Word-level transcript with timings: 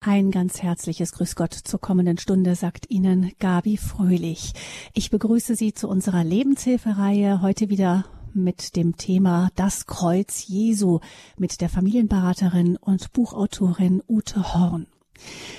Ein 0.00 0.30
ganz 0.30 0.62
herzliches 0.62 1.10
Grüß 1.10 1.34
Gott 1.34 1.52
zur 1.52 1.80
kommenden 1.80 2.18
Stunde, 2.18 2.54
sagt 2.54 2.88
Ihnen 2.88 3.32
Gabi 3.40 3.76
Fröhlich. 3.76 4.52
Ich 4.94 5.10
begrüße 5.10 5.56
Sie 5.56 5.74
zu 5.74 5.88
unserer 5.88 6.22
Lebenshilfereihe 6.22 7.42
heute 7.42 7.68
wieder 7.68 8.04
mit 8.32 8.76
dem 8.76 8.96
Thema 8.96 9.50
Das 9.56 9.86
Kreuz 9.86 10.46
Jesu 10.46 11.00
mit 11.36 11.60
der 11.60 11.68
Familienberaterin 11.68 12.76
und 12.76 13.12
Buchautorin 13.12 14.00
Ute 14.08 14.54
Horn. 14.54 14.86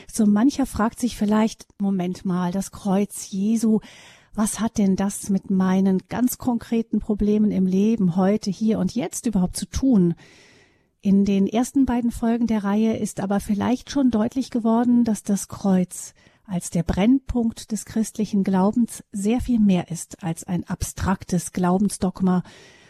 So 0.09 0.25
mancher 0.25 0.65
fragt 0.65 1.01
sich 1.01 1.17
vielleicht, 1.17 1.67
Moment 1.77 2.23
mal, 2.23 2.53
das 2.53 2.71
Kreuz 2.71 3.29
Jesu, 3.29 3.81
was 4.33 4.61
hat 4.61 4.77
denn 4.77 4.95
das 4.95 5.29
mit 5.29 5.49
meinen 5.49 6.03
ganz 6.07 6.37
konkreten 6.37 6.99
Problemen 6.99 7.51
im 7.51 7.65
Leben 7.65 8.15
heute, 8.15 8.51
hier 8.51 8.79
und 8.79 8.95
jetzt 8.95 9.25
überhaupt 9.25 9.57
zu 9.57 9.65
tun? 9.65 10.15
In 11.01 11.23
den 11.23 11.47
ersten 11.47 11.85
beiden 11.85 12.11
Folgen 12.11 12.45
der 12.45 12.65
Reihe 12.65 12.97
ist 12.97 13.21
aber 13.21 13.39
vielleicht 13.39 13.89
schon 13.89 14.11
deutlich 14.11 14.49
geworden, 14.49 15.05
dass 15.05 15.23
das 15.23 15.47
Kreuz 15.47 16.13
als 16.43 16.71
der 16.71 16.83
Brennpunkt 16.83 17.71
des 17.71 17.85
christlichen 17.85 18.43
Glaubens 18.43 19.03
sehr 19.13 19.39
viel 19.39 19.59
mehr 19.59 19.91
ist 19.91 20.21
als 20.23 20.43
ein 20.43 20.67
abstraktes 20.67 21.53
Glaubensdogma 21.53 22.43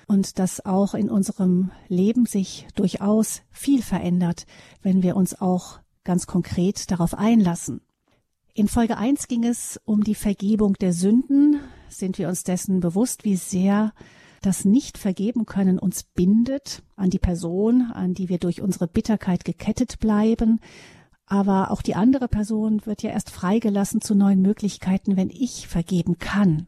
und 0.08 0.40
dass 0.40 0.66
auch 0.66 0.95
in 0.95 1.12
unserem 1.12 1.70
Leben 1.88 2.26
sich 2.26 2.67
durchaus 2.73 3.44
viel 3.52 3.84
verändert, 3.84 4.48
wenn 4.81 5.03
wir 5.03 5.16
uns 5.16 5.39
auch 5.39 5.80
ganz 6.03 6.26
konkret 6.26 6.89
darauf 6.89 7.14
einlassen. 7.14 7.81
In 8.55 8.67
Folge 8.67 8.98
1 8.98 9.28
ging 9.28 9.44
es 9.44 9.80
um 9.86 10.03
die 10.03 10.16
Vergebung 10.16 10.73
der 10.73 10.94
Sünden. 10.94 11.59
Sind 11.89 12.17
wir 12.17 12.28
uns 12.28 12.44
dessen 12.44 12.80
bewusst, 12.80 13.23
wie 13.23 13.36
sehr 13.36 13.94
das 14.41 14.66
Nicht-Vergeben 14.66 15.45
können 15.45 15.79
uns 15.79 16.03
bindet 16.03 16.84
an 16.95 17.09
die 17.09 17.20
Person, 17.20 17.91
an 17.91 18.13
die 18.13 18.30
wir 18.30 18.38
durch 18.38 18.61
unsere 18.61 18.88
Bitterkeit 18.88 19.45
gekettet 19.45 19.99
bleiben. 19.99 20.59
Aber 21.25 21.71
auch 21.71 21.81
die 21.81 21.95
andere 21.95 22.27
Person 22.27 22.85
wird 22.85 23.03
ja 23.03 23.11
erst 23.11 23.30
freigelassen 23.30 24.02
zu 24.02 24.16
neuen 24.16 24.41
Möglichkeiten, 24.41 25.16
wenn 25.16 25.30
ich 25.30 25.67
vergeben 25.67 26.17
kann. 26.17 26.67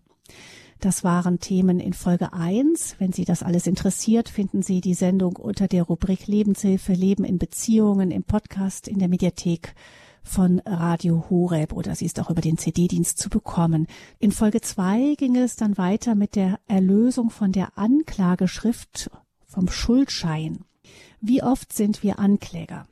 Das 0.80 1.04
waren 1.04 1.40
Themen 1.40 1.80
in 1.80 1.94
Folge 1.94 2.34
1. 2.34 2.96
Wenn 2.98 3.14
Sie 3.14 3.24
das 3.24 3.44
alles 3.44 3.68
interessiert, 3.68 4.30
finden 4.30 4.64
Sie 4.64 4.82
die 4.82 4.96
Sendung 4.96 5.36
unter 5.36 5.68
der 5.68 5.84
Rubrik 5.84 6.26
Lebenshilfe, 6.26 6.94
Leben 6.94 7.24
in 7.24 7.38
Beziehungen 7.38 8.10
im 8.10 8.24
Podcast 8.24 8.88
in 8.88 8.98
der 8.98 9.08
Mediathek 9.08 9.76
von 10.24 10.60
Radio 10.66 11.26
Horeb 11.30 11.74
oder 11.74 11.96
sie 11.96 12.06
ist 12.06 12.20
auch 12.20 12.30
über 12.30 12.42
den 12.42 12.58
CD-Dienst 12.58 13.18
zu 13.18 13.30
bekommen. 13.30 13.88
In 14.20 14.32
Folge 14.32 14.62
zwei 14.62 15.16
ging 15.18 15.36
es 15.36 15.56
dann 15.56 15.78
weiter 15.78 16.16
mit 16.16 16.36
der 16.36 16.60
Erlösung 16.68 17.30
von 17.30 17.52
der 17.52 17.78
Anklageschrift 17.78 19.10
vom 19.46 19.68
Schuldschein. 19.68 20.66
Wie 21.20 21.44
oft 21.44 21.74
sind 21.74 22.04
wir 22.04 22.20
Ankläger? 22.20 22.88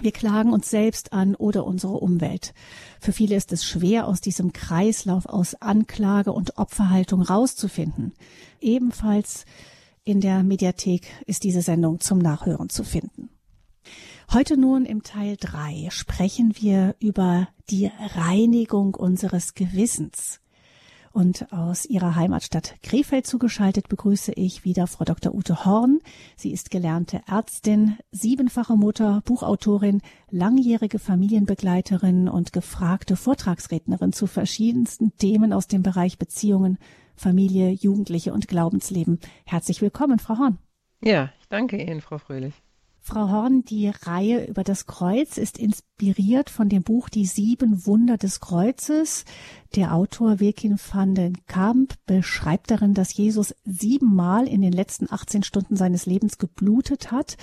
Wir 0.00 0.12
klagen 0.12 0.52
uns 0.52 0.70
selbst 0.70 1.12
an 1.12 1.34
oder 1.34 1.66
unsere 1.66 1.94
Umwelt. 1.94 2.54
Für 3.00 3.12
viele 3.12 3.34
ist 3.34 3.52
es 3.52 3.64
schwer, 3.64 4.06
aus 4.06 4.20
diesem 4.20 4.52
Kreislauf 4.52 5.26
aus 5.26 5.56
Anklage 5.56 6.32
und 6.32 6.56
Opferhaltung 6.56 7.22
rauszufinden. 7.22 8.12
Ebenfalls 8.60 9.44
in 10.04 10.20
der 10.20 10.42
Mediathek 10.44 11.08
ist 11.26 11.42
diese 11.42 11.62
Sendung 11.62 12.00
zum 12.00 12.18
Nachhören 12.18 12.68
zu 12.68 12.84
finden. 12.84 13.28
Heute 14.30 14.58
nun 14.58 14.84
im 14.84 15.02
Teil 15.02 15.38
drei 15.40 15.88
sprechen 15.88 16.52
wir 16.60 16.94
über 17.00 17.48
die 17.70 17.90
Reinigung 18.14 18.94
unseres 18.94 19.54
Gewissens. 19.54 20.40
Und 21.12 21.50
aus 21.50 21.86
ihrer 21.86 22.14
Heimatstadt 22.14 22.74
Krefeld 22.82 23.26
zugeschaltet 23.26 23.88
begrüße 23.88 24.32
ich 24.32 24.66
wieder 24.66 24.86
Frau 24.86 25.06
Dr. 25.06 25.34
Ute 25.34 25.64
Horn. 25.64 26.00
Sie 26.36 26.52
ist 26.52 26.70
gelernte 26.70 27.22
Ärztin, 27.26 27.96
siebenfache 28.10 28.76
Mutter, 28.76 29.22
Buchautorin, 29.24 30.02
langjährige 30.30 30.98
Familienbegleiterin 30.98 32.28
und 32.28 32.52
gefragte 32.52 33.16
Vortragsrednerin 33.16 34.12
zu 34.12 34.26
verschiedensten 34.26 35.16
Themen 35.16 35.54
aus 35.54 35.68
dem 35.68 35.82
Bereich 35.82 36.18
Beziehungen, 36.18 36.76
Familie, 37.16 37.70
Jugendliche 37.70 38.34
und 38.34 38.46
Glaubensleben. 38.46 39.20
Herzlich 39.46 39.80
willkommen, 39.80 40.18
Frau 40.18 40.36
Horn. 40.36 40.58
Ja, 41.02 41.30
ich 41.40 41.48
danke 41.48 41.82
Ihnen, 41.82 42.02
Frau 42.02 42.18
Fröhlich. 42.18 42.52
Frau 43.08 43.30
Horn, 43.30 43.64
die 43.64 43.88
Reihe 43.88 44.44
über 44.44 44.64
das 44.64 44.84
Kreuz 44.84 45.38
ist 45.38 45.56
inspiriert 45.56 46.50
von 46.50 46.68
dem 46.68 46.82
Buch 46.82 47.08
Die 47.08 47.24
sieben 47.24 47.86
Wunder 47.86 48.18
des 48.18 48.38
Kreuzes. 48.38 49.24
Der 49.74 49.94
Autor 49.94 50.40
Wilkin 50.40 50.76
van 50.78 51.14
den 51.14 51.46
Kamp 51.46 51.94
beschreibt 52.04 52.70
darin, 52.70 52.92
dass 52.92 53.16
Jesus 53.16 53.54
siebenmal 53.64 54.46
in 54.46 54.60
den 54.60 54.72
letzten 54.72 55.10
18 55.10 55.42
Stunden 55.42 55.74
seines 55.74 56.04
Lebens 56.04 56.36
geblutet 56.36 57.10
hat. 57.10 57.38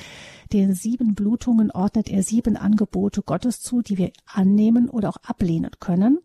Den 0.53 0.75
sieben 0.75 1.15
Blutungen 1.15 1.71
ordnet 1.71 2.09
er 2.11 2.21
sieben 2.21 2.57
Angebote 2.57 3.23
Gottes 3.23 3.59
zu, 3.59 3.81
die 3.81 3.97
wir 3.97 4.11
annehmen 4.27 4.87
oder 4.87 5.09
auch 5.09 5.17
ablehnen 5.23 5.71
können. 5.79 6.19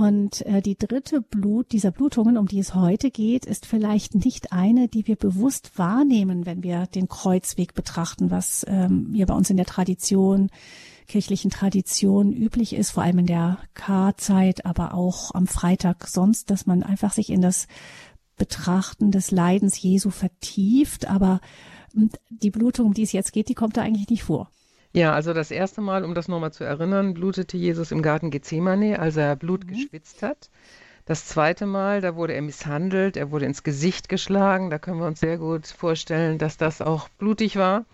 Und 0.00 0.46
äh, 0.46 0.62
die 0.62 0.78
dritte 0.78 1.20
Blut 1.20 1.72
dieser 1.72 1.90
Blutungen, 1.90 2.38
um 2.38 2.46
die 2.46 2.58
es 2.58 2.74
heute 2.74 3.10
geht, 3.10 3.44
ist 3.44 3.66
vielleicht 3.66 4.14
nicht 4.14 4.50
eine, 4.50 4.88
die 4.88 5.06
wir 5.06 5.16
bewusst 5.16 5.72
wahrnehmen, 5.76 6.46
wenn 6.46 6.62
wir 6.62 6.86
den 6.86 7.06
Kreuzweg 7.06 7.74
betrachten, 7.74 8.30
was 8.30 8.64
ähm, 8.66 9.10
hier 9.12 9.26
bei 9.26 9.34
uns 9.34 9.50
in 9.50 9.58
der 9.58 9.66
Tradition, 9.66 10.48
kirchlichen 11.06 11.50
Tradition 11.50 12.32
üblich 12.32 12.72
ist, 12.74 12.92
vor 12.92 13.02
allem 13.02 13.18
in 13.18 13.26
der 13.26 13.58
K-Zeit, 13.74 14.64
aber 14.64 14.94
auch 14.94 15.34
am 15.34 15.46
Freitag 15.46 16.08
sonst, 16.08 16.48
dass 16.48 16.64
man 16.64 16.82
einfach 16.82 17.12
sich 17.12 17.28
in 17.28 17.42
das 17.42 17.66
Betrachten 18.38 19.10
des 19.10 19.30
Leidens 19.30 19.82
Jesu 19.82 20.08
vertieft. 20.08 21.10
Aber 21.10 21.42
die 22.30 22.50
Blutung, 22.50 22.86
um 22.86 22.94
die 22.94 23.02
es 23.02 23.12
jetzt 23.12 23.34
geht, 23.34 23.50
die 23.50 23.54
kommt 23.54 23.76
da 23.76 23.82
eigentlich 23.82 24.08
nicht 24.08 24.22
vor. 24.22 24.50
Ja, 24.92 25.12
also 25.12 25.32
das 25.32 25.50
erste 25.52 25.80
Mal, 25.80 26.04
um 26.04 26.14
das 26.14 26.26
nochmal 26.26 26.52
zu 26.52 26.64
erinnern, 26.64 27.14
blutete 27.14 27.56
Jesus 27.56 27.92
im 27.92 28.02
Garten 28.02 28.30
Gethsemane, 28.30 28.98
als 28.98 29.16
er 29.16 29.36
Blut 29.36 29.64
mhm. 29.64 29.68
geschwitzt 29.68 30.22
hat. 30.22 30.50
Das 31.04 31.26
zweite 31.26 31.66
Mal, 31.66 32.00
da 32.00 32.16
wurde 32.16 32.34
er 32.34 32.42
misshandelt, 32.42 33.16
er 33.16 33.30
wurde 33.30 33.46
ins 33.46 33.62
Gesicht 33.62 34.08
geschlagen. 34.08 34.70
Da 34.70 34.78
können 34.78 34.98
wir 34.98 35.06
uns 35.06 35.20
sehr 35.20 35.38
gut 35.38 35.66
vorstellen, 35.66 36.38
dass 36.38 36.56
das 36.56 36.80
auch 36.80 37.08
blutig 37.08 37.56
war. 37.56 37.84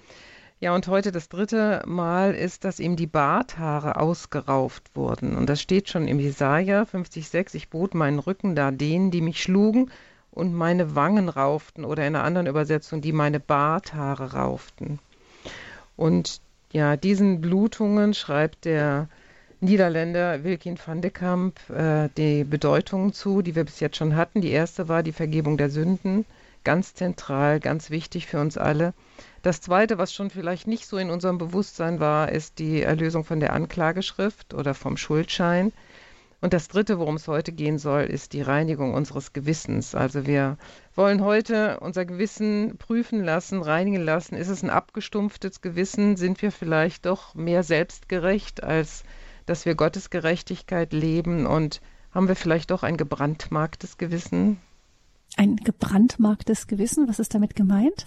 Ja, 0.59 0.75
und 0.75 0.89
heute 0.89 1.13
das 1.13 1.29
dritte 1.29 1.83
Mal 1.87 2.35
ist, 2.35 2.65
dass 2.65 2.81
ihm 2.81 2.97
die 2.97 3.07
Barthaare 3.07 4.01
ausgerauft 4.01 4.97
wurden. 4.97 5.37
Und 5.37 5.51
das 5.51 5.61
steht 5.61 5.91
schon 5.91 6.09
im 6.09 6.19
Jesaja 6.19 6.85
50,6. 6.85 7.55
Ich 7.57 7.69
bot 7.69 7.95
meinen 7.95 8.19
Rücken 8.19 8.55
da 8.57 8.71
denen, 8.71 9.11
die 9.11 9.21
mich 9.21 9.43
schlugen 9.43 9.91
und 10.31 10.55
meine 10.55 10.95
Wangen 10.95 11.29
rauften. 11.29 11.85
Oder 11.85 12.07
in 12.07 12.17
einer 12.17 12.25
anderen 12.25 12.47
Übersetzung, 12.47 13.03
die 13.03 13.13
meine 13.13 13.39
Barthaare 13.39 14.33
rauften. 14.33 14.99
Und 15.95 16.41
ja, 16.77 16.99
diesen 16.99 17.41
Blutungen 17.41 18.13
schreibt 18.13 18.67
der 18.67 19.09
Niederländer 19.61 20.45
Wilkin 20.45 20.79
van 20.79 21.01
de 21.01 21.11
Kamp 21.11 21.59
äh, 21.71 22.11
die 22.19 22.45
Bedeutung 22.45 23.15
zu, 23.15 23.41
die 23.41 23.55
wir 23.55 23.65
bis 23.65 23.81
jetzt 23.81 23.97
schon 23.97 24.15
hatten. 24.15 24.43
Die 24.43 24.51
erste 24.51 24.87
war 24.87 25.03
die 25.03 25.13
Vergebung 25.15 25.57
der 25.57 25.71
Sünden, 25.71 26.27
ganz 26.65 26.93
zentral, 26.93 27.61
ganz 27.61 27.89
wichtig 27.89 28.27
für 28.27 28.41
uns 28.41 28.59
alle. 28.59 28.93
Das 29.41 29.63
zweite, 29.63 29.97
was 29.97 30.13
schon 30.13 30.29
vielleicht 30.29 30.67
nicht 30.67 30.87
so 30.87 30.99
in 30.99 31.09
unserem 31.09 31.39
Bewusstsein 31.39 31.99
war, 31.99 32.31
ist 32.31 32.59
die 32.59 32.83
Erlösung 32.83 33.25
von 33.25 33.41
der 33.41 33.55
Anklageschrift 33.55 34.53
oder 34.53 34.75
vom 34.75 34.99
Schuldschein. 34.99 35.73
Und 36.41 36.53
das 36.53 36.69
Dritte, 36.69 36.99
worum 36.99 37.17
es 37.17 37.29
heute 37.29 37.53
gehen 37.53 37.79
soll, 37.79 38.03
ist 38.03 38.33
die 38.33 38.43
Reinigung 38.43 38.95
unseres 38.95 39.33
Gewissens. 39.33 39.95
Also 39.95 40.27
wir 40.27 40.59
wollen 40.95 41.25
heute 41.25 41.81
unser 41.81 42.05
Gewissen 42.05 42.77
prüfen 42.79 43.25
lassen, 43.25 43.63
reinigen 43.63 44.03
lassen. 44.03 44.37
Ist 44.37 44.49
es 44.49 44.63
ein 44.63 44.71
abgestumpftes 44.71 45.63
Gewissen? 45.63 46.17
Sind 46.17 46.43
wir 46.43 46.53
vielleicht 46.53 47.07
doch 47.07 47.35
mehr 47.35 47.63
selbstgerecht, 47.63 48.63
als 48.63 49.03
dass 49.47 49.65
wir 49.65 49.75
Gottes 49.75 50.11
Gerechtigkeit 50.11 50.93
leben? 50.93 51.47
Und 51.47 51.81
haben 52.13 52.29
wir 52.29 52.37
vielleicht 52.37 52.71
doch 52.71 52.83
ein 52.83 52.97
gebrandmarktes 52.97 53.97
Gewissen? 53.97 54.59
Ein 55.37 55.57
gebrandmarktes 55.57 56.67
Gewissen? 56.67 57.09
Was 57.09 57.19
ist 57.19 57.35
damit 57.35 57.57
gemeint? 57.57 58.07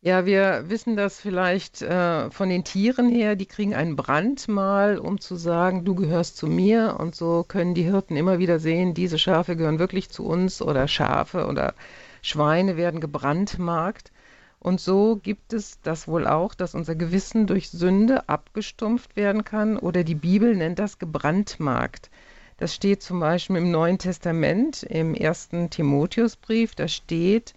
Ja, 0.00 0.26
wir 0.26 0.68
wissen 0.68 0.96
das 0.96 1.20
vielleicht 1.20 1.82
äh, 1.82 2.30
von 2.30 2.48
den 2.48 2.62
Tieren 2.62 3.08
her, 3.08 3.34
die 3.34 3.46
kriegen 3.46 3.74
ein 3.74 3.96
Brandmal, 3.96 4.96
um 4.98 5.20
zu 5.20 5.34
sagen, 5.34 5.84
du 5.84 5.96
gehörst 5.96 6.36
zu 6.36 6.46
mir. 6.46 6.96
Und 7.00 7.16
so 7.16 7.44
können 7.46 7.74
die 7.74 7.82
Hirten 7.82 8.16
immer 8.16 8.38
wieder 8.38 8.60
sehen, 8.60 8.94
diese 8.94 9.18
Schafe 9.18 9.56
gehören 9.56 9.80
wirklich 9.80 10.08
zu 10.08 10.24
uns 10.24 10.62
oder 10.62 10.86
Schafe 10.86 11.46
oder 11.46 11.74
Schweine 12.22 12.76
werden 12.76 13.00
gebrandmarkt. 13.00 14.12
Und 14.60 14.80
so 14.80 15.16
gibt 15.16 15.52
es 15.52 15.80
das 15.82 16.06
wohl 16.06 16.28
auch, 16.28 16.54
dass 16.54 16.74
unser 16.76 16.94
Gewissen 16.94 17.48
durch 17.48 17.68
Sünde 17.70 18.28
abgestumpft 18.28 19.16
werden 19.16 19.44
kann 19.44 19.76
oder 19.76 20.04
die 20.04 20.14
Bibel 20.14 20.54
nennt 20.54 20.78
das 20.78 21.00
gebrandmarkt. 21.00 22.08
Das 22.56 22.72
steht 22.74 23.02
zum 23.02 23.18
Beispiel 23.20 23.56
im 23.56 23.70
Neuen 23.72 23.98
Testament, 23.98 24.84
im 24.84 25.14
ersten 25.14 25.70
Timotheusbrief, 25.70 26.74
da 26.76 26.86
steht, 26.88 27.54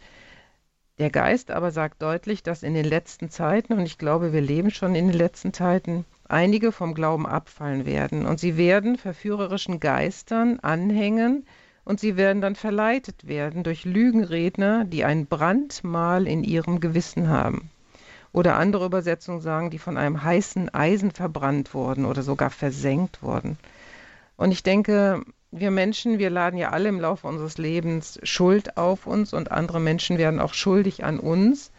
der 1.02 1.10
Geist 1.10 1.50
aber 1.50 1.72
sagt 1.72 2.02
deutlich, 2.02 2.44
dass 2.44 2.62
in 2.62 2.76
den 2.76 2.86
letzten 2.86 3.32
Zeiten, 3.32 3.74
und 3.74 3.88
ich 3.88 3.98
glaube, 3.98 4.34
wir 4.34 4.42
leben 4.42 4.70
schon 4.70 4.94
in 4.94 5.08
den 5.08 5.18
letzten 5.18 5.52
Zeiten, 5.52 6.06
einige 6.30 6.72
vom 6.72 6.94
Glauben 6.94 7.26
abfallen 7.26 7.88
werden. 7.88 8.28
Und 8.28 8.40
sie 8.40 8.56
werden 8.56 8.98
verführerischen 8.98 9.80
Geistern 9.80 10.60
anhängen 10.60 11.48
und 11.86 12.00
sie 12.00 12.18
werden 12.18 12.42
dann 12.42 12.56
verleitet 12.56 13.28
werden 13.28 13.64
durch 13.64 13.84
Lügenredner, 13.84 14.86
die 14.86 15.04
ein 15.04 15.26
Brandmal 15.26 16.28
in 16.28 16.44
ihrem 16.44 16.80
Gewissen 16.80 17.30
haben. 17.30 17.72
Oder 18.32 18.56
andere 18.58 18.86
Übersetzungen 18.86 19.42
sagen, 19.42 19.72
die 19.72 19.80
von 19.80 19.98
einem 19.98 20.24
heißen 20.24 20.72
Eisen 20.72 21.10
verbrannt 21.10 21.74
wurden 21.74 22.06
oder 22.06 22.22
sogar 22.22 22.52
versenkt 22.52 23.24
wurden. 23.24 23.58
Und 24.38 24.52
ich 24.52 24.62
denke, 24.62 25.24
wir 25.52 25.70
Menschen, 25.70 26.18
wir 26.18 26.30
laden 26.30 26.58
ja 26.58 26.70
alle 26.70 26.90
im 26.90 27.00
Laufe 27.00 27.28
unseres 27.28 27.58
Lebens 27.58 28.20
Schuld 28.24 28.78
auf 28.78 29.06
uns 29.06 29.34
und 29.34 29.52
andere 29.52 29.82
Menschen 29.82 30.18
werden 30.18 30.40
auch 30.40 30.54
schuldig 30.54 31.04
an 31.04 31.20
uns. 31.20 31.72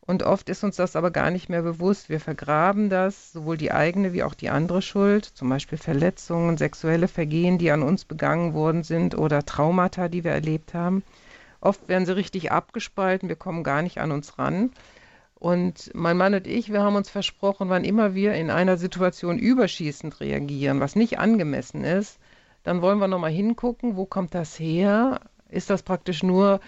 Und 0.00 0.22
oft 0.22 0.50
ist 0.50 0.64
uns 0.64 0.76
das 0.76 0.96
aber 0.96 1.10
gar 1.10 1.30
nicht 1.30 1.48
mehr 1.48 1.62
bewusst. 1.62 2.10
Wir 2.10 2.20
vergraben 2.20 2.90
das, 2.90 3.32
sowohl 3.32 3.56
die 3.56 3.72
eigene 3.72 4.12
wie 4.12 4.22
auch 4.22 4.34
die 4.34 4.50
andere 4.50 4.82
Schuld, 4.82 5.24
zum 5.24 5.48
Beispiel 5.48 5.78
Verletzungen, 5.78 6.58
sexuelle 6.58 7.08
Vergehen, 7.08 7.56
die 7.56 7.70
an 7.70 7.82
uns 7.82 8.04
begangen 8.04 8.52
worden 8.52 8.82
sind 8.82 9.16
oder 9.16 9.46
Traumata, 9.46 10.08
die 10.08 10.24
wir 10.24 10.32
erlebt 10.32 10.74
haben. 10.74 11.02
Oft 11.60 11.88
werden 11.88 12.04
sie 12.04 12.16
richtig 12.16 12.52
abgespalten, 12.52 13.30
wir 13.30 13.36
kommen 13.36 13.62
gar 13.62 13.80
nicht 13.80 13.98
an 13.98 14.12
uns 14.12 14.38
ran. 14.38 14.72
Und 15.36 15.90
mein 15.94 16.18
Mann 16.18 16.34
und 16.34 16.46
ich, 16.46 16.70
wir 16.70 16.82
haben 16.82 16.96
uns 16.96 17.08
versprochen, 17.08 17.70
wann 17.70 17.84
immer 17.84 18.14
wir 18.14 18.34
in 18.34 18.50
einer 18.50 18.76
Situation 18.76 19.38
überschießend 19.38 20.20
reagieren, 20.20 20.80
was 20.80 20.96
nicht 20.96 21.18
angemessen 21.18 21.84
ist, 21.84 22.18
dann 22.64 22.82
wollen 22.82 22.98
wir 22.98 23.08
nochmal 23.08 23.30
hingucken, 23.30 23.96
wo 23.96 24.06
kommt 24.06 24.34
das 24.34 24.58
her? 24.58 25.20
Ist 25.48 25.70
das 25.70 25.82
praktisch 25.82 26.22
nur 26.22 26.60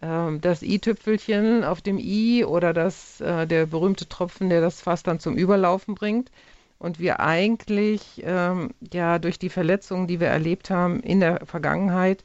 äh, 0.00 0.38
das 0.40 0.62
i-Tüpfelchen 0.62 1.64
auf 1.64 1.80
dem 1.80 1.98
i 1.98 2.44
oder 2.44 2.72
das, 2.72 3.20
äh, 3.20 3.46
der 3.46 3.66
berühmte 3.66 4.08
Tropfen, 4.08 4.50
der 4.50 4.60
das 4.60 4.82
Fass 4.82 5.02
dann 5.02 5.20
zum 5.20 5.36
Überlaufen 5.36 5.94
bringt? 5.94 6.30
Und 6.78 6.98
wir 6.98 7.20
eigentlich 7.20 8.22
ähm, 8.24 8.70
ja 8.92 9.18
durch 9.18 9.38
die 9.38 9.48
Verletzungen, 9.48 10.06
die 10.06 10.20
wir 10.20 10.26
erlebt 10.26 10.70
haben 10.70 11.00
in 11.00 11.20
der 11.20 11.46
Vergangenheit, 11.46 12.24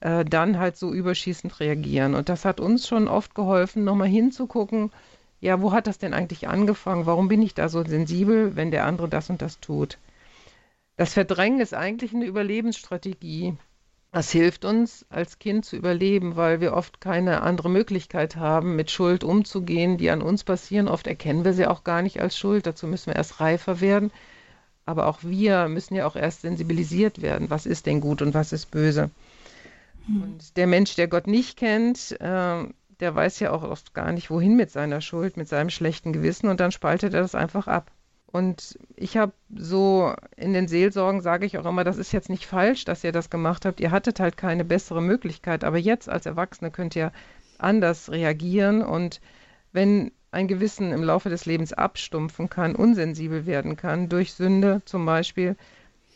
äh, 0.00 0.24
dann 0.24 0.58
halt 0.58 0.76
so 0.76 0.92
überschießend 0.92 1.60
reagieren. 1.60 2.14
Und 2.14 2.28
das 2.28 2.44
hat 2.44 2.60
uns 2.60 2.86
schon 2.86 3.08
oft 3.08 3.34
geholfen, 3.34 3.84
nochmal 3.84 4.08
hinzugucken, 4.08 4.90
ja, 5.40 5.60
wo 5.60 5.72
hat 5.72 5.86
das 5.86 5.98
denn 5.98 6.14
eigentlich 6.14 6.48
angefangen? 6.48 7.06
Warum 7.06 7.28
bin 7.28 7.42
ich 7.42 7.54
da 7.54 7.68
so 7.68 7.84
sensibel, 7.84 8.56
wenn 8.56 8.70
der 8.70 8.86
andere 8.86 9.08
das 9.08 9.30
und 9.30 9.42
das 9.42 9.60
tut? 9.60 9.98
Das 10.98 11.14
Verdrängen 11.14 11.60
ist 11.60 11.74
eigentlich 11.74 12.12
eine 12.12 12.24
Überlebensstrategie. 12.24 13.56
Das 14.10 14.32
hilft 14.32 14.64
uns 14.64 15.06
als 15.10 15.38
Kind 15.38 15.64
zu 15.64 15.76
überleben, 15.76 16.34
weil 16.34 16.60
wir 16.60 16.72
oft 16.72 17.00
keine 17.00 17.42
andere 17.42 17.70
Möglichkeit 17.70 18.34
haben, 18.34 18.74
mit 18.74 18.90
Schuld 18.90 19.22
umzugehen, 19.22 19.96
die 19.96 20.10
an 20.10 20.22
uns 20.22 20.42
passieren. 20.42 20.88
Oft 20.88 21.06
erkennen 21.06 21.44
wir 21.44 21.52
sie 21.52 21.68
auch 21.68 21.84
gar 21.84 22.02
nicht 22.02 22.20
als 22.20 22.36
Schuld. 22.36 22.66
Dazu 22.66 22.88
müssen 22.88 23.06
wir 23.12 23.16
erst 23.16 23.38
reifer 23.38 23.80
werden. 23.80 24.10
Aber 24.86 25.06
auch 25.06 25.20
wir 25.22 25.68
müssen 25.68 25.94
ja 25.94 26.04
auch 26.04 26.16
erst 26.16 26.40
sensibilisiert 26.40 27.22
werden. 27.22 27.48
Was 27.48 27.64
ist 27.64 27.86
denn 27.86 28.00
gut 28.00 28.20
und 28.20 28.34
was 28.34 28.52
ist 28.52 28.72
böse? 28.72 29.10
Hm. 30.06 30.22
Und 30.22 30.56
der 30.56 30.66
Mensch, 30.66 30.96
der 30.96 31.06
Gott 31.06 31.28
nicht 31.28 31.56
kennt, 31.56 32.20
äh, 32.20 32.64
der 32.98 33.14
weiß 33.14 33.38
ja 33.38 33.52
auch 33.52 33.62
oft 33.62 33.94
gar 33.94 34.10
nicht, 34.10 34.30
wohin 34.30 34.56
mit 34.56 34.72
seiner 34.72 35.00
Schuld, 35.00 35.36
mit 35.36 35.46
seinem 35.46 35.70
schlechten 35.70 36.12
Gewissen. 36.12 36.48
Und 36.48 36.58
dann 36.58 36.72
spaltet 36.72 37.14
er 37.14 37.20
das 37.20 37.36
einfach 37.36 37.68
ab. 37.68 37.92
Und 38.30 38.78
ich 38.94 39.16
habe 39.16 39.32
so 39.56 40.12
in 40.36 40.52
den 40.52 40.68
Seelsorgen 40.68 41.22
sage 41.22 41.46
ich 41.46 41.56
auch 41.56 41.64
immer, 41.64 41.82
das 41.82 41.96
ist 41.96 42.12
jetzt 42.12 42.28
nicht 42.28 42.46
falsch, 42.46 42.84
dass 42.84 43.02
ihr 43.02 43.12
das 43.12 43.30
gemacht 43.30 43.64
habt. 43.64 43.80
Ihr 43.80 43.90
hattet 43.90 44.20
halt 44.20 44.36
keine 44.36 44.64
bessere 44.64 45.00
Möglichkeit. 45.00 45.64
Aber 45.64 45.78
jetzt 45.78 46.08
als 46.08 46.26
Erwachsene 46.26 46.70
könnt 46.70 46.94
ihr 46.94 47.10
anders 47.56 48.10
reagieren. 48.10 48.82
Und 48.82 49.22
wenn 49.72 50.12
ein 50.30 50.46
Gewissen 50.46 50.92
im 50.92 51.02
Laufe 51.02 51.30
des 51.30 51.46
Lebens 51.46 51.72
abstumpfen 51.72 52.50
kann, 52.50 52.76
unsensibel 52.76 53.46
werden 53.46 53.76
kann, 53.76 54.10
durch 54.10 54.34
Sünde 54.34 54.82
zum 54.84 55.06
Beispiel, 55.06 55.56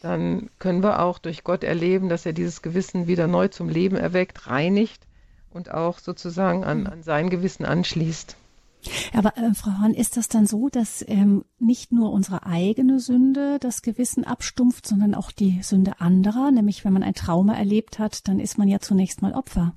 dann 0.02 0.50
können 0.58 0.82
wir 0.82 1.00
auch 1.00 1.18
durch 1.18 1.44
Gott 1.44 1.64
erleben, 1.64 2.10
dass 2.10 2.26
er 2.26 2.34
dieses 2.34 2.60
Gewissen 2.60 3.06
wieder 3.06 3.26
neu 3.26 3.48
zum 3.48 3.70
Leben 3.70 3.96
erweckt, 3.96 4.48
reinigt 4.48 5.06
und 5.50 5.72
auch 5.72 5.98
sozusagen 5.98 6.64
an, 6.64 6.86
an 6.86 7.02
sein 7.02 7.30
Gewissen 7.30 7.64
anschließt. 7.64 8.36
Aber 9.12 9.36
äh, 9.36 9.54
Frau 9.54 9.72
Hahn, 9.72 9.94
ist 9.94 10.16
das 10.16 10.28
dann 10.28 10.46
so, 10.46 10.68
dass 10.68 11.04
ähm, 11.06 11.44
nicht 11.58 11.92
nur 11.92 12.12
unsere 12.12 12.46
eigene 12.46 13.00
Sünde 13.00 13.58
das 13.60 13.82
Gewissen 13.82 14.24
abstumpft, 14.24 14.86
sondern 14.86 15.14
auch 15.14 15.30
die 15.30 15.62
Sünde 15.62 16.00
anderer? 16.00 16.50
Nämlich, 16.50 16.84
wenn 16.84 16.92
man 16.92 17.02
ein 17.02 17.14
Trauma 17.14 17.54
erlebt 17.54 17.98
hat, 17.98 18.28
dann 18.28 18.40
ist 18.40 18.58
man 18.58 18.68
ja 18.68 18.80
zunächst 18.80 19.22
mal 19.22 19.32
Opfer. 19.32 19.74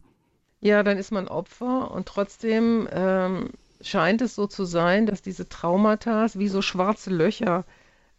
Ja, 0.61 0.83
dann 0.83 0.97
ist 0.97 1.11
man 1.11 1.27
Opfer 1.27 1.91
und 1.91 2.07
trotzdem 2.07 2.87
ähm, 2.91 3.51
scheint 3.81 4.21
es 4.21 4.35
so 4.35 4.47
zu 4.47 4.65
sein, 4.65 5.05
dass 5.05 5.21
diese 5.21 5.47
Traumata 5.47 6.27
wie 6.33 6.47
so 6.47 6.61
schwarze 6.61 7.11
Löcher 7.11 7.65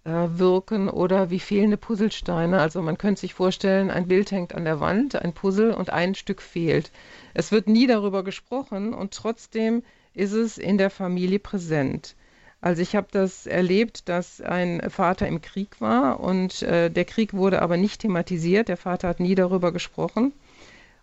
äh, 0.05 0.39
wirken 0.39 0.89
oder 0.89 1.31
wie 1.31 1.41
fehlende 1.41 1.77
Puzzlesteine. 1.77 2.61
Also 2.61 2.81
man 2.83 2.99
könnte 2.99 3.23
sich 3.23 3.35
vorstellen, 3.35 3.91
ein 3.91 4.07
Bild 4.07 4.31
hängt 4.31 4.55
an 4.55 4.65
der 4.65 4.79
Wand, 4.79 5.17
ein 5.17 5.33
Puzzle 5.33 5.75
und 5.75 5.91
ein 5.91 6.15
Stück 6.15 6.41
fehlt. 6.41 6.93
Es 7.35 7.51
wird 7.51 7.69
nie 7.69 7.89
darüber 7.89 8.23
gesprochen 8.23 8.95
und 8.95 9.13
trotzdem 9.13 9.83
ist 10.17 10.33
es 10.33 10.59
in 10.59 10.79
der 10.79 10.91
Familie 10.91 11.39
präsent. 11.39 12.17
Also 12.61 12.81
ich 12.81 12.97
habe 12.97 13.09
das 13.11 13.47
erlebt, 13.47 14.09
dass 14.09 14.41
ein 14.41 14.83
Vater 14.91 15.29
im 15.29 15.43
Krieg 15.43 15.81
war 15.81 16.21
und 16.21 16.63
äh, 16.63 16.91
der 16.91 17.05
Krieg 17.05 17.35
wurde 17.35 17.61
aber 17.61 17.77
nicht 17.77 18.01
thematisiert. 18.01 18.69
Der 18.69 18.79
Vater 18.79 19.09
hat 19.09 19.21
nie 19.21 19.35
darüber 19.35 19.73
gesprochen. 19.73 20.33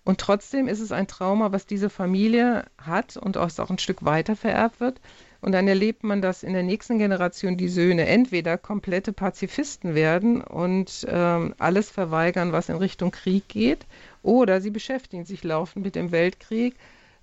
Und 0.04 0.20
trotzdem 0.20 0.68
ist 0.68 0.82
es 0.82 0.92
ein 0.92 1.08
Trauma, 1.08 1.52
was 1.54 1.66
diese 1.66 1.90
Familie 1.90 2.66
hat 2.78 3.16
und 3.16 3.38
auch 3.38 3.70
ein 3.70 3.78
Stück 3.78 4.04
weiter 4.04 4.36
vererbt 4.36 4.82
wird. 4.82 5.00
Und 5.40 5.52
dann 5.52 5.68
erlebt 5.68 6.04
man, 6.04 6.22
dass 6.22 6.44
in 6.44 6.54
der 6.54 6.64
nächsten 6.64 6.98
Generation 6.98 7.56
die 7.56 7.70
Söhne 7.70 8.08
entweder 8.08 8.58
komplette 8.58 9.14
Pazifisten 9.14 9.94
werden 9.94 10.42
und 10.42 11.06
ähm, 11.08 11.54
alles 11.60 11.90
verweigern, 11.90 12.52
was 12.52 12.70
in 12.70 12.78
Richtung 12.78 13.12
Krieg 13.12 13.48
geht, 13.48 13.86
oder 14.24 14.60
sie 14.60 14.72
beschäftigen 14.72 15.26
sich 15.26 15.44
laufend 15.44 15.86
mit 15.86 15.96
dem 15.96 16.12
Weltkrieg 16.12 16.76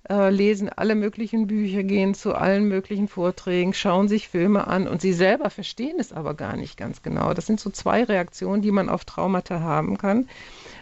äh, 0.09 0.29
lesen 0.29 0.69
alle 0.69 0.95
möglichen 0.95 1.47
Bücher, 1.47 1.83
gehen 1.83 2.13
zu 2.13 2.33
allen 2.33 2.65
möglichen 2.65 3.07
Vorträgen, 3.07 3.73
schauen 3.73 4.07
sich 4.07 4.27
Filme 4.27 4.67
an 4.67 4.87
und 4.87 5.01
sie 5.01 5.13
selber 5.13 5.49
verstehen 5.49 5.99
es 5.99 6.11
aber 6.11 6.33
gar 6.33 6.55
nicht 6.55 6.77
ganz 6.77 7.03
genau. 7.03 7.33
Das 7.33 7.45
sind 7.45 7.59
so 7.59 7.69
zwei 7.69 8.03
Reaktionen, 8.03 8.61
die 8.61 8.71
man 8.71 8.89
auf 8.89 9.05
Traumata 9.05 9.59
haben 9.59 9.97
kann. 9.97 10.27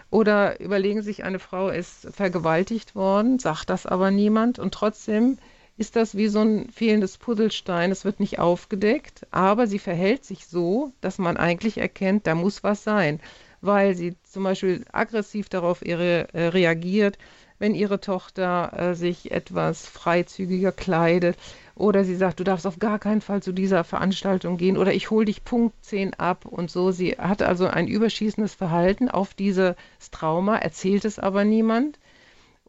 Oder 0.10 0.60
überlegen 0.60 1.02
sich, 1.02 1.24
eine 1.24 1.40
Frau 1.40 1.70
ist 1.70 2.08
vergewaltigt 2.12 2.96
worden, 2.96 3.40
sagt 3.40 3.70
das 3.70 3.86
aber 3.86 4.10
niemand 4.10 4.58
und 4.58 4.74
trotzdem 4.74 5.38
ist 5.78 5.96
das 5.96 6.16
wie 6.16 6.28
so 6.28 6.42
ein 6.42 6.70
fehlendes 6.72 7.18
Puzzlestein. 7.18 7.92
Es 7.92 8.04
wird 8.06 8.20
nicht 8.20 8.40
aufgedeckt, 8.40 9.28
aber 9.32 9.68
sie 9.68 9.80
verhält 9.80 10.26
sich 10.26 10.46
so, 10.46 10.92
dass 11.00 11.20
man 11.20 11.38
eigentlich 11.38 11.78
erkennt, 11.78 12.28
da 12.28 12.36
muss 12.36 12.64
was 12.64 12.84
sein, 12.84 13.20
weil 13.62 13.96
sie 13.96 14.16
zum 14.24 14.44
Beispiel 14.44 14.84
aggressiv 14.92 15.48
darauf 15.48 15.82
äh, 15.82 16.26
reagiert, 16.36 17.18
wenn 17.60 17.76
ihre 17.76 18.00
Tochter 18.00 18.72
äh, 18.76 18.96
sich 18.96 19.32
etwas 19.32 19.86
freizügiger 19.86 20.72
kleidet 20.72 21.38
oder 21.76 22.04
sie 22.04 22.16
sagt, 22.16 22.40
du 22.40 22.44
darfst 22.44 22.66
auf 22.66 22.80
gar 22.80 23.00
keinen 23.00 23.22
Fall 23.22 23.44
zu 23.44 23.52
dieser 23.52 23.84
Veranstaltung 23.84 24.58
gehen 24.58 24.78
oder 24.78 24.94
ich 24.94 25.12
hole 25.12 25.26
dich 25.26 25.44
Punkt 25.44 25.76
10 25.86 26.14
ab 26.16 26.46
und 26.46 26.72
so. 26.72 26.92
Sie 26.92 27.12
hat 27.18 27.42
also 27.42 27.68
ein 27.68 27.88
überschießendes 27.88 28.54
Verhalten 28.54 29.10
auf 29.10 29.34
dieses 29.34 29.76
Trauma, 30.12 30.58
erzählt 30.58 31.06
es 31.06 31.20
aber 31.20 31.44
niemand 31.44 32.00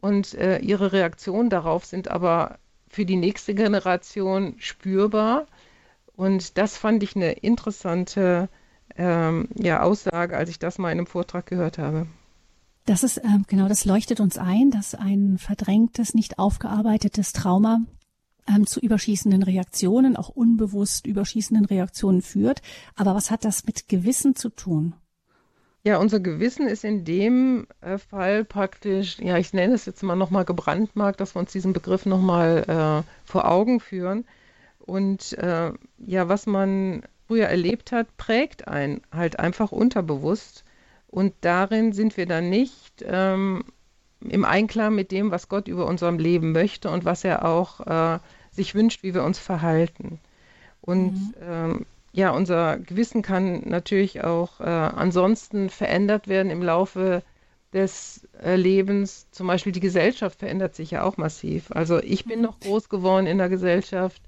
und 0.01 0.35
äh, 0.35 0.59
ihre 0.59 0.93
Reaktionen 0.93 1.51
darauf 1.51 1.85
sind 1.85 2.09
aber 2.09 2.59
für 2.89 3.05
die 3.05 3.17
nächste 3.17 3.55
Generation 3.55 4.57
spürbar 4.59 5.47
und 6.17 6.59
das 6.59 6.77
fand 6.77 7.03
ich 7.03 7.17
eine 7.17 7.33
interessante 7.33 8.49
ähm, 8.97 9.49
ja, 9.55 9.83
Aussage, 9.83 10.37
als 10.37 10.51
ich 10.51 10.59
das 10.59 10.79
mal 10.79 10.91
in 10.91 10.99
einem 10.99 11.07
Vortrag 11.07 11.47
gehört 11.47 11.79
habe. 11.79 12.07
Das 12.91 13.05
ist 13.05 13.19
ähm, 13.19 13.45
genau, 13.47 13.69
das 13.69 13.85
leuchtet 13.85 14.19
uns 14.19 14.37
ein, 14.37 14.73
dass 14.73 14.97
ein 14.97 15.39
verdrängtes, 15.39 16.13
nicht 16.13 16.41
aufgearbeitetes 16.41 17.33
Trauma 17.33 17.83
ähm, 18.49 18.67
zu 18.67 18.81
überschießenden 18.81 19.45
Reaktionen, 19.45 20.17
auch 20.17 20.29
unbewusst 20.29 21.07
überschießenden 21.07 21.67
Reaktionen 21.67 22.21
führt. 22.21 22.63
Aber 22.97 23.15
was 23.15 23.31
hat 23.31 23.45
das 23.45 23.65
mit 23.65 23.89
Gewissen 23.89 24.35
zu 24.35 24.49
tun? 24.49 24.95
Ja, 25.85 25.99
unser 25.99 26.19
Gewissen 26.19 26.67
ist 26.67 26.83
in 26.83 27.05
dem 27.05 27.69
äh, 27.81 27.97
Fall 27.97 28.45
praktisch, 28.45 29.21
ja, 29.21 29.39
ich 29.39 29.53
nenne 29.53 29.75
es 29.75 29.87
jetzt 29.87 30.03
mal 30.03 30.17
nochmal 30.17 30.45
gebrandmarkt, 30.45 31.21
dass 31.21 31.37
wir 31.37 31.39
uns 31.39 31.53
diesen 31.53 31.73
Begriff 31.73 32.07
nochmal 32.07 33.05
äh, 33.07 33.09
vor 33.25 33.49
Augen 33.49 33.79
führen. 33.79 34.25
Und 34.81 35.35
äh, 35.35 35.71
ja, 35.99 36.29
was 36.29 36.47
man 36.47 37.03
früher 37.29 37.47
erlebt 37.47 37.93
hat, 37.93 38.17
prägt 38.17 38.67
einen 38.67 39.03
halt 39.13 39.39
einfach 39.39 39.71
unterbewusst. 39.71 40.65
Und 41.11 41.35
darin 41.41 41.93
sind 41.93 42.17
wir 42.17 42.27
dann 42.27 42.51
nicht 42.51 43.05
ähm, 43.05 43.65
im 44.21 44.45
Einklang 44.45 44.95
mit 44.95 45.11
dem, 45.11 45.31
was 45.31 45.49
Gott 45.49 45.67
über 45.67 45.87
unserem 45.87 46.19
Leben 46.19 46.53
möchte 46.53 46.89
und 46.89 47.05
was 47.05 47.25
er 47.25 47.45
auch 47.45 47.81
äh, 47.81 48.19
sich 48.53 48.75
wünscht, 48.75 49.03
wie 49.03 49.15
wir 49.15 49.25
uns 49.25 49.39
verhalten. 49.39 50.21
Und 50.81 51.13
mhm. 51.13 51.35
ähm, 51.43 51.87
ja, 52.13 52.31
unser 52.31 52.79
Gewissen 52.79 53.23
kann 53.23 53.63
natürlich 53.67 54.23
auch 54.23 54.61
äh, 54.61 54.65
ansonsten 54.65 55.69
verändert 55.69 56.29
werden 56.29 56.51
im 56.51 56.63
Laufe 56.63 57.23
des 57.73 58.29
äh, 58.43 58.57
Lebens. 58.57 59.27
Zum 59.31 59.47
Beispiel 59.47 59.73
die 59.73 59.81
Gesellschaft 59.81 60.39
verändert 60.39 60.75
sich 60.75 60.93
ja 60.93 61.03
auch 61.03 61.17
massiv. 61.17 61.71
Also 61.71 62.01
ich 62.01 62.25
bin 62.25 62.39
mhm. 62.39 62.45
noch 62.45 62.61
groß 62.61 62.89
geworden 62.89 63.27
in 63.27 63.39
der 63.39 63.49
Gesellschaft, 63.49 64.23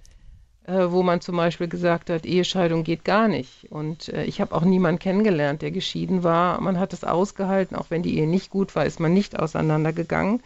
äh, 0.67 0.91
wo 0.91 1.03
man 1.03 1.21
zum 1.21 1.37
Beispiel 1.37 1.69
gesagt 1.69 2.11
hat, 2.11 2.25
Ehescheidung 2.25 2.85
geht 2.85 3.05
gar 3.05 3.29
nicht. 3.29 3.71
Und 3.71 4.09
äh, 4.09 4.25
ich 4.25 4.41
habe 4.41 4.55
auch 4.55 4.63
niemanden 4.63 5.01
kennengelernt, 5.01 5.63
der 5.63 5.71
geschieden 5.71 6.23
war. 6.23 6.61
Man 6.61 6.79
hat 6.79 6.93
es 6.93 7.05
ausgehalten, 7.05 7.77
auch 7.77 7.91
wenn 7.91 8.03
die 8.03 8.19
Ehe 8.19 8.27
nicht 8.27 8.51
gut 8.51 8.75
war, 8.77 8.87
ist 8.87 9.01
man 9.01 9.13
nicht 9.13 9.39
auseinandergegangen. 9.39 10.43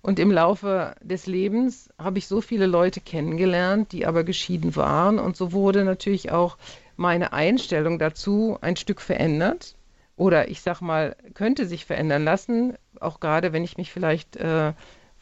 Und 0.00 0.20
im 0.20 0.30
Laufe 0.30 0.94
des 1.02 1.26
Lebens 1.26 1.90
habe 1.98 2.18
ich 2.18 2.28
so 2.28 2.40
viele 2.40 2.66
Leute 2.66 3.00
kennengelernt, 3.00 3.92
die 3.92 4.06
aber 4.06 4.22
geschieden 4.22 4.76
waren. 4.76 5.18
Und 5.18 5.36
so 5.36 5.52
wurde 5.52 5.84
natürlich 5.84 6.30
auch 6.30 6.56
meine 6.96 7.32
Einstellung 7.32 7.98
dazu 7.98 8.58
ein 8.60 8.76
Stück 8.76 9.00
verändert. 9.00 9.74
Oder 10.16 10.48
ich 10.48 10.62
sag 10.62 10.80
mal, 10.80 11.16
könnte 11.34 11.66
sich 11.66 11.84
verändern 11.84 12.24
lassen, 12.24 12.74
auch 13.00 13.20
gerade 13.20 13.52
wenn 13.52 13.64
ich 13.64 13.76
mich 13.76 13.92
vielleicht 13.92 14.36
äh, 14.36 14.72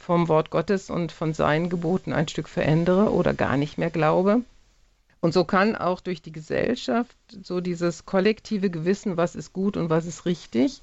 vom 0.07 0.29
Wort 0.29 0.51
Gottes 0.51 0.89
und 0.89 1.11
von 1.11 1.35
seinen 1.35 1.69
Geboten 1.69 2.13
ein 2.13 2.29
Stück 2.29 2.49
verändere 2.49 3.13
oder 3.13 3.35
gar 3.35 3.57
nicht 3.57 3.77
mehr 3.77 3.91
glaube. 3.91 4.43
Und 5.21 5.35
so 5.35 5.43
kann 5.43 5.75
auch 5.75 6.01
durch 6.01 6.23
die 6.23 6.31
Gesellschaft 6.31 7.17
so 7.43 7.61
dieses 7.61 8.07
kollektive 8.07 8.71
Gewissen, 8.71 9.17
was 9.17 9.35
ist 9.35 9.53
gut 9.53 9.77
und 9.77 9.91
was 9.91 10.07
ist 10.07 10.25
richtig, 10.25 10.81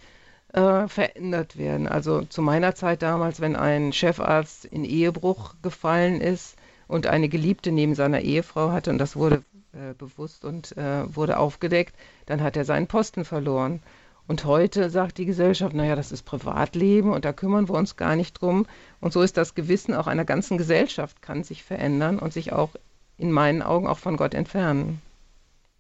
äh, 0.51 0.89
verändert 0.89 1.57
werden. 1.57 1.87
Also 1.87 2.23
zu 2.23 2.41
meiner 2.41 2.75
Zeit 2.75 3.01
damals, 3.01 3.39
wenn 3.39 3.55
ein 3.55 3.93
Chefarzt 3.93 4.65
in 4.65 4.83
Ehebruch 4.83 5.55
gefallen 5.61 6.19
ist 6.19 6.57
und 6.89 7.07
eine 7.07 7.29
Geliebte 7.29 7.71
neben 7.71 7.95
seiner 7.95 8.19
Ehefrau 8.19 8.73
hatte 8.73 8.89
und 8.89 8.97
das 8.97 9.15
wurde 9.15 9.41
äh, 9.71 9.93
bewusst 9.97 10.43
und 10.43 10.75
äh, 10.75 11.15
wurde 11.15 11.37
aufgedeckt, 11.37 11.95
dann 12.25 12.41
hat 12.41 12.57
er 12.57 12.65
seinen 12.65 12.87
Posten 12.87 13.23
verloren. 13.23 13.81
Und 14.25 14.45
heute 14.45 14.89
sagt 14.89 15.17
die 15.17 15.25
Gesellschaft, 15.25 15.75
naja, 15.75 15.97
das 15.97 16.13
ist 16.13 16.23
Privatleben 16.23 17.11
und 17.11 17.25
da 17.25 17.33
kümmern 17.33 17.67
wir 17.67 17.75
uns 17.75 17.97
gar 17.97 18.15
nicht 18.15 18.41
drum. 18.41 18.65
Und 19.03 19.12
so 19.12 19.22
ist 19.22 19.36
das 19.36 19.53
Gewissen 19.53 19.93
auch 19.93 20.07
einer 20.07 20.24
ganzen 20.24 20.57
Gesellschaft 20.57 21.22
kann 21.22 21.43
sich 21.43 21.62
verändern 21.62 22.19
und 22.19 22.31
sich 22.31 22.53
auch 22.53 22.69
in 23.17 23.33
meinen 23.33 23.62
Augen 23.62 23.86
auch 23.86 23.98
von 23.98 24.15
Gott 24.15 24.33
entfernen. 24.33 25.01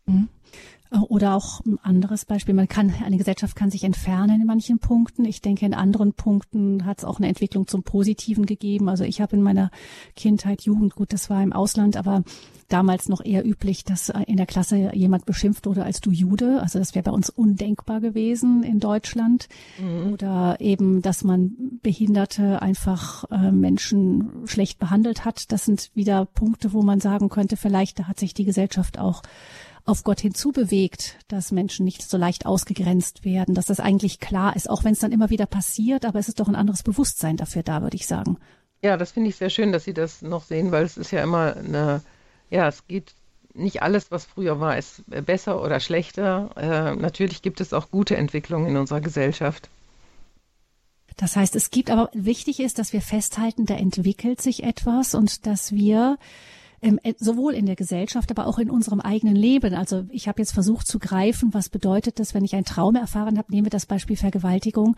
Mhm. 0.05 0.27
Oder 1.09 1.35
auch 1.35 1.61
ein 1.65 1.79
anderes 1.81 2.25
Beispiel. 2.25 2.53
Man 2.53 2.67
kann, 2.67 2.93
eine 3.03 3.17
Gesellschaft 3.17 3.55
kann 3.55 3.71
sich 3.71 3.83
entfernen 3.83 4.41
in 4.41 4.47
manchen 4.47 4.77
Punkten. 4.77 5.25
Ich 5.25 5.41
denke, 5.41 5.65
in 5.65 5.73
anderen 5.73 6.13
Punkten 6.13 6.85
hat 6.85 6.99
es 6.99 7.03
auch 7.03 7.17
eine 7.17 7.27
Entwicklung 7.27 7.65
zum 7.65 7.81
Positiven 7.81 8.45
gegeben. 8.45 8.89
Also 8.89 9.03
ich 9.03 9.19
habe 9.19 9.35
in 9.35 9.41
meiner 9.41 9.71
Kindheit, 10.15 10.61
Jugend, 10.61 10.93
gut, 10.93 11.11
das 11.11 11.31
war 11.31 11.41
im 11.41 11.51
Ausland, 11.51 11.97
aber 11.97 12.23
damals 12.69 13.09
noch 13.09 13.23
eher 13.23 13.45
üblich, 13.45 13.83
dass 13.83 14.09
in 14.27 14.37
der 14.37 14.45
Klasse 14.45 14.91
jemand 14.93 15.25
beschimpft 15.25 15.65
wurde 15.65 15.83
als 15.83 15.99
du 15.99 16.11
Jude. 16.11 16.61
Also 16.61 16.79
das 16.79 16.93
wäre 16.93 17.03
bei 17.03 17.11
uns 17.11 17.29
undenkbar 17.29 17.99
gewesen 17.99 18.63
in 18.63 18.79
Deutschland. 18.79 19.47
Mhm. 19.79 20.13
Oder 20.13 20.57
eben, 20.59 21.01
dass 21.01 21.23
man 21.23 21.79
Behinderte 21.81 22.61
einfach 22.61 23.25
äh, 23.31 23.51
Menschen 23.51 24.29
schlecht 24.45 24.79
behandelt 24.79 25.25
hat. 25.25 25.51
Das 25.51 25.65
sind 25.65 25.89
wieder 25.95 26.25
Punkte, 26.25 26.73
wo 26.73 26.83
man 26.83 26.99
sagen 26.99 27.29
könnte, 27.29 27.57
vielleicht 27.57 27.99
da 27.99 28.07
hat 28.07 28.19
sich 28.19 28.33
die 28.33 28.45
Gesellschaft 28.45 28.99
auch 28.99 29.23
auf 29.85 30.03
Gott 30.03 30.21
hinzubewegt, 30.21 31.17
dass 31.27 31.51
Menschen 31.51 31.83
nicht 31.83 32.01
so 32.01 32.17
leicht 32.17 32.45
ausgegrenzt 32.45 33.25
werden, 33.25 33.53
dass 33.53 33.65
das 33.65 33.79
eigentlich 33.79 34.19
klar 34.19 34.55
ist, 34.55 34.69
auch 34.69 34.83
wenn 34.83 34.93
es 34.93 34.99
dann 34.99 35.11
immer 35.11 35.29
wieder 35.29 35.45
passiert, 35.45 36.05
aber 36.05 36.19
es 36.19 36.29
ist 36.29 36.39
doch 36.39 36.47
ein 36.47 36.55
anderes 36.55 36.83
Bewusstsein 36.83 37.37
dafür 37.37 37.63
da, 37.63 37.81
würde 37.81 37.95
ich 37.97 38.07
sagen. 38.07 38.37
Ja, 38.81 38.97
das 38.97 39.11
finde 39.11 39.29
ich 39.29 39.35
sehr 39.35 39.49
schön, 39.49 39.71
dass 39.71 39.83
Sie 39.83 39.93
das 39.93 40.21
noch 40.21 40.43
sehen, 40.43 40.71
weil 40.71 40.85
es 40.85 40.97
ist 40.97 41.11
ja 41.11 41.23
immer 41.23 41.55
eine, 41.55 42.01
ja, 42.49 42.67
es 42.67 42.87
geht 42.87 43.13
nicht 43.53 43.81
alles, 43.81 44.09
was 44.11 44.25
früher 44.25 44.59
war, 44.59 44.77
ist 44.77 45.03
besser 45.07 45.61
oder 45.61 45.79
schlechter. 45.79 46.49
Äh, 46.55 46.95
natürlich 46.95 47.41
gibt 47.41 47.61
es 47.61 47.73
auch 47.73 47.91
gute 47.91 48.17
Entwicklungen 48.17 48.67
in 48.67 48.77
unserer 48.77 49.01
Gesellschaft. 49.01 49.69
Das 51.17 51.35
heißt, 51.35 51.55
es 51.55 51.69
gibt 51.69 51.91
aber 51.91 52.09
wichtig 52.13 52.59
ist, 52.59 52.79
dass 52.79 52.93
wir 52.93 53.01
festhalten, 53.01 53.65
da 53.65 53.75
entwickelt 53.75 54.41
sich 54.41 54.63
etwas 54.63 55.13
und 55.13 55.45
dass 55.45 55.71
wir 55.71 56.17
ähm, 56.83 56.99
äh, 57.03 57.13
sowohl 57.17 57.53
in 57.53 57.65
der 57.65 57.75
Gesellschaft, 57.75 58.29
aber 58.29 58.45
auch 58.45 58.59
in 58.59 58.69
unserem 58.69 58.99
eigenen 58.99 59.35
Leben. 59.35 59.73
Also 59.73 60.05
ich 60.09 60.27
habe 60.27 60.41
jetzt 60.41 60.53
versucht 60.53 60.85
zu 60.85 60.99
greifen, 60.99 61.53
was 61.53 61.69
bedeutet 61.69 62.19
das, 62.19 62.33
wenn 62.33 62.43
ich 62.43 62.55
einen 62.55 62.65
Traum 62.65 62.95
erfahren 62.95 63.37
habe, 63.37 63.51
nehmen 63.51 63.65
wir 63.65 63.71
das 63.71 63.85
Beispiel 63.85 64.17
Vergewaltigung. 64.17 64.95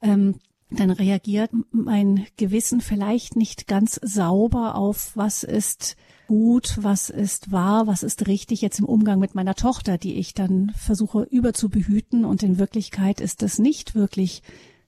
Ähm, 0.00 0.36
dann 0.70 0.90
reagiert 0.90 1.50
mein 1.70 2.26
Gewissen 2.36 2.80
vielleicht 2.80 3.36
nicht 3.36 3.68
ganz 3.68 4.00
sauber 4.02 4.74
auf, 4.74 5.12
was 5.14 5.44
ist 5.44 5.96
gut, 6.26 6.76
was 6.80 7.08
ist 7.08 7.52
wahr, 7.52 7.86
was 7.86 8.02
ist 8.02 8.26
richtig 8.26 8.62
jetzt 8.62 8.80
im 8.80 8.84
Umgang 8.84 9.20
mit 9.20 9.34
meiner 9.34 9.54
Tochter, 9.54 9.96
die 9.96 10.14
ich 10.14 10.34
dann 10.34 10.72
versuche 10.76 11.22
überzubehüten 11.22 12.24
und 12.24 12.42
in 12.42 12.58
Wirklichkeit 12.58 13.20
ist 13.20 13.42
das 13.42 13.60
nicht 13.60 13.94
wirklich 13.94 14.42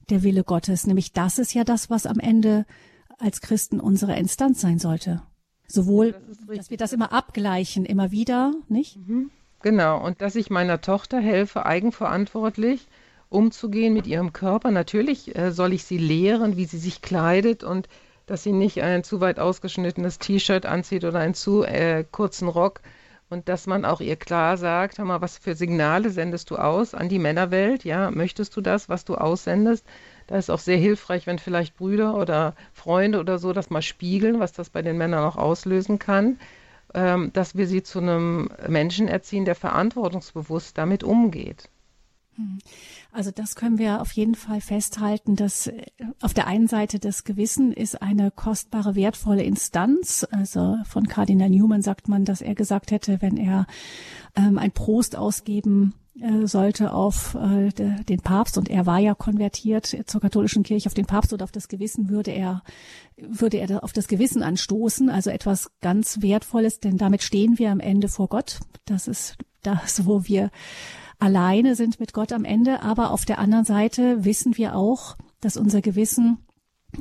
der 0.09 0.23
Wille 0.23 0.43
Gottes, 0.43 0.85
nämlich 0.85 1.13
das 1.13 1.39
ist 1.39 1.53
ja 1.53 1.63
das, 1.63 1.89
was 1.89 2.05
am 2.05 2.19
Ende 2.19 2.65
als 3.17 3.39
Christen 3.39 3.79
unsere 3.79 4.17
Instanz 4.17 4.59
sein 4.59 4.79
sollte. 4.79 5.21
Sowohl, 5.71 6.15
das 6.27 6.57
dass 6.57 6.69
wir 6.71 6.77
das 6.77 6.93
immer 6.93 7.13
abgleichen, 7.13 7.85
immer 7.85 8.11
wieder, 8.11 8.53
nicht? 8.67 8.97
Mhm. 8.97 9.29
Genau, 9.61 10.03
und 10.03 10.21
dass 10.21 10.35
ich 10.35 10.49
meiner 10.49 10.81
Tochter 10.81 11.19
helfe, 11.19 11.65
eigenverantwortlich 11.65 12.87
umzugehen 13.29 13.93
mit 13.93 14.07
ihrem 14.07 14.33
Körper. 14.33 14.71
Natürlich 14.71 15.35
äh, 15.35 15.51
soll 15.51 15.73
ich 15.73 15.83
sie 15.83 15.97
lehren, 15.97 16.57
wie 16.57 16.65
sie 16.65 16.79
sich 16.79 17.01
kleidet 17.01 17.63
und 17.63 17.87
dass 18.25 18.43
sie 18.43 18.51
nicht 18.51 18.81
ein 18.81 19.03
zu 19.03 19.21
weit 19.21 19.39
ausgeschnittenes 19.39 20.19
T-Shirt 20.19 20.65
anzieht 20.65 21.03
oder 21.03 21.19
einen 21.19 21.33
zu 21.33 21.63
äh, 21.63 22.03
kurzen 22.09 22.47
Rock. 22.47 22.81
Und 23.29 23.47
dass 23.47 23.67
man 23.67 23.85
auch 23.85 24.01
ihr 24.01 24.15
klar 24.15 24.57
sagt, 24.57 24.97
hör 24.97 25.05
mal, 25.05 25.21
was 25.21 25.37
für 25.37 25.53
Signale 25.53 26.09
sendest 26.09 26.49
du 26.49 26.55
aus 26.55 26.95
an 26.95 27.09
die 27.09 27.19
Männerwelt? 27.19 27.83
Ja, 27.83 28.09
möchtest 28.09 28.55
du 28.57 28.61
das, 28.61 28.89
was 28.89 29.05
du 29.05 29.15
aussendest? 29.15 29.85
Da 30.29 30.37
ist 30.37 30.51
auch 30.51 30.59
sehr 30.59 30.77
hilfreich, 30.77 31.25
wenn 31.25 31.39
vielleicht 31.39 31.75
Brüder 31.75 32.15
oder 32.15 32.53
Freunde 32.71 33.19
oder 33.19 33.39
so 33.39 33.51
das 33.51 33.71
mal 33.71 33.81
spiegeln, 33.81 34.39
was 34.39 34.51
das 34.51 34.69
bei 34.69 34.83
den 34.83 34.95
Männern 34.95 35.23
auch 35.23 35.37
auslösen 35.37 35.97
kann, 35.97 36.37
ähm, 36.93 37.33
dass 37.33 37.57
wir 37.57 37.65
sie 37.65 37.81
zu 37.81 37.97
einem 37.97 38.51
Menschen 38.67 39.07
erziehen, 39.07 39.43
der 39.43 39.55
verantwortungsbewusst 39.55 40.77
damit 40.77 41.03
umgeht. 41.03 41.71
Hm. 42.35 42.59
Also 43.11 43.31
das 43.31 43.55
können 43.55 43.79
wir 43.79 44.01
auf 44.01 44.11
jeden 44.11 44.35
Fall 44.35 44.61
festhalten, 44.61 45.35
dass 45.35 45.65
äh, 45.65 45.81
auf 46.21 46.35
der 46.35 46.45
einen 46.45 46.67
Seite 46.67 46.99
das 46.99 47.23
Gewissen 47.23 47.73
ist 47.73 47.99
eine 47.99 48.29
kostbare, 48.29 48.93
wertvolle 48.93 49.41
Instanz. 49.41 50.27
Also 50.29 50.77
von 50.87 51.07
Kardinal 51.07 51.49
Newman 51.49 51.81
sagt 51.81 52.07
man, 52.07 52.23
dass 52.23 52.41
er 52.41 52.53
gesagt 52.53 52.91
hätte, 52.91 53.23
wenn 53.23 53.35
er 53.35 53.65
ähm, 54.35 54.59
ein 54.59 54.73
Prost 54.73 55.15
ausgeben 55.15 55.95
sollte 56.43 56.93
auf 56.93 57.35
äh, 57.35 57.69
de, 57.69 58.03
den 58.03 58.19
Papst 58.19 58.57
und 58.57 58.69
er 58.69 58.85
war 58.85 58.99
ja 58.99 59.13
konvertiert 59.13 59.95
zur 60.05 60.21
katholischen 60.21 60.63
Kirche 60.63 60.87
auf 60.87 60.93
den 60.93 61.05
Papst 61.05 61.33
oder 61.33 61.43
auf 61.43 61.51
das 61.51 61.67
Gewissen 61.67 62.09
würde 62.09 62.31
er 62.31 62.61
würde 63.17 63.57
er 63.57 63.83
auf 63.83 63.93
das 63.93 64.07
Gewissen 64.07 64.43
anstoßen, 64.43 65.09
also 65.09 65.29
etwas 65.29 65.71
ganz 65.81 66.21
wertvolles, 66.21 66.79
denn 66.79 66.97
damit 66.97 67.21
stehen 67.21 67.59
wir 67.59 67.71
am 67.71 67.79
Ende 67.79 68.07
vor 68.07 68.27
Gott. 68.27 68.59
Das 68.85 69.07
ist 69.07 69.37
das, 69.61 70.05
wo 70.05 70.25
wir 70.25 70.51
alleine 71.19 71.75
sind 71.75 71.99
mit 71.99 72.13
Gott 72.13 72.31
am 72.31 72.45
Ende, 72.45 72.81
aber 72.81 73.11
auf 73.11 73.25
der 73.25 73.39
anderen 73.39 73.65
Seite 73.65 74.23
wissen 74.23 74.57
wir 74.57 74.75
auch, 74.75 75.17
dass 75.41 75.57
unser 75.57 75.81
Gewissen 75.81 76.37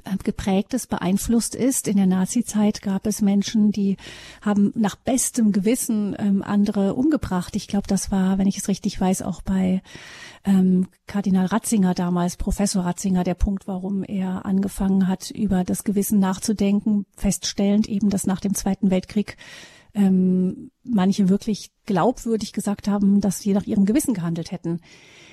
äh, 0.04 0.16
geprägtes, 0.23 0.87
beeinflusst 0.87 1.54
ist. 1.54 1.88
In 1.88 1.97
der 1.97 2.07
Nazizeit 2.07 2.83
gab 2.83 3.07
es 3.07 3.23
Menschen, 3.23 3.73
die 3.73 3.97
haben 4.42 4.73
nach 4.75 4.97
bestem 4.97 5.52
Gewissen 5.52 6.14
ähm, 6.18 6.42
andere 6.42 6.95
umgebracht. 6.95 7.57
Ich 7.57 7.68
glaube, 7.68 7.87
das 7.87 8.11
war, 8.11 8.38
wenn 8.38 8.47
ich 8.47 8.59
es 8.59 8.68
richtig 8.68 9.00
weiß, 9.00 9.23
auch 9.23 9.42
bei 9.42 9.83
ähm, 10.45 10.88
Kardinal 11.07 11.47
Ratzinger 11.47 11.95
damals, 11.95 12.37
Professor 12.37 12.85
Ratzinger, 12.85 13.25
der 13.25 13.35
Punkt, 13.35 13.66
warum 13.66 14.04
er 14.04 14.45
angefangen 14.45 15.09
hat, 15.09 15.30
über 15.30 15.64
das 15.64 15.85
Gewissen 15.85 16.18
nachzudenken, 16.18 17.07
feststellend 17.16 17.88
eben, 17.88 18.11
dass 18.11 18.26
nach 18.26 18.40
dem 18.40 18.54
Zweiten 18.54 18.90
Weltkrieg 18.90 19.37
ähm, 19.95 20.71
manche 20.85 21.28
wirklich 21.28 21.71
glaubwürdig 21.87 22.52
gesagt 22.52 22.88
haben, 22.88 23.21
dass 23.21 23.40
sie 23.40 23.52
nach 23.52 23.64
ihrem 23.66 23.87
Gewissen 23.87 24.14
gehandelt 24.14 24.52
hätten. 24.52 24.80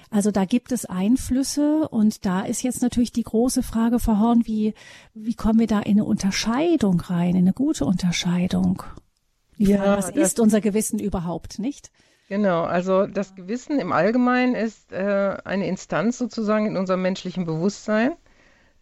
Also 0.10 0.32
da 0.32 0.46
gibt 0.46 0.72
es 0.72 0.86
Einflüsse 0.86 1.88
und 1.90 2.26
da 2.26 2.42
ist 2.42 2.64
jetzt 2.64 2.82
natürlich 2.82 3.12
die 3.12 3.24
große 3.24 3.64
Frage, 3.64 4.00
Frau 4.00 4.20
Horn, 4.20 4.44
wie, 4.46 4.74
wie 5.14 5.34
kommen 5.34 5.60
wir 5.60 5.68
da 5.68 5.80
in 5.80 5.94
eine 5.94 6.06
Unterscheidung 6.06 7.00
rein, 7.02 7.32
in 7.32 7.44
eine 7.44 7.54
gute 7.54 7.86
Unterscheidung? 7.86 8.84
Die 9.58 9.66
ja, 9.66 9.78
Frage, 9.78 9.98
was 9.98 10.10
ist 10.10 10.40
unser 10.40 10.62
Gewissen 10.62 11.00
überhaupt, 11.00 11.60
nicht? 11.60 11.92
Genau, 12.28 12.64
also 12.64 13.06
das 13.06 13.36
Gewissen 13.36 13.80
im 13.80 13.92
Allgemeinen 13.92 14.56
ist 14.56 14.92
äh, 14.92 15.38
eine 15.44 15.68
Instanz 15.68 16.18
sozusagen 16.18 16.66
in 16.66 16.78
unserem 16.78 17.02
menschlichen 17.02 17.46
Bewusstsein, 17.46 18.14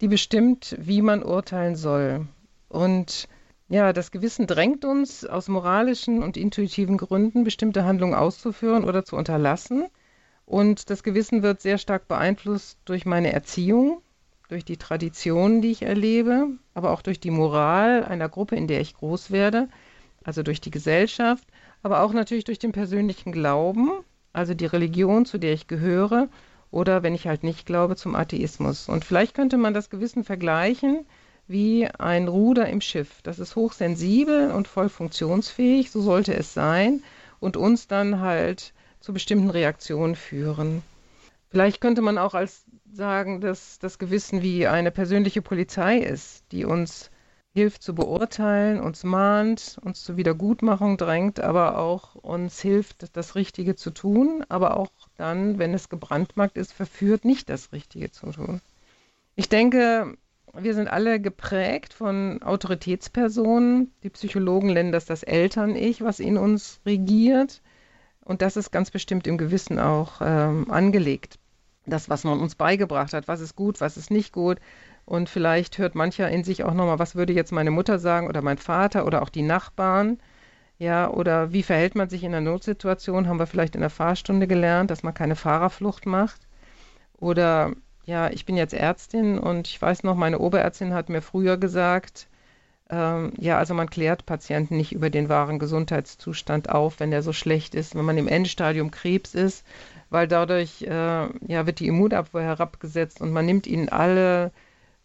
die 0.02 0.08
bestimmt, 0.08 0.76
wie 0.80 1.02
man 1.02 1.24
urteilen 1.24 1.76
soll. 1.76 2.28
Und 2.70 3.28
ja, 3.68 3.92
das 3.92 4.12
Gewissen 4.12 4.48
drängt 4.48 4.86
uns 4.86 5.26
aus 5.26 5.48
moralischen 5.48 6.24
und 6.24 6.38
intuitiven 6.38 6.98
Gründen, 6.98 7.44
bestimmte 7.44 7.84
Handlungen 7.84 8.14
auszuführen 8.14 8.84
oder 8.84 9.04
zu 9.04 9.16
unterlassen. 9.16 9.88
Und 10.46 10.90
das 10.90 11.04
Gewissen 11.04 11.42
wird 11.44 11.62
sehr 11.62 11.78
stark 11.78 12.08
beeinflusst 12.08 12.78
durch 12.86 13.06
meine 13.06 13.32
Erziehung, 13.32 14.02
durch 14.50 14.66
die 14.66 14.78
Traditionen, 14.78 15.62
die 15.62 15.72
ich 15.72 15.84
erlebe, 15.84 16.48
aber 16.74 16.92
auch 16.92 17.02
durch 17.02 17.20
die 17.20 17.32
Moral 17.32 18.04
einer 18.04 18.30
Gruppe, 18.30 18.56
in 18.56 18.68
der 18.68 18.82
ich 18.82 18.96
groß 18.96 19.32
werde, 19.32 19.70
also 20.24 20.44
durch 20.44 20.62
die 20.62 20.72
Gesellschaft, 20.72 21.48
aber 21.82 22.02
auch 22.02 22.14
natürlich 22.14 22.44
durch 22.44 22.60
den 22.60 22.72
persönlichen 22.72 23.32
Glauben, 23.32 23.90
also 24.32 24.54
die 24.54 24.66
Religion, 24.66 25.26
zu 25.26 25.38
der 25.38 25.54
ich 25.54 25.68
gehöre, 25.68 26.30
oder 26.72 27.04
wenn 27.04 27.14
ich 27.14 27.28
halt 27.28 27.44
nicht 27.44 27.66
glaube, 27.66 27.96
zum 27.96 28.16
Atheismus. 28.16 28.90
Und 28.90 29.06
vielleicht 29.06 29.36
könnte 29.36 29.58
man 29.58 29.74
das 29.74 29.90
Gewissen 29.90 30.24
vergleichen 30.24 31.06
wie 31.48 31.88
ein 31.88 32.28
Ruder 32.28 32.68
im 32.68 32.82
Schiff. 32.82 33.22
Das 33.22 33.38
ist 33.38 33.56
hochsensibel 33.56 34.52
und 34.52 34.68
voll 34.68 34.90
funktionsfähig, 34.90 35.92
so 35.92 36.02
sollte 36.02 36.34
es 36.34 36.54
sein, 36.54 37.04
und 37.40 37.58
uns 37.58 37.88
dann 37.88 38.22
halt 38.22 38.74
zu 39.04 39.12
bestimmten 39.12 39.50
Reaktionen 39.50 40.16
führen. 40.16 40.82
Vielleicht 41.50 41.82
könnte 41.82 42.02
man 42.02 42.18
auch 42.18 42.34
als 42.34 42.64
sagen, 42.92 43.42
dass 43.42 43.78
das 43.78 44.00
Gewissen 44.00 44.42
wie 44.42 44.66
eine 44.66 44.92
persönliche 44.92 45.42
Polizei 45.42 45.98
ist, 45.98 46.46
die 46.54 46.64
uns 46.64 47.12
hilft 47.54 47.84
zu 47.84 47.94
beurteilen, 47.94 48.80
uns 48.80 49.04
mahnt, 49.04 49.78
uns 49.84 50.06
zur 50.06 50.16
Wiedergutmachung 50.16 50.96
drängt, 50.98 51.42
aber 51.42 51.78
auch 51.80 52.16
uns 52.16 52.62
hilft, 52.62 53.16
das 53.16 53.36
Richtige 53.36 53.76
zu 53.76 53.92
tun, 53.92 54.46
aber 54.48 54.78
auch 54.78 54.90
dann, 55.18 55.60
wenn 55.60 55.74
es 55.74 55.90
gebrandmarkt 55.90 56.58
ist, 56.58 56.72
verführt, 56.72 57.26
nicht 57.26 57.50
das 57.50 57.74
Richtige 57.74 58.10
zu 58.10 58.32
tun. 58.32 58.62
Ich 59.36 59.50
denke, 59.50 60.16
wir 60.54 60.74
sind 60.76 60.88
alle 60.88 61.20
geprägt 61.20 61.94
von 61.94 62.42
Autoritätspersonen. 62.42 63.92
Die 64.04 64.10
Psychologen 64.10 64.72
nennen 64.72 64.94
das 64.94 65.06
das 65.06 65.24
Eltern-Ich, 65.24 66.02
was 66.02 66.22
in 66.22 66.38
uns 66.38 66.80
regiert. 66.86 67.62
Und 68.24 68.42
das 68.42 68.58
ist 68.58 68.72
ganz 68.72 68.92
bestimmt 68.92 69.28
im 69.28 69.38
Gewissen 69.38 69.80
auch 69.80 70.22
ähm, 70.22 70.70
angelegt. 70.72 71.40
Das, 71.86 72.10
was 72.10 72.24
man 72.24 72.40
uns 72.40 72.56
beigebracht 72.56 73.14
hat, 73.14 73.28
was 73.28 73.42
ist 73.42 73.56
gut, 73.56 73.82
was 73.82 73.98
ist 73.98 74.10
nicht 74.10 74.32
gut, 74.32 74.60
und 75.06 75.30
vielleicht 75.30 75.78
hört 75.78 75.96
mancher 75.96 76.30
in 76.30 76.44
sich 76.44 76.64
auch 76.64 76.74
nochmal, 76.74 77.00
was 77.00 77.16
würde 77.16 77.34
jetzt 77.34 77.52
meine 77.52 77.72
Mutter 77.72 78.00
sagen 78.00 78.28
oder 78.28 78.42
mein 78.42 78.58
Vater 78.58 79.06
oder 79.06 79.22
auch 79.22 79.30
die 79.30 79.42
Nachbarn. 79.42 80.20
Ja, 80.80 81.10
oder 81.10 81.54
wie 81.54 81.64
verhält 81.64 81.96
man 81.96 82.10
sich 82.10 82.24
in 82.24 82.34
einer 82.34 82.50
Notsituation? 82.50 83.28
Haben 83.28 83.40
wir 83.40 83.48
vielleicht 83.48 83.76
in 83.76 83.82
der 83.82 83.90
Fahrstunde 83.90 84.48
gelernt, 84.48 84.92
dass 84.92 85.04
man 85.04 85.14
keine 85.14 85.36
Fahrerflucht 85.36 86.06
macht? 86.06 86.48
Oder 87.18 87.74
ja, 88.06 88.30
ich 88.30 88.46
bin 88.46 88.58
jetzt 88.58 88.74
Ärztin 88.74 89.40
und 89.40 89.68
ich 89.68 89.82
weiß 89.82 90.04
noch, 90.04 90.16
meine 90.16 90.40
Oberärztin 90.40 90.94
hat 90.94 91.10
mir 91.10 91.22
früher 91.22 91.58
gesagt, 91.58 92.28
ähm, 92.94 93.34
ja, 93.40 93.58
also 93.58 93.74
man 93.74 93.90
klärt 93.90 94.26
Patienten 94.26 94.78
nicht 94.78 94.92
über 94.92 95.10
den 95.10 95.28
wahren 95.28 95.58
Gesundheitszustand 95.58 96.70
auf, 96.70 97.00
wenn 97.00 97.10
der 97.10 97.24
so 97.24 97.34
schlecht 97.34 97.74
ist, 97.74 97.96
wenn 97.96 98.06
man 98.06 98.18
im 98.18 98.28
Endstadium 98.28 98.92
Krebs 98.92 99.34
ist, 99.34 99.66
weil 100.12 100.28
dadurch 100.28 100.84
äh, 100.84 100.88
ja, 100.88 101.66
wird 101.66 101.80
die 101.80 101.88
Immunabwehr 101.88 102.44
herabgesetzt 102.44 103.20
und 103.20 103.32
man 103.32 103.46
nimmt 103.46 103.66
ihnen 103.66 103.90
alle 103.90 104.52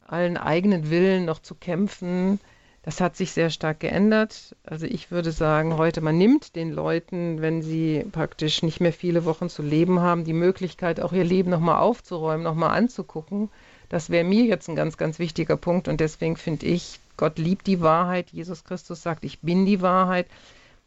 allen 0.06 0.36
eigenen 0.36 0.90
Willen 0.90 1.24
noch 1.24 1.38
zu 1.38 1.54
kämpfen, 1.54 2.40
das 2.82 3.00
hat 3.00 3.16
sich 3.16 3.32
sehr 3.32 3.50
stark 3.50 3.80
geändert. 3.80 4.56
Also 4.64 4.86
ich 4.86 5.10
würde 5.10 5.32
sagen, 5.32 5.76
heute 5.76 6.00
man 6.00 6.16
nimmt 6.16 6.56
den 6.56 6.72
Leuten, 6.72 7.42
wenn 7.42 7.60
sie 7.60 8.04
praktisch 8.12 8.62
nicht 8.62 8.80
mehr 8.80 8.94
viele 8.94 9.26
Wochen 9.26 9.50
zu 9.50 9.62
leben 9.62 10.00
haben, 10.00 10.24
die 10.24 10.32
Möglichkeit, 10.32 11.00
auch 11.00 11.12
ihr 11.12 11.24
Leben 11.24 11.50
nochmal 11.50 11.80
aufzuräumen, 11.80 12.44
nochmal 12.44 12.76
anzugucken. 12.76 13.50
Das 13.90 14.08
wäre 14.08 14.24
mir 14.24 14.44
jetzt 14.44 14.68
ein 14.68 14.76
ganz, 14.76 14.96
ganz 14.96 15.18
wichtiger 15.18 15.56
Punkt 15.56 15.88
und 15.88 16.00
deswegen 16.00 16.36
finde 16.36 16.66
ich, 16.66 17.00
Gott 17.18 17.38
liebt 17.38 17.66
die 17.66 17.82
Wahrheit. 17.82 18.30
Jesus 18.30 18.64
Christus 18.64 19.02
sagt, 19.02 19.24
ich 19.24 19.40
bin 19.40 19.66
die 19.66 19.82
Wahrheit. 19.82 20.26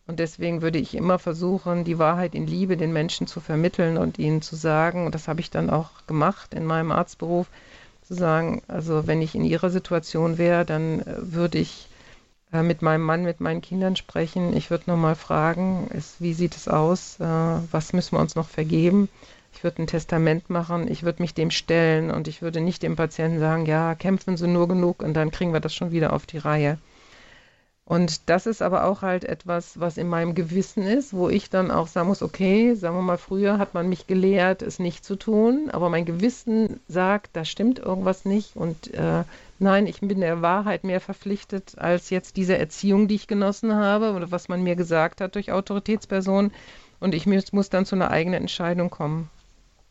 Und 0.08 0.20
deswegen 0.20 0.64
würde 0.64 0.80
ich 0.80 0.96
immer 0.96 1.20
versuchen, 1.20 1.84
die 1.84 2.00
Wahrheit 2.00 2.34
in 2.34 2.48
Liebe 2.48 2.76
den 2.76 2.92
Menschen 2.92 3.28
zu 3.28 3.40
vermitteln 3.40 3.98
und 3.98 4.18
ihnen 4.18 4.42
zu 4.42 4.56
sagen, 4.56 5.06
und 5.06 5.14
das 5.14 5.28
habe 5.28 5.42
ich 5.42 5.52
dann 5.52 5.70
auch 5.70 5.90
gemacht 6.08 6.56
in 6.56 6.66
meinem 6.66 6.92
Arztberuf, 6.92 7.48
zu 8.02 8.16
sagen, 8.16 8.64
also 8.68 9.06
wenn 9.08 9.22
ich 9.22 9.36
in 9.36 9.46
ihrer 9.46 9.70
Situation 9.70 10.38
wäre, 10.38 10.66
dann 10.66 11.02
äh, 11.02 11.06
würde 11.20 11.60
ich 11.60 11.88
äh, 12.52 12.64
mit 12.64 12.82
meinem 12.82 13.04
Mann, 13.04 13.24
mit 13.24 13.40
meinen 13.40 13.62
Kindern 13.62 13.96
sprechen. 13.96 14.56
Ich 14.56 14.70
würde 14.70 14.90
nochmal 14.90 15.16
fragen, 15.16 15.88
ist, 15.94 16.20
wie 16.20 16.34
sieht 16.34 16.56
es 16.56 16.68
aus? 16.68 17.20
Äh, 17.20 17.26
was 17.26 17.94
müssen 17.94 18.16
wir 18.16 18.22
uns 18.22 18.36
noch 18.36 18.50
vergeben? 18.50 19.08
Ich 19.54 19.64
würde 19.64 19.84
ein 19.84 19.88
Testament 19.88 20.50
machen, 20.50 20.90
ich 20.90 21.04
würde 21.04 21.22
mich 21.22 21.34
dem 21.34 21.52
stellen 21.52 22.10
und 22.12 22.28
ich 22.28 22.42
würde 22.42 22.62
nicht 22.62 22.84
dem 22.84 22.96
Patienten 22.96 23.40
sagen, 23.40 23.66
ja, 23.66 23.96
kämpfen 23.96 24.38
Sie 24.38 24.48
nur 24.48 24.68
genug 24.68 25.04
und 25.04 25.14
dann 25.14 25.32
kriegen 25.32 25.54
wir 25.54 25.60
das 25.60 25.76
schon 25.76 25.92
wieder 25.92 26.14
auf 26.14 26.26
die 26.26 26.40
Reihe. 26.40 26.78
Und 27.92 28.30
das 28.30 28.46
ist 28.46 28.62
aber 28.62 28.86
auch 28.86 29.02
halt 29.02 29.26
etwas, 29.26 29.78
was 29.78 29.98
in 29.98 30.08
meinem 30.08 30.34
Gewissen 30.34 30.84
ist, 30.84 31.14
wo 31.14 31.28
ich 31.28 31.50
dann 31.50 31.72
auch 31.72 31.88
sagen 31.88 32.08
muss, 32.08 32.22
okay, 32.22 32.74
sagen 32.74 32.96
wir 32.96 33.02
mal, 33.02 33.18
früher 33.18 33.58
hat 33.58 33.74
man 33.74 33.90
mich 33.90 34.08
gelehrt, 34.08 34.62
es 34.62 34.80
nicht 34.80 35.04
zu 35.04 35.18
tun, 35.18 35.70
aber 35.70 35.90
mein 35.90 36.06
Gewissen 36.06 36.80
sagt, 36.88 37.32
da 37.34 37.44
stimmt 37.44 37.80
irgendwas 37.80 38.24
nicht 38.24 38.56
und 38.56 38.94
äh, 38.94 39.24
nein, 39.60 39.88
ich 39.88 40.00
bin 40.00 40.22
der 40.22 40.42
Wahrheit 40.42 40.86
mehr 40.86 41.02
verpflichtet 41.02 41.74
als 41.78 42.10
jetzt 42.12 42.38
diese 42.38 42.58
Erziehung, 42.58 43.10
die 43.10 43.16
ich 43.16 43.28
genossen 43.28 43.76
habe 43.76 44.14
oder 44.14 44.32
was 44.32 44.48
man 44.48 44.64
mir 44.64 44.78
gesagt 44.78 45.20
hat 45.20 45.36
durch 45.36 45.52
Autoritätspersonen 45.52 46.54
und 47.02 47.14
ich 47.14 47.26
muss 47.28 47.70
dann 47.70 47.86
zu 47.86 47.96
einer 47.96 48.10
eigenen 48.10 48.40
Entscheidung 48.42 48.90
kommen. 48.90 49.30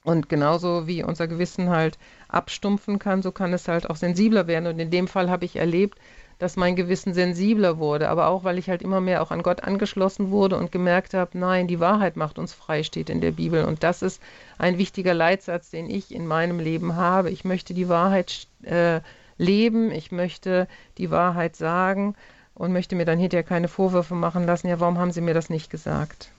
Und 0.03 0.29
genauso 0.29 0.87
wie 0.87 1.05
unser 1.05 1.29
Gewissen 1.29 1.69
halt 1.69 1.99
abstumpfen 2.29 2.99
kann, 2.99 3.23
so 3.23 3.33
kann 3.33 3.53
es 3.53 3.69
halt 3.69 3.89
auch 3.91 3.97
sensibler 3.97 4.47
werden. 4.47 4.67
Und 4.67 4.79
in 4.79 4.91
dem 4.91 5.09
Fall 5.09 5.29
habe 5.29 5.45
ich 5.45 5.57
erlebt, 5.57 5.99
dass 6.39 6.57
mein 6.57 6.75
Gewissen 6.75 7.13
sensibler 7.13 7.77
wurde, 7.77 8.09
aber 8.09 8.29
auch, 8.29 8.45
weil 8.45 8.57
ich 8.57 8.71
halt 8.71 8.81
immer 8.81 9.03
mehr 9.03 9.21
auch 9.21 9.31
an 9.31 9.43
Gott 9.43 9.63
angeschlossen 9.63 10.31
wurde 10.31 10.57
und 10.57 10.73
gemerkt 10.73 11.13
habe, 11.13 11.37
nein, 11.37 11.69
die 11.69 11.81
Wahrheit 11.81 12.17
macht 12.17 12.39
uns 12.39 12.55
frei, 12.55 12.83
steht 12.83 13.11
in 13.11 13.21
der 13.21 13.33
Bibel. 13.33 13.65
Und 13.65 13.83
das 13.83 14.01
ist 14.01 14.23
ein 14.57 14.79
wichtiger 14.79 15.13
Leitsatz, 15.13 15.69
den 15.71 15.91
ich 15.91 16.15
in 16.15 16.27
meinem 16.27 16.59
Leben 16.59 16.97
habe. 16.97 17.31
Ich 17.31 17.45
möchte 17.45 17.75
die 17.75 17.91
Wahrheit 17.91 18.47
äh, 18.63 19.01
leben, 19.37 19.91
ich 19.91 20.13
möchte 20.13 20.67
die 20.97 21.11
Wahrheit 21.11 21.57
sagen 21.57 22.15
und 22.55 22.73
möchte 22.73 22.97
mir 22.97 23.05
dann 23.05 23.19
hinterher 23.19 23.45
keine 23.45 23.69
Vorwürfe 23.69 24.15
machen 24.15 24.47
lassen, 24.47 24.69
ja, 24.69 24.81
warum 24.81 24.99
haben 24.99 25.13
Sie 25.13 25.21
mir 25.21 25.35
das 25.35 25.51
nicht 25.51 25.71
gesagt? 25.71 26.31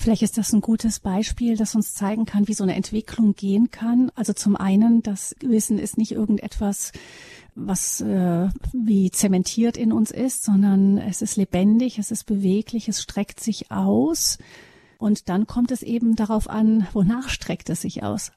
Vielleicht 0.00 0.22
ist 0.22 0.38
das 0.38 0.54
ein 0.54 0.62
gutes 0.62 0.98
Beispiel, 0.98 1.58
das 1.58 1.74
uns 1.74 1.92
zeigen 1.92 2.24
kann, 2.24 2.48
wie 2.48 2.54
so 2.54 2.64
eine 2.64 2.74
Entwicklung 2.74 3.34
gehen 3.34 3.70
kann. 3.70 4.10
Also 4.14 4.32
zum 4.32 4.56
einen, 4.56 5.02
das 5.02 5.36
Wissen 5.40 5.78
ist 5.78 5.98
nicht 5.98 6.12
irgendetwas, 6.12 6.92
was 7.54 8.00
äh, 8.00 8.48
wie 8.72 9.10
zementiert 9.10 9.76
in 9.76 9.92
uns 9.92 10.10
ist, 10.10 10.42
sondern 10.42 10.96
es 10.96 11.20
ist 11.20 11.36
lebendig, 11.36 11.98
es 11.98 12.10
ist 12.10 12.24
beweglich, 12.24 12.88
es 12.88 13.02
streckt 13.02 13.40
sich 13.40 13.70
aus. 13.70 14.38
Und 14.96 15.28
dann 15.28 15.46
kommt 15.46 15.70
es 15.70 15.82
eben 15.82 16.16
darauf 16.16 16.48
an, 16.48 16.86
wonach 16.94 17.28
streckt 17.28 17.68
es 17.68 17.82
sich 17.82 18.02
aus. 18.02 18.32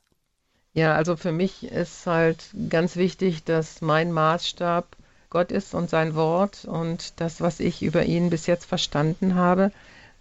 Ja, 0.73 0.95
also 0.95 1.15
für 1.15 1.32
mich 1.32 1.63
ist 1.63 2.06
halt 2.06 2.43
ganz 2.67 2.97
wichtig, 2.97 3.45
dass 3.45 3.80
mein 3.80 4.12
Maßstab 4.12 4.97
Gott 5.30 5.54
ist 5.54 5.73
und 5.73 5.89
sein 5.89 6.13
Wort 6.13 6.65
und 6.65 7.21
das, 7.21 7.39
was 7.39 7.62
ich 7.62 7.84
über 7.84 8.04
ihn 8.04 8.30
bis 8.30 8.47
jetzt 8.47 8.65
verstanden 8.65 9.36
habe. 9.36 9.71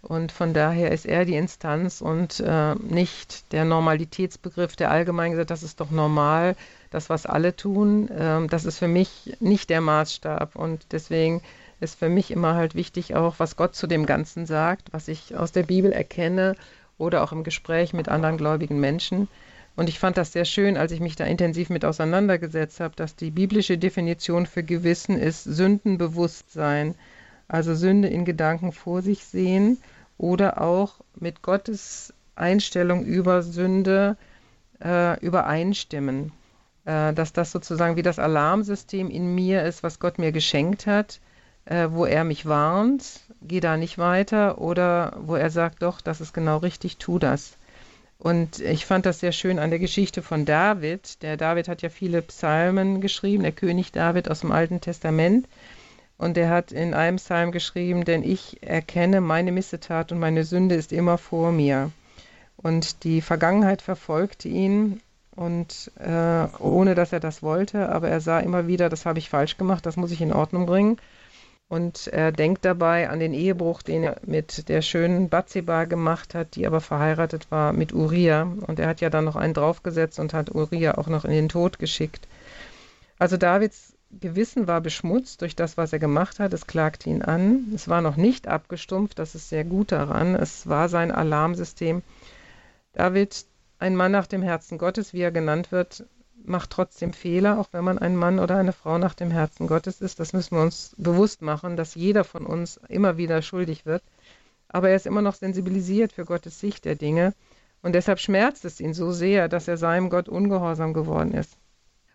Und 0.03 0.33
von 0.33 0.53
daher 0.53 0.91
ist 0.91 1.05
er 1.05 1.23
die 1.23 1.37
Instanz 1.37 2.01
und 2.01 2.41
äh, 2.41 2.75
nicht 2.75 3.53
der 3.53 3.63
Normalitätsbegriff, 3.63 4.75
der 4.75 4.91
allgemein 4.91 5.31
gesagt, 5.31 5.49
das 5.49 5.63
ist 5.63 5.79
doch 5.79 5.91
normal, 5.91 6.57
das, 6.91 7.09
was 7.09 7.25
alle 7.25 7.55
tun. 7.55 8.09
Ähm, 8.13 8.49
das 8.49 8.65
ist 8.65 8.79
für 8.79 8.89
mich 8.89 9.37
nicht 9.39 9.69
der 9.69 9.79
Maßstab. 9.79 10.57
Und 10.57 10.87
deswegen 10.91 11.41
ist 11.79 11.97
für 11.97 12.09
mich 12.09 12.31
immer 12.31 12.53
halt 12.55 12.75
wichtig 12.75 13.15
auch, 13.15 13.35
was 13.37 13.55
Gott 13.55 13.75
zu 13.75 13.87
dem 13.87 14.05
Ganzen 14.05 14.45
sagt, 14.45 14.91
was 14.91 15.07
ich 15.07 15.37
aus 15.37 15.53
der 15.53 15.63
Bibel 15.63 15.93
erkenne 15.93 16.57
oder 16.97 17.23
auch 17.23 17.31
im 17.31 17.45
Gespräch 17.45 17.93
mit 17.93 18.09
anderen 18.09 18.37
gläubigen 18.37 18.81
Menschen. 18.81 19.29
Und 19.77 19.87
ich 19.87 19.99
fand 19.99 20.17
das 20.17 20.33
sehr 20.33 20.45
schön, 20.45 20.75
als 20.75 20.91
ich 20.91 20.99
mich 20.99 21.15
da 21.15 21.23
intensiv 21.23 21.69
mit 21.69 21.85
auseinandergesetzt 21.85 22.81
habe, 22.81 22.95
dass 22.97 23.15
die 23.15 23.31
biblische 23.31 23.77
Definition 23.77 24.47
für 24.47 24.63
Gewissen 24.63 25.17
ist 25.17 25.45
Sündenbewusstsein. 25.45 26.95
Also 27.47 27.75
Sünde 27.75 28.07
in 28.07 28.25
Gedanken 28.25 28.71
vor 28.71 29.01
sich 29.01 29.25
sehen 29.25 29.77
oder 30.17 30.61
auch 30.61 31.01
mit 31.15 31.41
Gottes 31.41 32.13
Einstellung 32.35 33.03
über 33.03 33.43
Sünde 33.43 34.17
äh, 34.83 35.19
übereinstimmen. 35.19 36.31
Äh, 36.85 37.13
dass 37.13 37.31
das 37.31 37.51
sozusagen 37.51 37.95
wie 37.95 38.01
das 38.01 38.19
Alarmsystem 38.19 39.09
in 39.09 39.33
mir 39.35 39.63
ist, 39.63 39.83
was 39.83 39.99
Gott 39.99 40.19
mir 40.19 40.31
geschenkt 40.31 40.85
hat, 40.85 41.21
äh, 41.65 41.87
wo 41.91 42.05
er 42.05 42.25
mich 42.25 42.45
warnt, 42.45 43.21
geh 43.41 43.61
da 43.61 43.77
nicht 43.77 43.97
weiter, 43.97 44.59
oder 44.59 45.17
wo 45.21 45.35
er 45.35 45.49
sagt, 45.49 45.81
doch, 45.81 46.01
das 46.01 46.19
ist 46.19 46.33
genau 46.33 46.57
richtig, 46.57 46.97
tu 46.97 47.19
das. 47.19 47.57
Und 48.17 48.59
ich 48.59 48.85
fand 48.85 49.05
das 49.05 49.19
sehr 49.19 49.31
schön 49.31 49.59
an 49.59 49.69
der 49.69 49.79
Geschichte 49.79 50.21
von 50.21 50.45
David. 50.45 51.21
Der 51.23 51.35
David 51.35 51.67
hat 51.67 51.81
ja 51.81 51.89
viele 51.89 52.21
Psalmen 52.21 53.01
geschrieben, 53.01 53.43
der 53.43 53.51
König 53.51 53.91
David 53.91 54.29
aus 54.29 54.41
dem 54.41 54.51
Alten 54.51 54.79
Testament. 54.81 55.47
Und 56.17 56.37
er 56.37 56.49
hat 56.49 56.71
in 56.71 56.93
einem 56.93 57.17
Psalm 57.17 57.51
geschrieben, 57.51 58.05
denn 58.05 58.23
ich 58.23 58.61
erkenne 58.63 59.19
meine 59.19 59.51
Missetat 59.51 60.11
und 60.11 60.19
meine 60.19 60.43
Sünde 60.43 60.75
ist 60.75 60.93
immer 60.93 61.17
vor 61.17 61.51
mir. 61.51 61.91
Und 62.55 63.03
die 63.03 63.21
Vergangenheit 63.21 63.81
verfolgte 63.81 64.47
ihn 64.47 65.01
und 65.35 65.91
äh, 65.99 66.45
ohne 66.59 66.95
dass 66.95 67.11
er 67.11 67.19
das 67.19 67.41
wollte, 67.41 67.89
aber 67.89 68.07
er 68.09 68.21
sah 68.21 68.39
immer 68.39 68.67
wieder, 68.67 68.89
das 68.89 69.05
habe 69.05 69.19
ich 69.19 69.29
falsch 69.29 69.57
gemacht, 69.57 69.85
das 69.85 69.97
muss 69.97 70.11
ich 70.11 70.21
in 70.21 70.33
Ordnung 70.33 70.65
bringen. 70.65 70.97
Und 71.67 72.07
er 72.07 72.31
denkt 72.31 72.65
dabei 72.65 73.09
an 73.09 73.19
den 73.19 73.33
Ehebruch, 73.33 73.81
den 73.81 74.03
er 74.03 74.17
mit 74.25 74.69
der 74.69 74.83
schönen 74.83 75.29
Bathseba 75.29 75.85
gemacht 75.85 76.35
hat, 76.35 76.55
die 76.55 76.67
aber 76.67 76.81
verheiratet 76.81 77.49
war 77.49 77.73
mit 77.73 77.93
Uriah. 77.93 78.43
Und 78.67 78.79
er 78.79 78.87
hat 78.87 79.01
ja 79.01 79.09
dann 79.09 79.25
noch 79.25 79.35
einen 79.35 79.55
draufgesetzt 79.55 80.19
und 80.19 80.33
hat 80.35 80.53
Uriah 80.53 80.99
auch 80.99 81.07
noch 81.07 81.25
in 81.25 81.31
den 81.31 81.49
Tod 81.49 81.79
geschickt. 81.79 82.27
Also 83.17 83.37
Davids 83.37 83.92
Gewissen 84.19 84.67
war 84.67 84.81
beschmutzt 84.81 85.41
durch 85.41 85.55
das, 85.55 85.77
was 85.77 85.93
er 85.93 85.99
gemacht 85.99 86.39
hat. 86.39 86.53
Es 86.53 86.67
klagte 86.67 87.09
ihn 87.09 87.21
an. 87.21 87.71
Es 87.73 87.87
war 87.87 88.01
noch 88.01 88.15
nicht 88.15 88.47
abgestumpft, 88.47 89.19
das 89.19 89.35
ist 89.35 89.49
sehr 89.49 89.63
gut 89.63 89.91
daran. 89.91 90.35
Es 90.35 90.67
war 90.67 90.89
sein 90.89 91.11
Alarmsystem. 91.11 92.01
David, 92.93 93.45
ein 93.79 93.95
Mann 93.95 94.11
nach 94.11 94.27
dem 94.27 94.41
Herzen 94.41 94.77
Gottes, 94.77 95.13
wie 95.13 95.21
er 95.21 95.31
genannt 95.31 95.71
wird, 95.71 96.05
macht 96.45 96.69
trotzdem 96.69 97.13
Fehler, 97.13 97.59
auch 97.59 97.69
wenn 97.71 97.83
man 97.83 97.97
ein 97.97 98.15
Mann 98.15 98.39
oder 98.39 98.57
eine 98.57 98.73
Frau 98.73 98.97
nach 98.97 99.13
dem 99.13 99.31
Herzen 99.31 99.67
Gottes 99.67 100.01
ist. 100.01 100.19
Das 100.19 100.33
müssen 100.33 100.57
wir 100.57 100.61
uns 100.61 100.95
bewusst 100.97 101.41
machen, 101.41 101.77
dass 101.77 101.95
jeder 101.95 102.23
von 102.23 102.45
uns 102.45 102.79
immer 102.89 103.17
wieder 103.17 103.41
schuldig 103.41 103.85
wird. 103.85 104.03
Aber 104.67 104.89
er 104.89 104.95
ist 104.95 105.05
immer 105.05 105.21
noch 105.21 105.35
sensibilisiert 105.35 106.11
für 106.13 106.25
Gottes 106.25 106.59
Sicht 106.59 106.85
der 106.85 106.95
Dinge 106.95 107.33
Und 107.81 107.93
deshalb 107.93 108.19
schmerzt 108.19 108.65
es 108.65 108.79
ihn 108.79 108.93
so 108.93 109.11
sehr, 109.11 109.47
dass 109.49 109.67
er 109.67 109.77
seinem 109.77 110.09
Gott 110.09 110.29
ungehorsam 110.29 110.93
geworden 110.93 111.33
ist. 111.33 111.57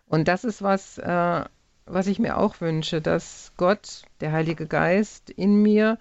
Und 0.07 0.27
das 0.27 0.43
ist 0.43 0.61
was, 0.61 0.97
äh, 0.97 1.45
was 1.89 2.07
ich 2.07 2.19
mir 2.19 2.37
auch 2.37 2.61
wünsche, 2.61 3.01
dass 3.01 3.51
Gott, 3.57 4.03
der 4.21 4.31
Heilige 4.31 4.67
Geist, 4.67 5.29
in 5.29 5.61
mir 5.61 5.97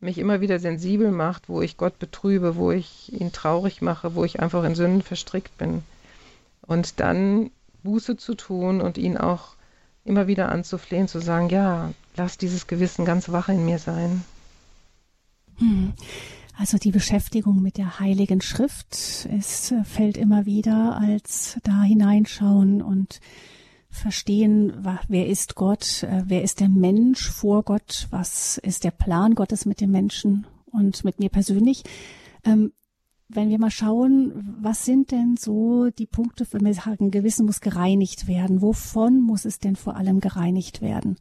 mich 0.00 0.18
immer 0.18 0.40
wieder 0.40 0.58
sensibel 0.58 1.10
macht, 1.10 1.48
wo 1.48 1.62
ich 1.62 1.76
Gott 1.76 1.98
betrübe, 1.98 2.56
wo 2.56 2.70
ich 2.70 3.12
ihn 3.12 3.32
traurig 3.32 3.80
mache, 3.80 4.14
wo 4.14 4.24
ich 4.24 4.40
einfach 4.40 4.64
in 4.64 4.74
Sünden 4.74 5.02
verstrickt 5.02 5.56
bin. 5.56 5.82
Und 6.62 7.00
dann 7.00 7.50
Buße 7.82 8.16
zu 8.16 8.34
tun 8.34 8.80
und 8.80 8.98
ihn 8.98 9.16
auch 9.16 9.54
immer 10.04 10.26
wieder 10.26 10.50
anzuflehen, 10.50 11.08
zu 11.08 11.20
sagen, 11.20 11.48
ja, 11.48 11.92
lass 12.16 12.36
dieses 12.36 12.66
Gewissen 12.66 13.04
ganz 13.04 13.30
wach 13.30 13.48
in 13.48 13.64
mir 13.64 13.78
sein. 13.78 14.24
Hm. 15.58 15.92
Also 16.56 16.78
die 16.78 16.92
Beschäftigung 16.92 17.62
mit 17.62 17.78
der 17.78 17.98
Heiligen 17.98 18.40
Schrift 18.40 18.94
es 19.36 19.74
fällt 19.84 20.16
immer 20.16 20.46
wieder 20.46 20.98
als 21.00 21.58
da 21.64 21.82
hineinschauen 21.82 22.80
und 22.80 23.20
verstehen, 23.94 24.84
wer 25.08 25.26
ist 25.26 25.54
Gott, 25.54 26.02
äh, 26.02 26.22
wer 26.26 26.42
ist 26.42 26.60
der 26.60 26.68
Mensch 26.68 27.30
vor 27.30 27.62
Gott, 27.62 28.06
was 28.10 28.58
ist 28.58 28.84
der 28.84 28.90
Plan 28.90 29.34
Gottes 29.34 29.66
mit 29.66 29.80
dem 29.80 29.90
Menschen 29.90 30.46
und 30.70 31.04
mit 31.04 31.20
mir 31.20 31.30
persönlich. 31.30 31.84
Ähm, 32.44 32.72
wenn 33.28 33.48
wir 33.48 33.58
mal 33.58 33.70
schauen, 33.70 34.58
was 34.60 34.84
sind 34.84 35.10
denn 35.10 35.36
so 35.38 35.90
die 35.90 36.06
Punkte, 36.06 36.46
wenn 36.50 36.64
wir 36.64 36.74
sagen, 36.74 37.10
Gewissen 37.10 37.46
muss 37.46 37.60
gereinigt 37.60 38.28
werden, 38.28 38.60
wovon 38.60 39.20
muss 39.22 39.44
es 39.44 39.58
denn 39.58 39.76
vor 39.76 39.96
allem 39.96 40.20
gereinigt 40.20 40.82
werden? 40.82 41.16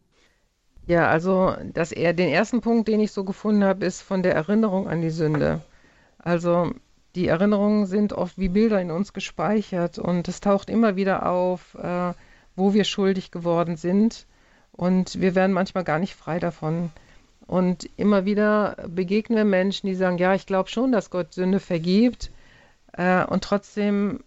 Ja, 0.85 1.07
also 1.07 1.55
das, 1.73 1.91
den 1.91 2.17
ersten 2.17 2.59
Punkt, 2.59 2.89
den 2.89 2.99
ich 2.99 3.13
so 3.13 3.23
gefunden 3.23 3.63
habe, 3.63 3.85
ist 3.85 4.01
von 4.01 4.21
der 4.21 4.35
Erinnerung 4.35 4.89
an 4.89 5.01
die 5.01 5.11
Sünde. 5.11 5.61
Also 6.17 6.73
die 7.15 7.27
Erinnerungen 7.27 7.85
sind 7.85 8.11
oft 8.11 8.37
wie 8.37 8.49
Bilder 8.49 8.81
in 8.81 8.91
uns 8.91 9.13
gespeichert 9.13 9.97
und 9.97 10.27
es 10.27 10.41
taucht 10.41 10.69
immer 10.69 10.95
wieder 10.95 11.29
auf, 11.29 11.75
äh, 11.75 12.13
wo 12.55 12.73
wir 12.73 12.83
schuldig 12.83 13.31
geworden 13.31 13.77
sind 13.77 14.25
und 14.71 15.19
wir 15.21 15.35
werden 15.35 15.53
manchmal 15.53 15.83
gar 15.83 15.99
nicht 15.99 16.15
frei 16.15 16.39
davon. 16.39 16.91
Und 17.45 17.89
immer 17.97 18.25
wieder 18.25 18.77
begegnen 18.87 19.37
wir 19.37 19.45
Menschen, 19.45 19.87
die 19.87 19.95
sagen, 19.95 20.17
ja, 20.17 20.33
ich 20.33 20.45
glaube 20.45 20.69
schon, 20.69 20.91
dass 20.91 21.09
Gott 21.09 21.33
Sünde 21.33 21.59
vergibt 21.59 22.31
äh, 22.93 23.25
und 23.25 23.43
trotzdem 23.43 24.23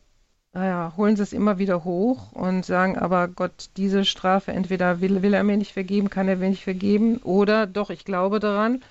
naja, 0.56 0.94
holen 0.96 1.16
sie 1.16 1.22
es 1.22 1.34
immer 1.34 1.58
wieder 1.58 1.84
hoch 1.84 2.32
und 2.32 2.64
sagen, 2.64 2.96
aber 2.96 3.28
Gott, 3.28 3.68
diese 3.76 4.06
Strafe, 4.06 4.52
entweder 4.52 5.02
will, 5.02 5.20
will 5.20 5.34
er 5.34 5.44
mir 5.44 5.58
nicht 5.58 5.74
vergeben, 5.74 6.08
kann 6.08 6.28
er 6.28 6.36
mir 6.36 6.48
nicht 6.48 6.64
vergeben, 6.64 7.18
oder 7.18 7.66
doch, 7.66 7.90
ich 7.90 8.06
glaube 8.06 8.40
daran, 8.40 8.82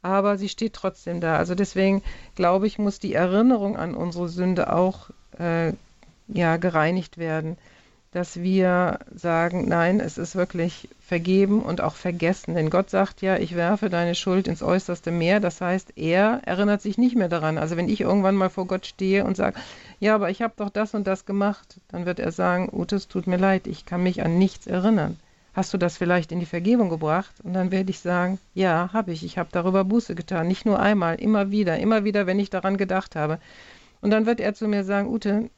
aber 0.00 0.38
sie 0.38 0.48
steht 0.48 0.72
trotzdem 0.72 1.20
da. 1.20 1.36
Also 1.36 1.54
deswegen 1.54 2.02
glaube 2.36 2.66
ich, 2.66 2.78
muss 2.78 3.00
die 3.00 3.12
Erinnerung 3.12 3.76
an 3.76 3.94
unsere 3.94 4.30
Sünde 4.30 4.72
auch 4.72 5.10
äh, 5.38 5.74
ja, 6.28 6.56
gereinigt 6.56 7.18
werden 7.18 7.58
dass 8.12 8.40
wir 8.40 8.98
sagen, 9.14 9.68
nein, 9.68 10.00
es 10.00 10.18
ist 10.18 10.34
wirklich 10.34 10.88
vergeben 10.98 11.62
und 11.62 11.80
auch 11.80 11.94
vergessen. 11.94 12.54
Denn 12.54 12.68
Gott 12.68 12.90
sagt 12.90 13.22
ja, 13.22 13.36
ich 13.36 13.54
werfe 13.54 13.88
deine 13.88 14.16
Schuld 14.16 14.48
ins 14.48 14.62
äußerste 14.62 15.12
Meer. 15.12 15.38
Das 15.38 15.60
heißt, 15.60 15.92
er 15.96 16.40
erinnert 16.44 16.82
sich 16.82 16.98
nicht 16.98 17.14
mehr 17.14 17.28
daran. 17.28 17.56
Also 17.56 17.76
wenn 17.76 17.88
ich 17.88 18.00
irgendwann 18.00 18.34
mal 18.34 18.50
vor 18.50 18.66
Gott 18.66 18.86
stehe 18.86 19.24
und 19.24 19.36
sage, 19.36 19.60
ja, 20.00 20.16
aber 20.16 20.28
ich 20.28 20.42
habe 20.42 20.54
doch 20.56 20.70
das 20.70 20.94
und 20.94 21.06
das 21.06 21.24
gemacht, 21.24 21.80
dann 21.88 22.04
wird 22.04 22.18
er 22.18 22.32
sagen, 22.32 22.68
Ute, 22.72 22.96
es 22.96 23.06
tut 23.06 23.28
mir 23.28 23.36
leid, 23.36 23.68
ich 23.68 23.86
kann 23.86 24.02
mich 24.02 24.24
an 24.24 24.38
nichts 24.38 24.66
erinnern. 24.66 25.16
Hast 25.52 25.72
du 25.72 25.78
das 25.78 25.96
vielleicht 25.96 26.32
in 26.32 26.40
die 26.40 26.46
Vergebung 26.46 26.88
gebracht? 26.90 27.34
Und 27.44 27.52
dann 27.54 27.70
werde 27.70 27.90
ich 27.90 28.00
sagen, 28.00 28.38
ja, 28.54 28.90
habe 28.92 29.12
ich. 29.12 29.24
Ich 29.24 29.38
habe 29.38 29.50
darüber 29.52 29.84
Buße 29.84 30.14
getan. 30.14 30.48
Nicht 30.48 30.64
nur 30.64 30.80
einmal, 30.80 31.20
immer 31.20 31.50
wieder, 31.50 31.78
immer 31.78 32.04
wieder, 32.04 32.26
wenn 32.26 32.40
ich 32.40 32.50
daran 32.50 32.76
gedacht 32.76 33.14
habe. 33.14 33.38
Und 34.00 34.10
dann 34.10 34.26
wird 34.26 34.40
er 34.40 34.54
zu 34.54 34.66
mir 34.66 34.84
sagen, 34.84 35.08
Ute, 35.08 35.50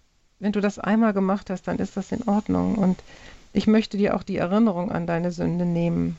wenn 0.43 0.51
du 0.51 0.61
das 0.61 0.81
einmal 0.81 1.13
gemacht 1.13 1.51
hast, 1.51 1.69
dann 1.69 1.79
ist 1.79 1.97
das 1.97 2.11
in 2.11 2.27
Ordnung. 2.29 2.75
Und 2.75 2.99
ich 3.53 3.69
möchte 3.69 3.97
dir 3.97 4.17
auch 4.17 4.25
die 4.25 4.39
Erinnerung 4.39 4.91
an 4.91 5.07
deine 5.07 5.31
Sünde 5.31 5.65
nehmen. 5.65 6.17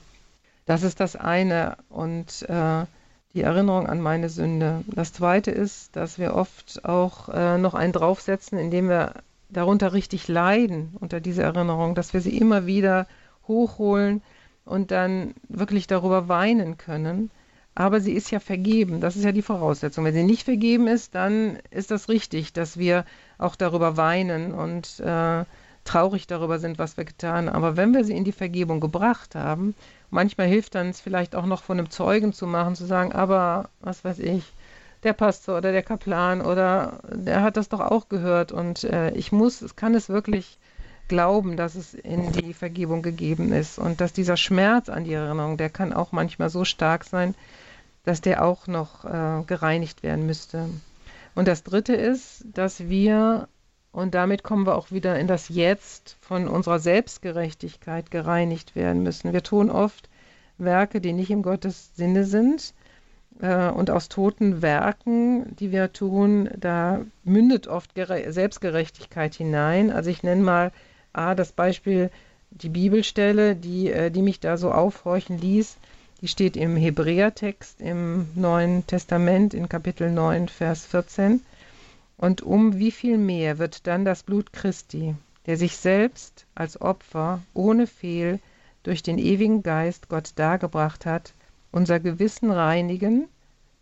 Das 0.65 0.83
ist 0.83 1.01
das 1.01 1.17
eine. 1.17 1.75
Und 1.89 2.43
äh, 2.47 2.85
die 3.33 3.41
Erinnerung 3.41 3.85
an 3.85 3.99
meine 3.99 4.29
Sünde. 4.29 4.85
Das 4.87 5.11
zweite 5.11 5.51
ist, 5.51 5.97
dass 5.97 6.19
wir 6.19 6.35
oft 6.35 6.85
auch 6.85 7.27
äh, 7.27 7.57
noch 7.57 7.73
einen 7.73 7.91
draufsetzen, 7.91 8.57
indem 8.57 8.87
wir 8.87 9.15
darunter 9.49 9.91
richtig 9.91 10.29
leiden, 10.29 10.95
unter 11.01 11.19
dieser 11.19 11.43
Erinnerung, 11.43 11.93
dass 11.93 12.13
wir 12.13 12.21
sie 12.21 12.37
immer 12.37 12.65
wieder 12.65 13.07
hochholen 13.49 14.21
und 14.63 14.91
dann 14.91 15.33
wirklich 15.49 15.85
darüber 15.85 16.29
weinen 16.29 16.77
können 16.77 17.29
aber 17.75 17.99
sie 18.01 18.13
ist 18.13 18.31
ja 18.31 18.39
vergeben. 18.39 19.01
Das 19.01 19.15
ist 19.15 19.23
ja 19.23 19.31
die 19.31 19.41
Voraussetzung. 19.41 20.05
Wenn 20.05 20.13
sie 20.13 20.23
nicht 20.23 20.43
vergeben 20.43 20.87
ist, 20.87 21.15
dann 21.15 21.57
ist 21.71 21.91
das 21.91 22.09
richtig, 22.09 22.53
dass 22.53 22.77
wir 22.77 23.05
auch 23.37 23.55
darüber 23.55 23.97
weinen 23.97 24.53
und 24.53 24.99
äh, 24.99 25.43
traurig 25.83 26.27
darüber 26.27 26.59
sind, 26.59 26.77
was 26.79 26.97
wir 26.97 27.05
getan 27.05 27.47
haben. 27.47 27.55
Aber 27.55 27.75
wenn 27.75 27.93
wir 27.93 28.03
sie 28.03 28.15
in 28.15 28.23
die 28.23 28.31
Vergebung 28.31 28.79
gebracht 28.79 29.35
haben, 29.35 29.75
manchmal 30.09 30.47
hilft 30.47 30.75
dann 30.75 30.89
es 30.89 31.01
vielleicht 31.01 31.35
auch 31.35 31.45
noch 31.45 31.63
von 31.63 31.77
einem 31.77 31.89
Zeugen 31.89 32.33
zu 32.33 32.47
machen, 32.47 32.75
zu 32.75 32.85
sagen, 32.85 33.11
aber 33.11 33.69
was 33.81 34.05
weiß 34.05 34.19
ich, 34.19 34.53
der 35.03 35.13
Pastor 35.13 35.57
oder 35.57 35.71
der 35.71 35.83
Kaplan 35.83 36.41
oder 36.41 36.99
der 37.11 37.41
hat 37.41 37.57
das 37.57 37.69
doch 37.69 37.81
auch 37.81 38.07
gehört 38.07 38.51
und 38.51 38.85
äh, 38.85 39.11
ich 39.11 39.31
muss, 39.33 39.61
es 39.61 39.75
kann 39.75 39.95
es 39.95 40.07
wirklich 40.07 40.57
glauben, 41.09 41.57
dass 41.57 41.75
es 41.75 41.93
in 41.93 42.31
die 42.31 42.53
Vergebung 42.53 43.01
gegeben 43.01 43.51
ist 43.51 43.77
und 43.77 43.99
dass 43.99 44.13
dieser 44.13 44.37
Schmerz 44.37 44.87
an 44.87 45.03
die 45.03 45.13
Erinnerung, 45.13 45.57
der 45.57 45.69
kann 45.69 45.91
auch 45.91 46.13
manchmal 46.13 46.49
so 46.49 46.63
stark 46.63 47.03
sein, 47.03 47.35
dass 48.03 48.21
der 48.21 48.43
auch 48.43 48.67
noch 48.67 49.05
äh, 49.05 49.43
gereinigt 49.45 50.03
werden 50.03 50.25
müsste. 50.25 50.69
Und 51.35 51.47
das 51.47 51.63
Dritte 51.63 51.95
ist, 51.95 52.45
dass 52.53 52.87
wir, 52.87 53.47
und 53.91 54.13
damit 54.13 54.43
kommen 54.43 54.67
wir 54.67 54.75
auch 54.75 54.91
wieder 54.91 55.19
in 55.19 55.27
das 55.27 55.49
Jetzt 55.49 56.17
von 56.21 56.47
unserer 56.47 56.79
Selbstgerechtigkeit 56.79 58.11
gereinigt 58.11 58.75
werden 58.75 59.03
müssen. 59.03 59.33
Wir 59.33 59.43
tun 59.43 59.69
oft 59.69 60.09
Werke, 60.57 61.01
die 61.01 61.13
nicht 61.13 61.31
im 61.31 61.41
Gottes 61.41 61.95
Sinne 61.95 62.25
sind. 62.25 62.73
Äh, 63.41 63.69
und 63.69 63.89
aus 63.89 64.09
toten 64.09 64.61
Werken, 64.61 65.55
die 65.55 65.71
wir 65.71 65.91
tun, 65.93 66.49
da 66.57 67.01
mündet 67.23 67.67
oft 67.67 67.95
Gere 67.95 68.31
Selbstgerechtigkeit 68.31 69.33
hinein. 69.35 69.91
Also 69.91 70.09
ich 70.09 70.23
nenne 70.23 70.43
mal 70.43 70.71
A, 71.13 71.35
das 71.35 71.51
Beispiel, 71.51 72.09
die 72.51 72.69
Bibelstelle, 72.69 73.55
die, 73.55 73.89
äh, 73.89 74.11
die 74.11 74.21
mich 74.21 74.39
da 74.39 74.57
so 74.57 74.71
aufhorchen 74.71 75.39
ließ. 75.39 75.77
Die 76.23 76.29
steht 76.29 76.55
im 76.55 76.77
Hebräertext 76.77 77.81
im 77.81 78.29
Neuen 78.33 78.87
Testament 78.87 79.53
in 79.53 79.67
Kapitel 79.67 80.09
9, 80.09 80.47
Vers 80.47 80.85
14. 80.85 81.41
Und 82.15 82.41
um 82.41 82.79
wie 82.79 82.91
viel 82.91 83.17
mehr 83.17 83.57
wird 83.57 83.87
dann 83.87 84.05
das 84.05 84.23
Blut 84.23 84.53
Christi, 84.53 85.15
der 85.47 85.57
sich 85.57 85.75
selbst 85.75 86.45
als 86.55 86.79
Opfer 86.79 87.41
ohne 87.53 87.87
Fehl 87.87 88.39
durch 88.83 89.03
den 89.03 89.17
ewigen 89.17 89.63
Geist 89.63 90.07
Gott 90.07 90.31
dargebracht 90.37 91.05
hat, 91.05 91.33
unser 91.73 91.99
Gewissen 91.99 92.51
reinigen 92.51 93.27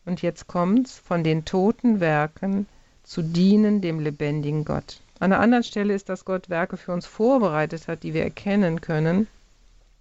und 0.07 0.23
jetzt 0.23 0.47
kommt's 0.47 0.97
von 0.97 1.23
den 1.23 1.45
toten 1.45 1.99
Werken 1.99 2.65
zu 3.03 3.21
dienen 3.21 3.81
dem 3.81 3.99
lebendigen 3.99 4.65
Gott. 4.65 4.99
An 5.19 5.31
einer 5.31 5.43
anderen 5.43 5.63
Stelle 5.63 5.93
ist, 5.93 6.09
dass 6.09 6.25
Gott 6.25 6.49
Werke 6.49 6.77
für 6.77 6.91
uns 6.91 7.05
vorbereitet 7.05 7.87
hat, 7.87 8.01
die 8.01 8.15
wir 8.15 8.23
erkennen 8.23 8.81
können 8.81 9.27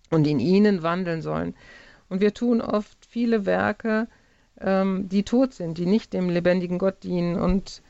und 0.08 0.26
in 0.26 0.40
ihnen 0.40 0.82
wandeln 0.82 1.20
sollen. 1.20 1.54
Und 2.10 2.20
wir 2.20 2.34
tun 2.34 2.60
oft 2.60 3.06
viele 3.06 3.46
Werke, 3.46 4.08
ähm, 4.60 5.08
die 5.08 5.22
tot 5.22 5.54
sind, 5.54 5.78
die 5.78 5.86
nicht 5.86 6.12
dem 6.12 6.28
lebendigen 6.28 6.78
Gott 6.78 7.02
dienen. 7.02 7.36
Und 7.36 7.82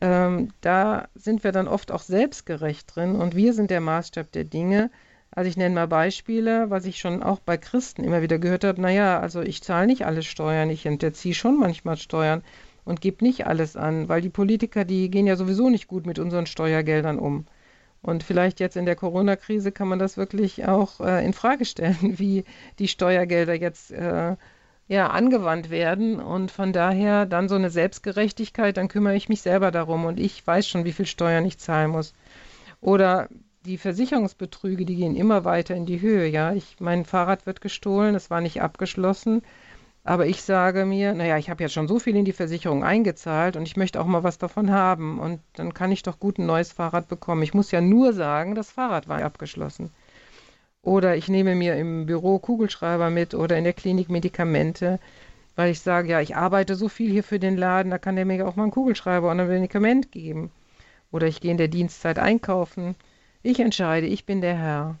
ähm, 0.00 0.48
da 0.60 1.08
sind 1.14 1.44
wir 1.44 1.52
dann 1.52 1.68
oft 1.68 1.92
auch 1.92 2.02
selbstgerecht 2.02 2.94
drin 2.94 3.14
und 3.14 3.36
wir 3.36 3.54
sind 3.54 3.70
der 3.70 3.80
Maßstab 3.80 4.32
der 4.32 4.44
Dinge. 4.44 4.90
Also 5.30 5.48
ich 5.48 5.56
nenne 5.56 5.74
mal 5.74 5.88
Beispiele, 5.88 6.70
was 6.70 6.86
ich 6.86 6.98
schon 6.98 7.22
auch 7.22 7.40
bei 7.40 7.56
Christen 7.56 8.04
immer 8.04 8.22
wieder 8.22 8.38
gehört 8.38 8.64
habe. 8.64 8.80
Naja, 8.80 9.20
also 9.20 9.42
ich 9.42 9.62
zahle 9.62 9.86
nicht 9.86 10.06
alle 10.06 10.22
Steuern, 10.22 10.70
ich 10.70 10.86
enterziehe 10.86 11.34
schon 11.34 11.58
manchmal 11.58 11.96
Steuern 11.96 12.42
und 12.84 13.00
gebe 13.00 13.24
nicht 13.24 13.46
alles 13.46 13.76
an, 13.76 14.08
weil 14.08 14.22
die 14.22 14.30
Politiker, 14.30 14.84
die 14.84 15.10
gehen 15.10 15.26
ja 15.26 15.36
sowieso 15.36 15.68
nicht 15.68 15.88
gut 15.88 16.06
mit 16.06 16.18
unseren 16.18 16.46
Steuergeldern 16.46 17.18
um. 17.18 17.46
Und 18.02 18.22
vielleicht 18.22 18.60
jetzt 18.60 18.76
in 18.76 18.86
der 18.86 18.96
Corona-Krise 18.96 19.72
kann 19.72 19.88
man 19.88 19.98
das 19.98 20.16
wirklich 20.16 20.66
auch 20.66 21.00
äh, 21.00 21.24
in 21.24 21.32
Frage 21.32 21.64
stellen, 21.64 21.96
wie 22.18 22.44
die 22.78 22.88
Steuergelder 22.88 23.54
jetzt 23.54 23.90
äh, 23.90 24.36
ja, 24.88 25.08
angewandt 25.08 25.70
werden. 25.70 26.20
Und 26.20 26.50
von 26.50 26.72
daher 26.72 27.26
dann 27.26 27.48
so 27.48 27.54
eine 27.56 27.70
Selbstgerechtigkeit, 27.70 28.76
dann 28.76 28.88
kümmere 28.88 29.16
ich 29.16 29.28
mich 29.28 29.42
selber 29.42 29.70
darum 29.70 30.04
und 30.04 30.20
ich 30.20 30.46
weiß 30.46 30.68
schon, 30.68 30.84
wie 30.84 30.92
viel 30.92 31.06
Steuern 31.06 31.44
ich 31.44 31.58
zahlen 31.58 31.90
muss. 31.90 32.14
Oder 32.80 33.28
die 33.64 33.78
Versicherungsbetrüge, 33.78 34.84
die 34.84 34.96
gehen 34.96 35.16
immer 35.16 35.44
weiter 35.44 35.74
in 35.74 35.86
die 35.86 36.00
Höhe. 36.00 36.28
Ja, 36.28 36.52
ich, 36.52 36.76
mein 36.78 37.04
Fahrrad 37.04 37.46
wird 37.46 37.60
gestohlen, 37.60 38.14
es 38.14 38.30
war 38.30 38.40
nicht 38.40 38.62
abgeschlossen. 38.62 39.42
Aber 40.06 40.26
ich 40.26 40.42
sage 40.42 40.86
mir, 40.86 41.14
naja, 41.14 41.36
ich 41.36 41.50
habe 41.50 41.64
jetzt 41.64 41.72
schon 41.74 41.88
so 41.88 41.98
viel 41.98 42.16
in 42.16 42.24
die 42.24 42.32
Versicherung 42.32 42.84
eingezahlt 42.84 43.56
und 43.56 43.64
ich 43.66 43.76
möchte 43.76 44.00
auch 44.00 44.06
mal 44.06 44.22
was 44.22 44.38
davon 44.38 44.70
haben. 44.70 45.18
Und 45.18 45.40
dann 45.54 45.74
kann 45.74 45.90
ich 45.92 46.02
doch 46.04 46.20
gut 46.20 46.38
ein 46.38 46.46
neues 46.46 46.72
Fahrrad 46.72 47.08
bekommen. 47.08 47.42
Ich 47.42 47.54
muss 47.54 47.72
ja 47.72 47.80
nur 47.80 48.12
sagen, 48.12 48.54
das 48.54 48.70
Fahrrad 48.70 49.08
war 49.08 49.22
abgeschlossen. 49.22 49.90
Oder 50.82 51.16
ich 51.16 51.28
nehme 51.28 51.54
mir 51.56 51.76
im 51.76 52.06
Büro 52.06 52.38
Kugelschreiber 52.38 53.10
mit 53.10 53.34
oder 53.34 53.58
in 53.58 53.64
der 53.64 53.72
Klinik 53.72 54.08
Medikamente. 54.08 55.00
weil 55.56 55.70
ich 55.70 55.80
sage, 55.80 56.10
ja, 56.10 56.20
ich 56.20 56.36
arbeite 56.36 56.76
so 56.76 56.88
viel 56.88 57.10
hier 57.10 57.24
für 57.24 57.38
den 57.38 57.56
Laden, 57.56 57.90
da 57.90 57.98
kann 57.98 58.16
der 58.16 58.26
mir 58.26 58.46
auch 58.46 58.56
mal 58.56 58.64
einen 58.64 58.72
Kugelschreiber 58.72 59.30
und 59.30 59.40
ein 59.40 59.48
Medikament 59.48 60.12
geben. 60.12 60.50
Oder 61.12 61.26
ich 61.26 61.40
gehe 61.40 61.50
in 61.50 61.56
der 61.58 61.68
Dienstzeit 61.68 62.18
einkaufen. 62.18 62.94
Ich 63.42 63.60
entscheide, 63.60 64.06
ich 64.06 64.26
bin 64.26 64.40
der 64.40 64.56
Herr. 64.56 64.96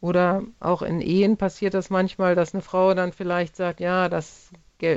Oder 0.00 0.42
auch 0.60 0.82
in 0.82 1.00
Ehen 1.00 1.36
passiert 1.36 1.74
das 1.74 1.90
manchmal, 1.90 2.34
dass 2.34 2.54
eine 2.54 2.62
Frau 2.62 2.94
dann 2.94 3.12
vielleicht 3.12 3.56
sagt, 3.56 3.80
ja, 3.80 4.08
das, 4.08 4.50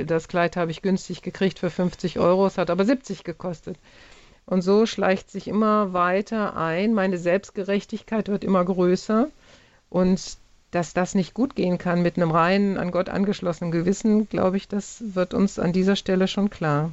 das 0.06 0.28
Kleid 0.28 0.56
habe 0.56 0.70
ich 0.70 0.82
günstig 0.82 1.22
gekriegt 1.22 1.58
für 1.58 1.70
50 1.70 2.18
Euro, 2.18 2.46
es 2.46 2.58
hat 2.58 2.70
aber 2.70 2.84
70 2.84 3.24
gekostet. 3.24 3.78
Und 4.46 4.62
so 4.62 4.84
schleicht 4.84 5.30
sich 5.30 5.48
immer 5.48 5.92
weiter 5.92 6.56
ein. 6.56 6.92
Meine 6.92 7.18
Selbstgerechtigkeit 7.18 8.28
wird 8.28 8.42
immer 8.44 8.64
größer. 8.64 9.28
Und 9.88 10.38
dass 10.70 10.92
das 10.92 11.14
nicht 11.14 11.34
gut 11.34 11.56
gehen 11.56 11.78
kann 11.78 12.02
mit 12.02 12.16
einem 12.16 12.30
reinen, 12.30 12.76
an 12.76 12.90
Gott 12.90 13.08
angeschlossenen 13.08 13.72
Gewissen, 13.72 14.28
glaube 14.28 14.56
ich, 14.56 14.68
das 14.68 15.02
wird 15.14 15.34
uns 15.34 15.58
an 15.58 15.72
dieser 15.72 15.96
Stelle 15.96 16.28
schon 16.28 16.50
klar. 16.50 16.92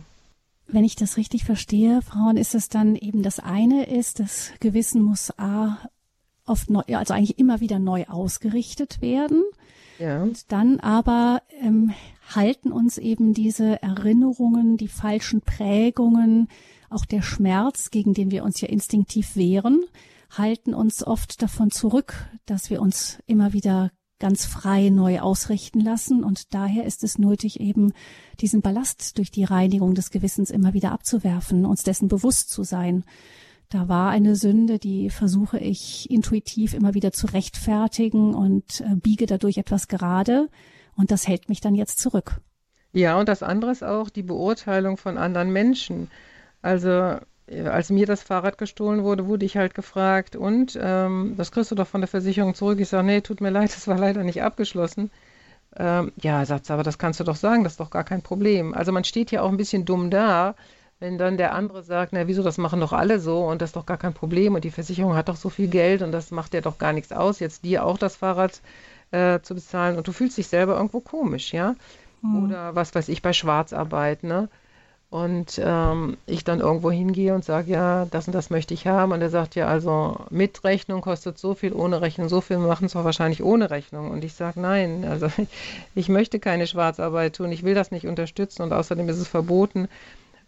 Wenn 0.68 0.84
ich 0.84 0.96
das 0.96 1.18
richtig 1.18 1.46
verstehe, 1.46 2.02
Frauen, 2.02 2.38
ist 2.38 2.56
es 2.56 2.70
dann 2.70 2.96
eben 2.96 3.24
das 3.24 3.40
eine 3.40 3.88
ist, 3.88 4.20
das 4.20 4.52
Gewissen 4.60 5.02
muss 5.02 5.32
A 5.38 5.78
oft 6.48 6.70
neu, 6.70 6.82
also 6.88 7.14
eigentlich 7.14 7.40
immer 7.40 7.60
wieder 7.60 7.80
neu 7.80 8.06
ausgerichtet 8.08 9.02
werden. 9.02 9.44
Ja. 10.00 10.24
Und 10.24 10.52
dann 10.52 10.80
aber 10.80 11.42
ähm, 11.62 11.94
halten 12.34 12.72
uns 12.72 12.98
eben 12.98 13.34
diese 13.34 13.82
Erinnerungen, 13.82 14.78
die 14.78 14.88
falschen 14.88 15.42
Prägungen, 15.42 16.48
auch 16.90 17.06
der 17.06 17.22
Schmerz, 17.22 17.90
gegen 17.92 18.14
den 18.14 18.32
wir 18.32 18.44
uns 18.44 18.62
ja 18.62 18.70
instinktiv 18.70 19.36
wehren, 19.36 19.84
halten 20.30 20.74
uns 20.74 21.06
oft 21.06 21.42
davon 21.42 21.72
zurück, 21.72 22.28
dass 22.46 22.70
wir 22.70 22.82
uns 22.82 23.20
immer 23.26 23.54
wieder 23.54 23.92
ganz 24.20 24.46
frei 24.46 24.90
neu 24.90 25.20
ausrichten 25.20 25.80
lassen. 25.80 26.24
Und 26.24 26.54
daher 26.54 26.86
ist 26.86 27.04
es 27.04 27.18
nötig, 27.18 27.60
eben 27.60 27.94
diesen 28.40 28.62
Ballast 28.62 29.18
durch 29.18 29.32
die 29.32 29.44
Reinigung 29.44 29.94
des 29.94 30.10
Gewissens 30.10 30.50
immer 30.50 30.74
wieder 30.74 30.92
abzuwerfen, 30.92 31.66
uns 31.66 31.84
dessen 31.84 32.08
bewusst 32.08 32.50
zu 32.50 32.64
sein. 32.64 33.04
Da 33.70 33.90
war 33.90 34.12
eine 34.12 34.36
Sünde, 34.36 34.80
die 34.80 35.10
versuche 35.10 35.60
ich 35.60 36.10
intuitiv 36.10 36.74
immer 36.74 36.94
wieder 36.94 37.12
zu 37.12 37.28
rechtfertigen 37.28 38.34
und 38.34 38.82
äh, 38.82 38.96
biege 38.96 39.26
dadurch 39.26 39.58
etwas 39.58 39.88
gerade. 39.88 40.50
Und 40.96 41.12
das 41.12 41.28
hält 41.28 41.50
mich 41.50 41.60
dann 41.60 41.76
jetzt 41.76 42.00
zurück. 42.00 42.40
Ja, 42.94 43.20
und 43.20 43.28
das 43.30 43.44
andere 43.44 43.72
ist 43.72 43.84
auch 43.84 44.10
die 44.10 44.24
Beurteilung 44.24 44.98
von 44.98 45.18
anderen 45.18 45.52
Menschen. 45.52 46.10
Also 46.62 47.18
als 47.50 47.90
mir 47.90 48.06
das 48.06 48.24
Fahrrad 48.24 48.58
gestohlen 48.58 49.04
wurde, 49.04 49.28
wurde 49.28 49.46
ich 49.46 49.56
halt 49.56 49.74
gefragt, 49.74 50.36
und 50.36 50.78
ähm, 50.82 51.36
das 51.38 51.52
kriegst 51.52 51.72
du 51.72 51.76
doch 51.76 51.88
von 51.88 52.02
der 52.02 52.08
Versicherung 52.08 52.56
zurück. 52.56 52.80
Ich 52.80 52.90
sage, 52.90 53.06
nee, 53.06 53.22
tut 53.22 53.42
mir 53.42 53.52
leid, 53.52 53.72
das 53.76 53.88
war 53.88 53.98
leider 53.98 54.24
nicht 54.24 54.42
abgeschlossen. 54.42 55.12
Ähm, 55.76 56.12
ja, 56.22 56.46
sagt 56.46 56.72
aber 56.72 56.84
das 56.84 56.98
kannst 56.98 57.20
du 57.20 57.24
doch 57.24 57.36
sagen, 57.36 57.64
das 57.64 57.74
ist 57.74 57.80
doch 57.80 57.90
gar 57.90 58.04
kein 58.04 58.22
Problem. 58.22 58.74
Also 58.74 58.92
man 58.92 59.04
steht 59.04 59.32
ja 59.32 59.42
auch 59.42 59.50
ein 59.50 59.58
bisschen 59.58 59.86
dumm 59.86 60.10
da, 60.10 60.56
wenn 61.00 61.18
dann 61.18 61.38
der 61.38 61.54
andere 61.54 61.84
sagt, 61.84 62.14
na 62.14 62.28
wieso, 62.28 62.44
das 62.44 62.58
machen 62.58 62.80
doch 62.80 62.94
alle 62.94 63.20
so 63.20 63.46
und 63.46 63.62
das 63.62 63.70
ist 63.70 63.76
doch 63.76 63.86
gar 63.86 63.98
kein 63.98 64.14
Problem 64.14 64.56
und 64.56 64.64
die 64.64 64.72
Versicherung 64.72 65.16
hat 65.16 65.30
doch 65.30 65.36
so 65.36 65.50
viel 65.50 65.68
Geld 65.68 66.02
und 66.02 66.12
das 66.12 66.32
macht 66.32 66.54
ja 66.54 66.62
doch 66.62 66.78
gar 66.78 66.94
nichts 66.94 67.12
aus, 67.12 67.40
jetzt 67.40 67.64
dir 67.64 67.86
auch 67.86 67.98
das 67.98 68.16
Fahrrad 68.16 68.62
äh, 69.12 69.40
zu 69.42 69.56
bezahlen 69.56 69.98
und 69.98 70.08
du 70.08 70.12
fühlst 70.12 70.38
dich 70.38 70.48
selber 70.48 70.76
irgendwo 70.76 71.00
komisch, 71.00 71.54
ja. 71.54 71.76
Mhm. 72.22 72.46
Oder 72.46 72.76
was 72.76 72.96
weiß 72.96 73.10
ich, 73.10 73.22
bei 73.22 73.34
Schwarzarbeit, 73.34 74.24
ne? 74.24 74.50
und 75.10 75.60
ähm, 75.64 76.18
ich 76.26 76.44
dann 76.44 76.60
irgendwo 76.60 76.92
hingehe 76.92 77.34
und 77.34 77.46
sage, 77.46 77.72
ja, 77.72 78.06
das 78.12 78.28
und 78.28 78.34
das 78.34 78.50
möchte 78.50 78.74
ich 78.74 78.88
haben. 78.88 79.14
Und 79.14 79.22
er 79.22 79.30
sagt, 79.30 79.56
ja, 79.56 79.68
also 79.68 80.18
mit 80.30 80.66
Rechnung 80.66 81.02
kostet 81.02 81.38
so 81.38 81.54
viel, 81.56 81.74
ohne 81.74 82.02
Rechnung 82.02 82.28
so 82.28 82.42
viel, 82.42 82.60
wir 82.60 82.68
machen 82.68 82.88
es 82.88 82.96
auch 82.96 83.06
wahrscheinlich 83.06 83.42
ohne 83.42 83.70
Rechnung. 83.70 84.12
Und 84.12 84.26
ich 84.26 84.34
sage, 84.34 84.60
nein, 84.60 85.06
also 85.10 85.28
ich 85.96 86.10
möchte 86.10 86.40
keine 86.40 86.68
Schwarzarbeit 86.68 87.38
tun, 87.38 87.52
ich 87.54 87.64
will 87.64 87.74
das 87.74 87.92
nicht 87.92 88.06
unterstützen 88.06 88.64
und 88.64 88.74
außerdem 88.74 89.08
ist 89.08 89.20
es 89.20 89.30
verboten. 89.30 89.88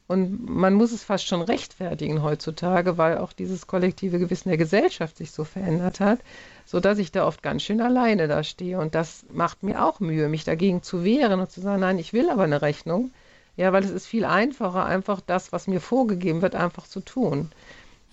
Und 0.09 0.49
man 0.49 0.73
muss 0.73 0.91
es 0.91 1.05
fast 1.05 1.25
schon 1.25 1.41
rechtfertigen 1.41 2.21
heutzutage, 2.21 2.97
weil 2.97 3.17
auch 3.19 3.31
dieses 3.31 3.67
kollektive 3.67 4.19
Gewissen 4.19 4.49
der 4.49 4.57
Gesellschaft 4.57 5.15
sich 5.15 5.31
so 5.31 5.45
verändert 5.45 6.01
hat, 6.01 6.19
sodass 6.65 6.97
ich 6.97 7.13
da 7.13 7.25
oft 7.25 7.41
ganz 7.41 7.63
schön 7.63 7.79
alleine 7.79 8.27
da 8.27 8.43
stehe. 8.43 8.79
Und 8.79 8.93
das 8.93 9.23
macht 9.31 9.63
mir 9.63 9.85
auch 9.85 10.01
Mühe, 10.01 10.27
mich 10.27 10.43
dagegen 10.43 10.83
zu 10.83 11.05
wehren 11.05 11.39
und 11.39 11.49
zu 11.49 11.61
sagen, 11.61 11.79
nein, 11.79 11.99
ich 11.99 12.11
will 12.11 12.29
aber 12.29 12.43
eine 12.43 12.61
Rechnung 12.61 13.11
ja, 13.59 13.73
weil 13.73 13.83
es 13.83 13.89
ist 13.89 14.07
viel 14.07 14.23
einfacher, 14.23 14.85
einfach 14.85 15.19
das, 15.19 15.51
was 15.51 15.67
mir 15.67 15.81
vorgegeben 15.81 16.41
wird, 16.41 16.55
einfach 16.55 16.87
zu 16.87 17.01
tun. 17.01 17.51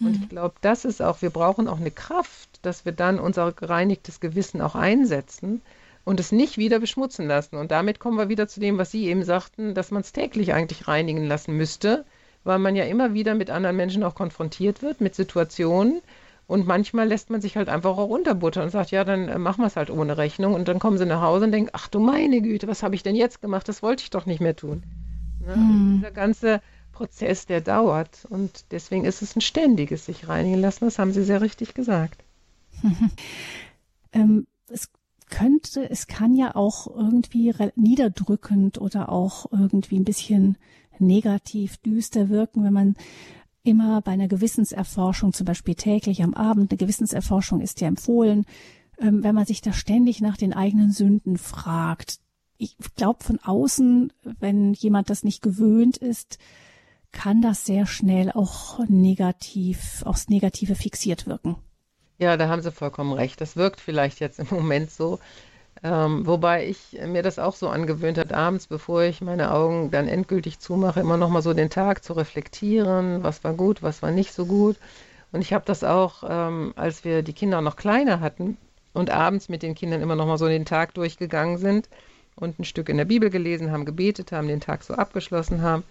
Und 0.01 0.17
ich 0.17 0.23
mhm. 0.23 0.29
glaube, 0.29 0.57
das 0.61 0.85
ist 0.85 1.01
auch, 1.01 1.23
wir 1.23 1.31
brauchen 1.31 1.69
auch 1.69 1.79
eine 1.79 1.93
Kraft, 1.93 2.49
dass 2.63 2.85
wir 2.85 2.91
dann 2.91 3.21
unser 3.21 3.53
gereinigtes 3.53 4.19
Gewissen 4.19 4.61
auch 4.61 4.75
einsetzen 4.75 5.63
und 6.07 6.21
es 6.21 6.31
nicht 6.31 6.57
wieder 6.57 6.79
beschmutzen 6.79 7.27
lassen. 7.27 7.57
Und 7.57 7.73
damit 7.73 7.99
kommen 7.99 8.17
wir 8.17 8.29
wieder 8.29 8.47
zu 8.47 8.61
dem, 8.61 8.79
was 8.79 8.93
Sie 8.93 9.09
eben 9.09 9.25
sagten, 9.25 9.75
dass 9.75 9.91
man 9.91 10.03
es 10.03 10.13
täglich 10.13 10.55
eigentlich 10.55 10.87
reinigen 10.87 11.27
lassen 11.27 11.57
müsste, 11.57 12.05
weil 12.45 12.61
man 12.61 12.77
ja 12.77 12.85
immer 12.85 13.13
wieder 13.13 13.35
mit 13.35 13.51
anderen 13.51 13.75
Menschen 13.75 14.05
auch 14.05 14.15
konfrontiert 14.15 14.83
wird, 14.83 15.01
mit 15.01 15.17
Situationen. 15.17 16.01
Und 16.47 16.65
manchmal 16.65 17.09
lässt 17.09 17.29
man 17.29 17.41
sich 17.41 17.57
halt 17.57 17.69
einfach 17.69 17.99
auch 17.99 18.09
unterbuttern 18.09 18.63
und 18.63 18.71
sagt, 18.71 18.93
ja, 18.93 19.03
dann 19.03 19.29
äh, 19.29 19.37
machen 19.37 19.63
wir 19.63 19.67
es 19.67 19.75
halt 19.75 19.91
ohne 19.91 20.17
Rechnung. 20.17 20.55
Und 20.55 20.69
dann 20.69 20.79
kommen 20.79 20.97
sie 20.97 21.07
nach 21.07 21.23
Hause 21.23 21.47
und 21.47 21.51
denken, 21.51 21.71
ach 21.73 21.89
du 21.89 21.99
meine 21.99 22.41
Güte, 22.41 22.69
was 22.69 22.85
habe 22.85 22.95
ich 22.95 23.03
denn 23.03 23.17
jetzt 23.17 23.43
gemacht? 23.43 23.69
Das 23.69 23.83
wollte 23.83 24.05
ich 24.05 24.11
doch 24.11 24.27
nicht 24.27 24.41
mehr 24.41 24.55
tun. 24.55 24.85
Ne? 25.45 25.57
Mhm. 25.57 25.97
Dieser 25.97 26.13
ganze 26.13 26.61
Prozess, 26.93 27.47
der 27.47 27.63
dauert. 27.63 28.27
Und 28.31 28.67
deswegen 28.71 29.05
ist 29.05 29.23
es 29.23 29.35
ein 29.35 29.41
ständiges 29.41 30.07
sich 30.07 30.29
reinigen 30.29 30.61
lassen. 30.61 30.85
Das 30.85 31.01
haben 31.01 31.13
Sie 31.13 31.25
sehr 31.25 31.41
richtig 31.41 31.75
gesagt. 31.75 32.23
ähm, 34.13 34.47
es 34.69 34.89
könnte, 35.27 35.91
es 35.91 36.07
kann 36.07 36.35
ja 36.35 36.55
auch 36.55 36.87
irgendwie 36.87 37.53
niederdrückend 37.75 38.81
oder 38.81 39.11
auch 39.11 39.51
irgendwie 39.53 39.99
ein 39.99 40.05
bisschen 40.05 40.57
negativ, 40.99 41.77
düster 41.79 42.29
wirken, 42.29 42.65
wenn 42.65 42.73
man 42.73 42.97
immer 43.63 44.01
bei 44.01 44.13
einer 44.13 44.29
Gewissenserforschung, 44.29 45.33
zum 45.33 45.45
Beispiel 45.45 45.75
täglich 45.75 46.23
am 46.23 46.35
Abend, 46.35 46.71
eine 46.71 46.79
Gewissenserforschung 46.79 47.61
ist 47.61 47.81
ja 47.81 47.89
empfohlen, 47.89 48.47
ähm, 48.99 49.23
wenn 49.23 49.35
man 49.35 49.45
sich 49.45 49.61
da 49.61 49.73
ständig 49.73 50.21
nach 50.21 50.37
den 50.37 50.53
eigenen 50.53 50.93
Sünden 50.93 51.37
fragt, 51.37 52.21
ich 52.59 52.77
glaube 52.95 53.23
von 53.23 53.39
außen, 53.41 54.13
wenn 54.41 54.73
jemand 54.73 55.11
das 55.11 55.25
nicht 55.25 55.43
gewöhnt 55.43 55.99
ist, 55.99 56.39
kann 57.13 57.43
das 57.43 57.65
sehr 57.65 57.87
schnell 57.87 58.31
auch 58.33 58.79
negativ, 58.89 60.03
aufs 60.05 60.29
Negative 60.29 60.75
fixiert 60.75 61.27
wirken. 61.27 61.57
Ja, 62.19 62.37
da 62.37 62.49
haben 62.49 62.63
Sie 62.63 62.73
vollkommen 62.73 63.13
recht. 63.13 63.41
Das 63.41 63.57
wirkt 63.57 63.81
vielleicht 63.81 64.21
jetzt 64.21 64.39
im 64.41 64.49
Moment 64.51 64.91
so. 64.91 65.19
Ähm, 65.83 66.27
wobei 66.27 66.67
ich 66.67 66.99
mir 67.07 67.23
das 67.23 67.39
auch 67.39 67.55
so 67.55 67.69
angewöhnt 67.69 68.19
hat, 68.19 68.33
abends, 68.33 68.67
bevor 68.67 69.03
ich 69.03 69.21
meine 69.21 69.53
Augen 69.53 69.91
dann 69.91 70.09
endgültig 70.09 70.59
zumache, 70.59 71.01
immer 71.01 71.19
noch 71.19 71.29
mal 71.29 71.43
so 71.43 71.53
den 71.53 71.71
Tag 71.71 72.03
zu 72.03 72.15
reflektieren, 72.15 73.23
was 73.23 73.45
war 73.45 73.53
gut, 73.55 73.83
was 73.83 74.03
war 74.03 74.11
nicht 74.11 74.33
so 74.33 74.47
gut. 74.47 74.77
Und 75.33 75.43
ich 75.43 75.53
habe 75.53 75.65
das 75.67 75.85
auch, 75.85 76.25
ähm, 76.29 76.73
als 76.77 77.05
wir 77.05 77.23
die 77.23 77.35
Kinder 77.35 77.61
noch 77.61 77.77
kleiner 77.77 78.21
hatten 78.21 78.57
und 78.95 79.11
abends 79.11 79.51
mit 79.51 79.63
den 79.63 79.75
Kindern 79.75 80.01
immer 80.01 80.17
noch 80.17 80.27
mal 80.27 80.39
so 80.39 80.49
den 80.49 80.65
Tag 80.65 80.95
durchgegangen 80.95 81.59
sind, 81.59 81.89
und 82.37 82.59
ein 82.59 82.65
Stück 82.65 82.89
in 82.89 82.99
der 82.99 83.05
Bibel 83.07 83.31
gelesen 83.31 83.73
haben, 83.73 83.85
gebetet 83.85 84.31
haben, 84.31 84.49
den 84.49 84.61
Tag 84.61 84.83
so 84.83 84.95
abgeschlossen 84.95 85.63
haben. 85.63 85.85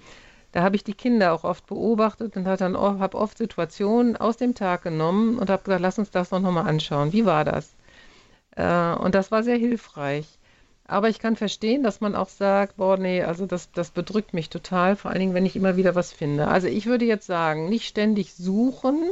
Da 0.55 0.63
habe 0.63 0.77
ich 0.77 0.85
die 0.85 0.93
Kinder 0.93 1.33
auch 1.33 1.43
oft 1.43 1.67
beobachtet 1.67 2.37
und 2.37 2.47
habe 2.47 3.17
oft 3.17 3.37
Situationen 3.37 4.15
aus 4.15 4.37
dem 4.37 4.55
Tag 4.55 4.83
genommen 4.83 5.37
und 5.37 5.49
habe 5.49 5.63
gesagt, 5.63 5.81
lass 5.81 5.99
uns 5.99 6.11
das 6.11 6.29
doch 6.29 6.39
nochmal 6.39 6.65
anschauen. 6.65 7.11
Wie 7.11 7.25
war 7.25 7.43
das? 7.43 7.73
Äh, 8.55 8.93
und 8.93 9.15
das 9.15 9.31
war 9.31 9.43
sehr 9.43 9.57
hilfreich. 9.57 10.39
Aber 10.87 11.09
ich 11.09 11.19
kann 11.19 11.35
verstehen, 11.35 11.83
dass 11.83 11.99
man 11.99 12.15
auch 12.15 12.29
sagt, 12.29 12.77
boah, 12.77 12.95
nee, 12.95 13.21
also 13.21 13.45
das, 13.45 13.69
das 13.73 13.91
bedrückt 13.91 14.33
mich 14.33 14.49
total, 14.49 14.95
vor 14.95 15.11
allen 15.11 15.19
Dingen, 15.19 15.33
wenn 15.33 15.45
ich 15.45 15.57
immer 15.57 15.75
wieder 15.75 15.93
was 15.93 16.13
finde. 16.13 16.47
Also 16.47 16.67
ich 16.67 16.85
würde 16.85 17.03
jetzt 17.03 17.27
sagen, 17.27 17.67
nicht 17.67 17.85
ständig 17.85 18.33
suchen, 18.33 19.03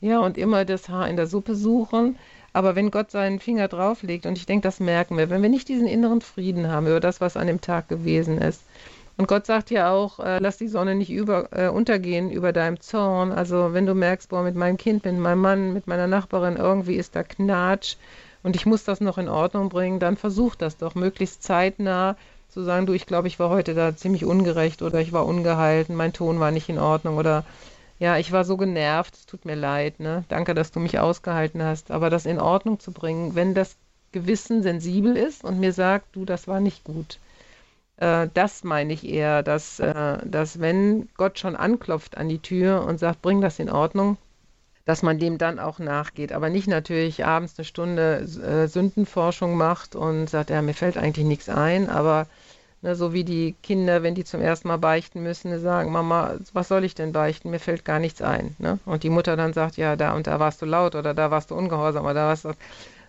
ja, 0.00 0.18
und 0.18 0.36
immer 0.36 0.64
das 0.64 0.88
Haar 0.88 1.08
in 1.08 1.14
der 1.14 1.28
Suppe 1.28 1.54
suchen, 1.54 2.18
aber 2.52 2.74
wenn 2.74 2.90
Gott 2.90 3.12
seinen 3.12 3.38
Finger 3.38 3.68
drauflegt, 3.68 4.26
und 4.26 4.36
ich 4.36 4.46
denke, 4.46 4.66
das 4.66 4.80
merken 4.80 5.16
wir, 5.16 5.30
wenn 5.30 5.42
wir 5.42 5.48
nicht 5.48 5.68
diesen 5.68 5.86
inneren 5.86 6.22
Frieden 6.22 6.66
haben 6.66 6.88
über 6.88 6.98
das, 6.98 7.20
was 7.20 7.36
an 7.36 7.46
dem 7.46 7.60
Tag 7.60 7.88
gewesen 7.88 8.38
ist, 8.38 8.64
und 9.18 9.26
Gott 9.26 9.46
sagt 9.46 9.70
ja 9.70 9.90
auch, 9.90 10.20
äh, 10.20 10.38
lass 10.38 10.58
die 10.58 10.68
Sonne 10.68 10.94
nicht 10.94 11.10
über, 11.10 11.48
äh, 11.52 11.68
untergehen 11.68 12.30
über 12.30 12.52
deinem 12.52 12.80
Zorn. 12.80 13.32
Also 13.32 13.74
wenn 13.74 13.84
du 13.84 13.94
merkst, 13.94 14.28
boah, 14.28 14.42
mit 14.42 14.54
meinem 14.54 14.76
Kind, 14.76 15.04
mit 15.04 15.18
meinem 15.18 15.40
Mann, 15.40 15.72
mit 15.72 15.88
meiner 15.88 16.06
Nachbarin, 16.06 16.56
irgendwie 16.56 16.94
ist 16.94 17.16
da 17.16 17.24
Knatsch 17.24 17.96
und 18.44 18.54
ich 18.54 18.64
muss 18.64 18.84
das 18.84 19.00
noch 19.00 19.18
in 19.18 19.28
Ordnung 19.28 19.68
bringen, 19.68 19.98
dann 19.98 20.16
versuch 20.16 20.54
das 20.54 20.76
doch 20.76 20.94
möglichst 20.94 21.42
zeitnah 21.42 22.16
zu 22.48 22.62
sagen, 22.62 22.86
du, 22.86 22.92
ich 22.92 23.06
glaube, 23.06 23.26
ich 23.28 23.40
war 23.40 23.50
heute 23.50 23.74
da 23.74 23.94
ziemlich 23.96 24.24
ungerecht 24.24 24.82
oder 24.82 25.00
ich 25.00 25.12
war 25.12 25.26
ungehalten, 25.26 25.96
mein 25.96 26.12
Ton 26.12 26.38
war 26.38 26.52
nicht 26.52 26.68
in 26.68 26.78
Ordnung 26.78 27.16
oder 27.16 27.44
ja, 27.98 28.16
ich 28.18 28.30
war 28.30 28.44
so 28.44 28.56
genervt, 28.56 29.16
es 29.16 29.26
tut 29.26 29.44
mir 29.44 29.56
leid, 29.56 29.98
ne? 29.98 30.24
Danke, 30.28 30.54
dass 30.54 30.70
du 30.70 30.78
mich 30.78 31.00
ausgehalten 31.00 31.62
hast. 31.62 31.90
Aber 31.90 32.10
das 32.10 32.26
in 32.26 32.40
Ordnung 32.40 32.78
zu 32.78 32.92
bringen, 32.92 33.34
wenn 33.34 33.54
das 33.54 33.76
Gewissen 34.12 34.62
sensibel 34.62 35.16
ist 35.16 35.42
und 35.42 35.58
mir 35.58 35.72
sagt, 35.72 36.14
du, 36.14 36.24
das 36.24 36.46
war 36.46 36.60
nicht 36.60 36.84
gut. 36.84 37.18
Äh, 37.98 38.28
das 38.34 38.64
meine 38.64 38.92
ich 38.92 39.06
eher, 39.06 39.42
dass, 39.42 39.80
äh, 39.80 40.18
dass 40.24 40.60
wenn 40.60 41.08
Gott 41.16 41.38
schon 41.38 41.56
anklopft 41.56 42.16
an 42.16 42.28
die 42.28 42.40
Tür 42.40 42.84
und 42.84 42.98
sagt, 42.98 43.22
bring 43.22 43.40
das 43.40 43.58
in 43.58 43.70
Ordnung, 43.70 44.16
dass 44.84 45.02
man 45.02 45.18
dem 45.18 45.38
dann 45.38 45.58
auch 45.58 45.78
nachgeht. 45.78 46.32
Aber 46.32 46.48
nicht 46.48 46.68
natürlich 46.68 47.24
abends 47.24 47.58
eine 47.58 47.64
Stunde 47.64 48.20
äh, 48.20 48.68
Sündenforschung 48.68 49.56
macht 49.56 49.96
und 49.96 50.30
sagt, 50.30 50.50
ja, 50.50 50.62
mir 50.62 50.74
fällt 50.74 50.96
eigentlich 50.96 51.26
nichts 51.26 51.48
ein, 51.48 51.90
aber 51.90 52.26
Ne, 52.80 52.94
so 52.94 53.12
wie 53.12 53.24
die 53.24 53.56
Kinder, 53.62 54.04
wenn 54.04 54.14
die 54.14 54.22
zum 54.24 54.40
ersten 54.40 54.68
Mal 54.68 54.76
beichten 54.76 55.20
müssen, 55.22 55.58
sagen, 55.58 55.90
Mama, 55.90 56.36
was 56.52 56.68
soll 56.68 56.84
ich 56.84 56.94
denn 56.94 57.12
beichten? 57.12 57.50
Mir 57.50 57.58
fällt 57.58 57.84
gar 57.84 57.98
nichts 57.98 58.22
ein. 58.22 58.54
Ne? 58.58 58.78
Und 58.86 59.02
die 59.02 59.10
Mutter 59.10 59.36
dann 59.36 59.52
sagt, 59.52 59.76
ja, 59.76 59.96
da 59.96 60.12
und 60.14 60.28
da 60.28 60.38
warst 60.38 60.62
du 60.62 60.66
laut 60.66 60.94
oder 60.94 61.12
da 61.12 61.30
warst 61.32 61.50
du 61.50 61.56
ungehorsam 61.56 62.04
oder 62.04 62.14
da 62.14 62.26
warst 62.28 62.44
du. 62.44 62.52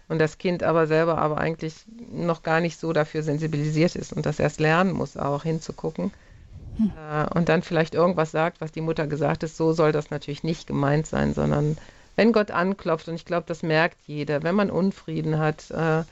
Und 0.10 0.20
das 0.20 0.38
Kind 0.40 0.64
aber 0.64 0.88
selber 0.88 1.20
aber 1.20 1.38
eigentlich 1.38 1.76
noch 2.12 2.44
gar 2.44 2.60
nicht 2.60 2.80
so 2.80 2.92
dafür 2.94 3.24
sensibilisiert 3.24 3.96
ist 3.96 4.12
und 4.12 4.26
das 4.26 4.40
erst 4.40 4.60
lernen 4.60 4.92
muss, 4.92 5.16
auch 5.16 5.44
hinzugucken. 5.44 6.12
Hm. 6.78 6.92
Äh, 6.98 7.38
und 7.38 7.48
dann 7.48 7.62
vielleicht 7.62 7.94
irgendwas 7.94 8.32
sagt, 8.32 8.60
was 8.60 8.72
die 8.72 8.82
Mutter 8.82 9.08
gesagt 9.08 9.44
hat, 9.44 9.50
so 9.50 9.72
soll 9.72 9.92
das 9.92 10.10
natürlich 10.10 10.44
nicht 10.44 10.68
gemeint 10.68 11.06
sein, 11.08 11.34
sondern 11.34 11.78
wenn 12.16 12.34
Gott 12.34 12.52
anklopft, 12.52 13.08
und 13.08 13.16
ich 13.16 13.26
glaube, 13.26 13.46
das 13.48 13.64
merkt 13.64 13.98
jeder, 14.08 14.44
wenn 14.44 14.56
man 14.56 14.72
Unfrieden 14.72 15.38
hat, 15.38 15.72
äh, 15.72 16.04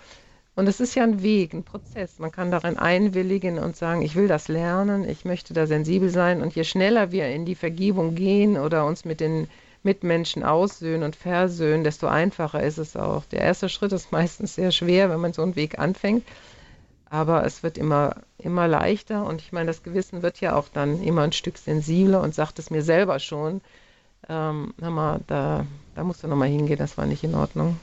und 0.56 0.68
es 0.68 0.80
ist 0.80 0.96
ja 0.96 1.04
ein 1.04 1.22
Weg, 1.22 1.54
ein 1.54 1.64
Prozess. 1.64 2.18
Man 2.18 2.32
kann 2.32 2.50
darin 2.50 2.80
einwilligen 2.80 3.60
und 3.60 3.76
sagen, 3.76 4.02
ich 4.02 4.16
will 4.16 4.28
das 4.28 4.48
lernen, 4.48 5.08
ich 5.08 5.24
möchte 5.24 5.54
da 5.54 5.68
sensibel 5.68 6.10
sein. 6.10 6.42
Und 6.42 6.56
je 6.56 6.64
schneller 6.64 7.12
wir 7.12 7.28
in 7.28 7.46
die 7.46 7.54
Vergebung 7.54 8.16
gehen 8.16 8.58
oder 8.58 8.88
uns 8.88 9.06
mit 9.06 9.20
den 9.20 9.48
Mitmenschen 9.88 10.44
aussöhnen 10.44 11.04
und 11.04 11.16
versöhnen, 11.16 11.86
desto 11.86 12.08
einfacher 12.08 12.62
ist 12.62 12.78
es 12.78 12.98
auch. 12.98 13.24
Der 13.26 13.40
erste 13.40 13.70
Schritt 13.70 13.94
ist 13.94 14.12
meistens 14.12 14.56
sehr 14.56 14.72
schwer, 14.72 15.10
wenn 15.10 15.22
man 15.22 15.32
so 15.32 15.42
einen 15.42 15.56
Weg 15.56 15.80
anfängt. 15.80 16.26
Aber 17.10 17.46
es 17.46 17.64
wird 17.64 17.78
immer, 17.78 18.18
immer 18.38 18.68
leichter 18.68 19.26
und 19.26 19.42
ich 19.42 19.54
meine, 19.54 19.68
das 19.68 19.82
Gewissen 19.82 20.24
wird 20.24 20.42
ja 20.42 20.58
auch 20.58 20.68
dann 20.68 21.02
immer 21.02 21.22
ein 21.22 21.32
Stück 21.32 21.58
sensibler 21.58 22.22
und 22.22 22.36
sagt 22.36 22.60
es 22.60 22.70
mir 22.70 22.82
selber 22.82 23.20
schon, 23.20 23.62
ähm, 24.28 24.74
mal, 24.78 25.22
da, 25.28 25.66
da 25.96 26.04
musst 26.04 26.24
du 26.24 26.28
nochmal 26.28 26.50
hingehen, 26.50 26.78
das 26.78 26.98
war 26.98 27.06
nicht 27.06 27.24
in 27.24 27.34
Ordnung. 27.34 27.78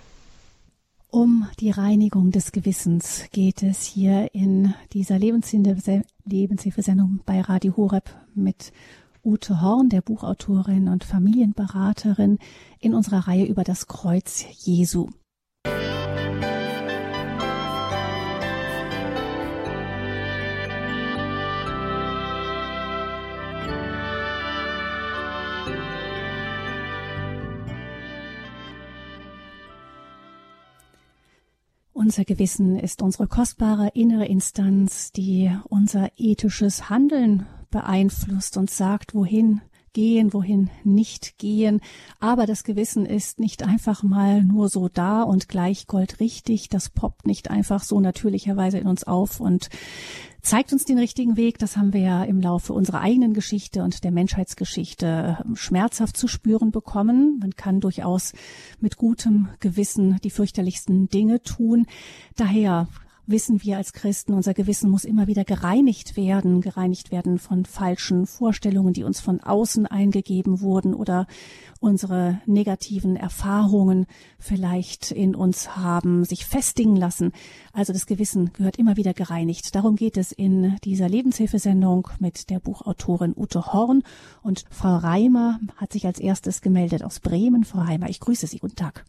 Um 1.09 1.49
die 1.61 1.71
Reinigung 1.71 2.33
des 2.33 2.53
Gewissens 2.53 3.25
geht 3.33 3.63
es 3.63 3.85
hier 3.85 4.29
in 4.35 4.75
dieser 4.93 5.19
Lebenshilfesendung 5.19 7.21
bei 7.25 7.41
Radio 7.41 7.75
Horeb 7.77 8.11
mit 8.35 8.73
Ute 9.25 9.63
Horn, 9.63 9.89
der 9.89 10.03
Buchautorin 10.03 10.89
und 10.89 11.03
Familienberaterin, 11.03 12.39
in 12.79 12.93
unserer 12.95 13.27
Reihe 13.27 13.47
über 13.47 13.65
das 13.65 13.87
Kreuz 13.87 14.45
Jesu. 14.51 15.09
Unser 31.95 32.27
Gewissen 32.27 32.79
ist 32.79 33.01
unsere 33.01 33.27
kostbare 33.27 33.89
innere 33.95 34.27
Instanz, 34.27 35.11
die 35.13 35.51
unser 35.71 36.11
ethisches 36.19 36.91
Handeln 36.91 37.47
beeinflusst 37.75 38.57
und 38.57 38.71
sagt, 38.71 39.15
wohin 39.15 39.61
gehen, 39.95 40.33
wohin 40.33 40.71
nicht 40.85 41.39
gehen. 41.39 41.81
Aber 42.21 42.47
das 42.47 42.63
Gewissen 42.63 43.05
ist 43.05 43.41
nicht 43.41 43.65
einfach 43.65 44.05
mal 44.05 44.45
nur 44.45 44.69
so 44.69 44.89
da 44.89 45.23
und 45.23 45.49
gleich 45.49 45.89
goldrichtig. 45.89 46.69
Das 46.69 46.89
poppt 46.89 47.27
nicht 47.27 47.51
einfach 47.51 47.83
so 47.83 48.01
natürlicherweise 48.01 48.79
in 48.79 48.87
uns 48.87 49.03
auf 49.05 49.41
und 49.41 49.71
zeigt 50.41 50.73
uns 50.73 50.85
den 50.85 50.99
richtigen 50.99 51.37
Weg. 51.37 51.59
Das 51.59 51.77
haben 51.77 51.93
wir 51.93 52.01
ja 52.01 52.23
im 52.23 52.41
Laufe 52.41 52.73
unserer 52.73 53.01
eigenen 53.01 53.35
Geschichte 53.35 53.83
und 53.83 54.05
der 54.05 54.13
Menschheitsgeschichte 54.13 55.39
ähm, 55.45 55.57
schmerzhaft 55.57 56.17
zu 56.17 56.29
spüren 56.29 56.71
bekommen. 56.71 57.39
Man 57.41 57.57
kann 57.57 57.81
durchaus 57.81 58.35
mit 58.79 58.97
gutem 58.97 59.49
Gewissen 59.59 60.21
die 60.23 60.31
fürchterlichsten 60.31 61.09
Dinge 61.09 61.43
tun. 61.43 61.87
Daher 62.37 62.89
wissen 63.27 63.63
wir 63.63 63.77
als 63.77 63.93
Christen, 63.93 64.35
unser 64.35 64.55
Gewissen 64.55 64.91
muss 64.91 65.05
immer 65.05 65.27
wieder 65.27 65.45
gereinigt 65.45 66.17
werden, 66.17 66.61
gereinigt 66.61 67.11
werden 67.11 67.39
von 67.39 67.65
falschen 67.65 68.27
Vorstellungen, 68.27 68.93
die 68.93 69.05
uns 69.05 69.21
von 69.21 69.41
außen 69.41 69.87
eingegeben 69.87 70.61
wurden 70.61 70.95
oder 70.95 71.27
unsere 71.81 72.41
negativen 72.47 73.17
Erfahrungen 73.17 74.07
vielleicht 74.39 75.11
in 75.11 75.35
uns 75.35 75.77
haben, 75.77 76.25
sich 76.25 76.45
festigen 76.45 76.97
lassen. 76.97 77.33
Also 77.73 77.93
das 77.93 78.07
Gewissen 78.07 78.53
gehört 78.53 78.77
immer 78.77 78.97
wieder 78.97 79.15
gereinigt. 79.15 79.75
Darum 79.75 79.97
geht 79.97 80.17
es 80.17 80.33
in 80.33 80.77
dieser 80.85 81.09
Lebenshilfesendung 81.09 82.09
mit 82.19 82.51
der 82.51 82.61
Buchautorin 82.61 83.35
Ute 83.37 83.73
Horn 83.73 84.03
und 84.43 84.65
Frau 84.71 84.97
Reimer 84.97 85.61
hat 85.77 85.93
sich 85.93 86.07
als 86.07 86.19
erstes 86.19 86.61
gemeldet 86.61 87.03
aus 87.03 87.21
Bremen. 87.21 87.65
Frau 87.65 87.81
Reimer, 87.81 88.09
ich 88.09 88.21
grüße 88.21 88.47
Sie. 88.47 88.59
Guten 88.59 88.77
Tag. 88.77 89.05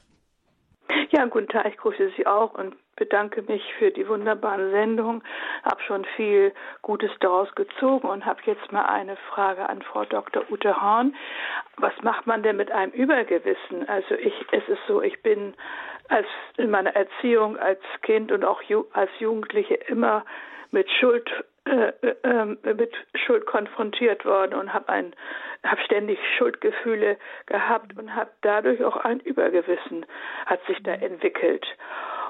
Ja, 1.11 1.25
guten 1.25 1.47
Tag, 1.47 1.65
ich 1.67 1.77
grüße 1.77 2.11
Sie 2.15 2.27
auch 2.27 2.53
und 2.53 2.75
bedanke 2.95 3.41
mich 3.43 3.61
für 3.75 3.91
die 3.91 4.07
wunderbare 4.07 4.69
Sendung, 4.71 5.23
habe 5.63 5.81
schon 5.81 6.05
viel 6.15 6.53
Gutes 6.81 7.11
daraus 7.19 7.53
gezogen 7.55 8.07
und 8.07 8.25
habe 8.25 8.41
jetzt 8.45 8.71
mal 8.71 8.85
eine 8.85 9.15
Frage 9.29 9.67
an 9.67 9.81
Frau 9.81 10.05
Dr. 10.05 10.43
Ute 10.49 10.81
Horn. 10.81 11.15
Was 11.77 11.93
macht 12.01 12.27
man 12.27 12.43
denn 12.43 12.57
mit 12.57 12.71
einem 12.71 12.91
Übergewissen? 12.91 13.87
Also 13.87 14.15
ich, 14.15 14.33
es 14.51 14.67
ist 14.67 14.81
so, 14.87 15.01
ich 15.01 15.21
bin 15.21 15.53
als 16.09 16.27
in 16.57 16.69
meiner 16.69 16.95
Erziehung 16.95 17.57
als 17.57 17.81
Kind 18.01 18.31
und 18.31 18.45
auch 18.45 18.61
ju 18.61 18.85
als 18.93 19.09
Jugendliche 19.19 19.75
immer 19.75 20.23
mit 20.71 20.89
Schuld 20.91 21.29
äh, 21.65 21.93
äh, 22.01 22.15
ähm, 22.23 22.59
mit 22.63 22.93
Schuld 23.25 23.47
konfrontiert 23.47 24.23
worden 24.23 24.53
und 24.53 24.71
habe 24.71 24.87
ein 24.89 25.15
habe 25.63 25.81
ständig 25.81 26.19
Schuldgefühle 26.37 27.17
gehabt 27.47 27.97
und 27.97 28.13
habe 28.13 28.29
dadurch 28.41 28.83
auch 28.83 28.97
ein 28.97 29.19
Übergewissen 29.19 30.05
hat 30.45 30.59
sich 30.67 30.77
da 30.83 30.93
entwickelt. 30.93 31.65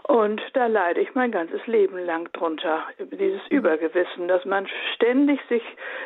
Und 0.03 0.41
da 0.53 0.67
leide 0.67 1.01
ich 1.01 1.15
mein 1.15 1.31
ganzes 1.31 1.59
Leben 1.67 1.97
lang 1.97 2.31
drunter 2.31 2.83
dieses 3.11 3.41
Übergewissen 3.49 4.29
dass 4.29 4.45
man 4.45 4.67
ständig 4.95 5.41
sich 5.49 5.63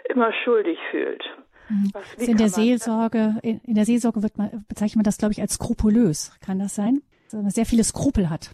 immer 0.10 0.34
schuldig 0.44 0.80
fühlt. 0.90 1.24
Mhm. 1.70 1.92
was, 1.94 2.16
in 2.16 2.38
der 2.38 2.50
Seelsorge 2.50 3.36
in 3.44 3.76
der 3.76 3.86
Seelsorge 3.86 4.24
wird 4.24 4.40
man 4.40 4.66
bezeichnet 4.68 4.96
man 4.96 5.04
das 5.04 5.20
glaube 5.20 5.34
ich 5.34 5.42
als 5.42 5.54
skrupulös. 5.54 6.36
Kann 6.44 6.58
das 6.58 6.74
sein? 6.74 7.04
Dass 7.26 7.44
man 7.44 7.52
sehr 7.52 7.68
viele 7.68 7.84
Skrupel 7.84 8.32
hat 8.32 8.50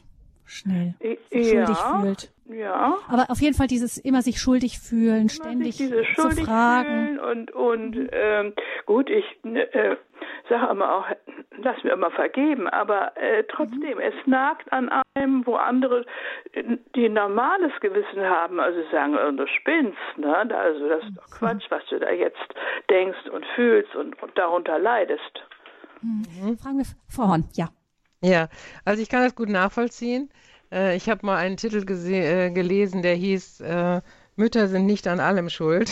schnell 0.45 0.95
schuldig 1.31 1.77
fühlt. 1.77 2.34
Ja. 2.47 2.97
Aber 3.07 3.25
auf 3.29 3.41
jeden 3.41 3.55
Fall 3.55 3.67
dieses 3.67 3.97
immer 3.97 4.21
sich 4.21 4.39
schuldig 4.39 4.79
fühlen, 4.79 5.21
immer 5.21 5.29
ständig 5.29 5.77
sich 5.77 5.89
zu 6.15 6.29
fragen. 6.31 7.19
und 7.19 7.51
und 7.51 7.95
mhm. 7.95 8.09
ähm, 8.11 8.53
gut, 8.85 9.09
ich 9.09 9.25
ne, 9.43 9.61
äh, 9.73 9.95
sage 10.49 10.71
immer 10.71 10.93
auch, 10.93 11.05
lass 11.57 11.83
mir 11.83 11.93
immer 11.93 12.11
vergeben, 12.11 12.67
aber 12.67 13.17
äh, 13.17 13.43
trotzdem, 13.49 13.97
mhm. 13.97 13.99
es 13.99 14.13
nagt 14.27 14.71
an 14.71 14.89
einem, 15.15 15.45
wo 15.47 15.55
andere, 15.55 16.05
die 16.95 17.09
normales 17.09 17.71
Gewissen 17.81 18.21
haben, 18.21 18.59
also 18.59 18.79
sagen, 18.91 19.17
oh, 19.17 19.31
du 19.31 19.47
spinnst, 19.47 19.97
ne? 20.17 20.35
Also 20.35 20.87
das 20.87 21.03
ist 21.03 21.17
doch 21.17 21.27
mhm. 21.27 21.37
Quatsch, 21.37 21.65
was 21.69 21.83
du 21.89 21.99
da 21.99 22.11
jetzt 22.11 22.37
denkst 22.89 23.27
und 23.31 23.45
fühlst 23.55 23.95
und, 23.95 24.21
und 24.21 24.37
darunter 24.37 24.77
leidest. 24.77 25.43
Mhm. 26.01 26.57
Fragen 26.59 26.77
wir 26.77 26.85
Frau 27.09 27.27
Horn, 27.27 27.45
ja. 27.53 27.69
Ja, 28.21 28.47
also 28.85 29.01
ich 29.01 29.09
kann 29.09 29.21
das 29.21 29.35
gut 29.35 29.49
nachvollziehen. 29.49 30.29
Äh, 30.71 30.95
ich 30.95 31.09
habe 31.09 31.25
mal 31.25 31.37
einen 31.37 31.57
Titel 31.57 31.85
äh, 31.89 32.51
gelesen, 32.51 33.01
der 33.01 33.15
hieß 33.15 33.61
äh, 33.61 34.01
Mütter 34.37 34.67
sind 34.67 34.85
nicht 34.85 35.07
an 35.07 35.19
allem 35.19 35.49
schuld. 35.49 35.89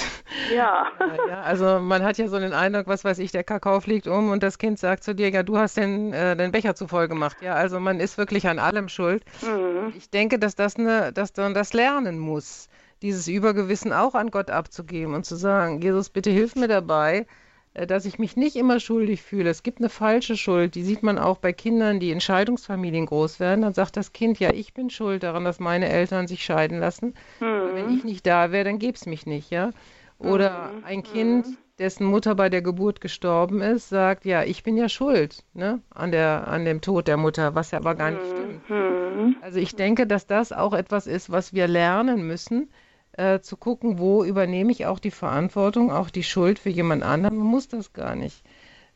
Ja. 0.53 0.87
Äh, 0.99 1.29
ja. 1.29 1.41
Also 1.41 1.79
man 1.79 2.03
hat 2.03 2.17
ja 2.17 2.27
so 2.27 2.39
den 2.39 2.53
Eindruck, 2.53 2.87
was 2.87 3.03
weiß 3.03 3.19
ich, 3.19 3.31
der 3.31 3.43
Kakao 3.43 3.79
fliegt 3.81 4.07
um 4.07 4.31
und 4.31 4.41
das 4.41 4.57
Kind 4.57 4.79
sagt 4.79 5.03
zu 5.03 5.13
dir, 5.13 5.29
ja, 5.29 5.43
du 5.43 5.57
hast 5.57 5.75
den, 5.75 6.13
äh, 6.13 6.35
den 6.35 6.51
Becher 6.51 6.75
zu 6.75 6.87
voll 6.87 7.07
gemacht. 7.07 7.37
Ja, 7.41 7.55
also 7.55 7.79
man 7.79 7.99
ist 7.99 8.17
wirklich 8.17 8.47
an 8.47 8.59
allem 8.59 8.87
schuld. 8.89 9.25
Mhm. 9.41 9.93
Ich 9.97 10.09
denke, 10.09 10.39
dass 10.39 10.55
das 10.55 10.77
eine, 10.77 11.11
dass 11.11 11.35
man 11.35 11.53
das 11.53 11.73
lernen 11.73 12.19
muss, 12.19 12.69
dieses 13.01 13.27
Übergewissen 13.27 13.91
auch 13.91 14.15
an 14.15 14.31
Gott 14.31 14.49
abzugeben 14.49 15.13
und 15.13 15.25
zu 15.25 15.35
sagen, 15.35 15.81
Jesus, 15.81 16.09
bitte 16.09 16.29
hilf 16.29 16.55
mir 16.55 16.67
dabei, 16.67 17.25
dass 17.73 18.05
ich 18.05 18.19
mich 18.19 18.35
nicht 18.37 18.55
immer 18.55 18.79
schuldig 18.79 19.21
fühle. 19.21 19.49
Es 19.49 19.63
gibt 19.63 19.79
eine 19.79 19.89
falsche 19.89 20.37
Schuld, 20.37 20.75
die 20.75 20.83
sieht 20.83 21.01
man 21.01 21.17
auch 21.17 21.37
bei 21.37 21.53
Kindern, 21.53 21.99
die 21.99 22.11
in 22.11 22.21
Scheidungsfamilien 22.21 23.07
groß 23.07 23.39
werden. 23.39 23.61
Dann 23.61 23.73
sagt 23.73 23.97
das 23.97 24.13
Kind, 24.13 24.39
ja, 24.39 24.51
ich 24.53 24.73
bin 24.73 24.89
schuld 24.89 25.23
daran, 25.23 25.43
dass 25.43 25.59
meine 25.59 25.89
Eltern 25.89 26.27
sich 26.27 26.43
scheiden 26.43 26.79
lassen. 26.79 27.15
Mhm. 27.39 27.73
Wenn 27.73 27.97
ich 27.97 28.03
nicht 28.03 28.27
da 28.27 28.51
wäre, 28.51 28.65
dann 28.65 28.79
gäbe 28.79 28.95
es 28.95 29.05
mich 29.05 29.25
nicht, 29.25 29.49
ja. 29.49 29.71
Oder 30.19 30.71
mhm. 30.71 30.83
ein 30.83 31.03
Kind, 31.03 31.47
dessen 31.79 32.05
Mutter 32.05 32.35
bei 32.35 32.49
der 32.49 32.61
Geburt 32.61 33.01
gestorben 33.01 33.61
ist, 33.61 33.89
sagt, 33.89 34.25
ja, 34.25 34.43
ich 34.43 34.63
bin 34.63 34.77
ja 34.77 34.87
schuld 34.87 35.43
ne, 35.53 35.81
an, 35.89 36.11
der, 36.11 36.47
an 36.47 36.65
dem 36.65 36.81
Tod 36.81 37.07
der 37.07 37.17
Mutter, 37.17 37.55
was 37.55 37.71
ja 37.71 37.79
aber 37.79 37.95
gar 37.95 38.11
nicht 38.11 38.25
stimmt. 38.25 38.69
Mhm. 38.69 39.35
Also 39.41 39.59
ich 39.59 39.75
denke, 39.75 40.05
dass 40.05 40.27
das 40.27 40.51
auch 40.51 40.73
etwas 40.73 41.07
ist, 41.07 41.31
was 41.31 41.53
wir 41.53 41.67
lernen 41.67 42.27
müssen, 42.27 42.69
äh, 43.13 43.39
zu 43.39 43.57
gucken, 43.57 43.99
wo 43.99 44.23
übernehme 44.23 44.71
ich 44.71 44.85
auch 44.85 44.99
die 44.99 45.11
Verantwortung, 45.11 45.91
auch 45.91 46.09
die 46.09 46.23
Schuld 46.23 46.59
für 46.59 46.69
jemand 46.69 47.03
anderen. 47.03 47.37
Man 47.37 47.47
muss 47.47 47.67
das 47.67 47.93
gar 47.93 48.15
nicht. 48.15 48.43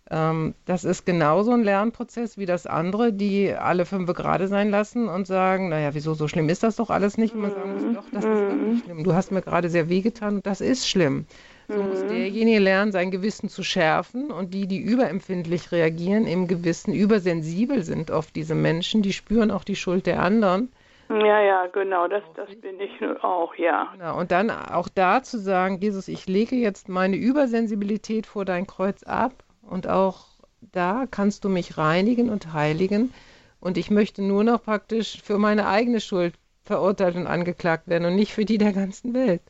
Ähm, 0.09 0.55
das 0.65 0.85
ist 0.85 1.05
genauso 1.05 1.51
ein 1.51 1.63
Lernprozess 1.63 2.37
wie 2.37 2.45
das 2.45 2.65
andere, 2.65 3.11
die 3.11 3.53
alle 3.53 3.85
fünf 3.85 4.11
gerade 4.13 4.47
sein 4.47 4.69
lassen 4.69 5.09
und 5.09 5.27
sagen, 5.27 5.69
naja, 5.69 5.93
wieso, 5.93 6.13
so 6.13 6.27
schlimm 6.27 6.47
ist 6.49 6.63
das 6.63 6.77
doch 6.77 6.89
alles 6.89 7.17
nicht. 7.17 7.35
Und 7.35 7.41
man 7.41 7.51
sagen 7.51 7.73
muss, 7.73 7.95
doch, 7.95 8.09
das 8.11 8.23
ist 8.23 8.31
wirklich 8.31 8.83
schlimm. 8.83 9.03
Du 9.03 9.13
hast 9.13 9.31
mir 9.31 9.41
gerade 9.41 9.69
sehr 9.69 9.89
wehgetan 9.89 10.35
und 10.35 10.45
das 10.45 10.61
ist 10.61 10.87
schlimm. 10.87 11.25
So 11.67 11.83
muss 11.83 11.99
derjenige 12.07 12.59
lernen, 12.59 12.93
sein 12.93 13.11
Gewissen 13.11 13.49
zu 13.49 13.61
schärfen 13.63 14.31
und 14.31 14.53
die, 14.53 14.67
die 14.67 14.79
überempfindlich 14.79 15.73
reagieren, 15.73 16.25
im 16.25 16.47
Gewissen 16.47 16.93
übersensibel 16.93 17.83
sind 17.83 18.09
oft 18.09 18.33
diese 18.37 18.55
Menschen, 18.55 19.01
die 19.01 19.11
spüren 19.11 19.51
auch 19.51 19.65
die 19.65 19.75
Schuld 19.75 20.05
der 20.05 20.21
anderen 20.23 20.69
Ja, 21.09 21.41
ja, 21.41 21.67
genau, 21.67 22.07
das, 22.07 22.23
das 22.35 22.49
bin 22.59 22.79
ich 22.79 22.91
auch, 23.23 23.55
ja. 23.55 23.89
Genau. 23.93 24.19
Und 24.19 24.31
dann 24.31 24.49
auch 24.51 24.89
da 24.89 25.23
zu 25.23 25.39
sagen, 25.39 25.79
Jesus, 25.79 26.07
ich 26.07 26.27
lege 26.27 26.55
jetzt 26.55 26.89
meine 26.89 27.15
Übersensibilität 27.15 28.25
vor 28.25 28.43
dein 28.43 28.67
Kreuz 28.67 29.03
ab 29.03 29.43
und 29.61 29.87
auch 29.87 30.25
da 30.61 31.05
kannst 31.09 31.45
du 31.45 31.49
mich 31.49 31.77
reinigen 31.77 32.29
und 32.29 32.53
heiligen. 32.53 33.13
Und 33.59 33.77
ich 33.77 33.89
möchte 33.89 34.21
nur 34.21 34.43
noch 34.43 34.61
praktisch 34.61 35.21
für 35.21 35.37
meine 35.37 35.67
eigene 35.67 36.01
Schuld 36.01 36.35
verurteilt 36.63 37.15
und 37.15 37.27
angeklagt 37.27 37.87
werden 37.87 38.05
und 38.05 38.15
nicht 38.15 38.33
für 38.33 38.45
die 38.45 38.57
der 38.57 38.73
ganzen 38.73 39.13
Welt. 39.13 39.41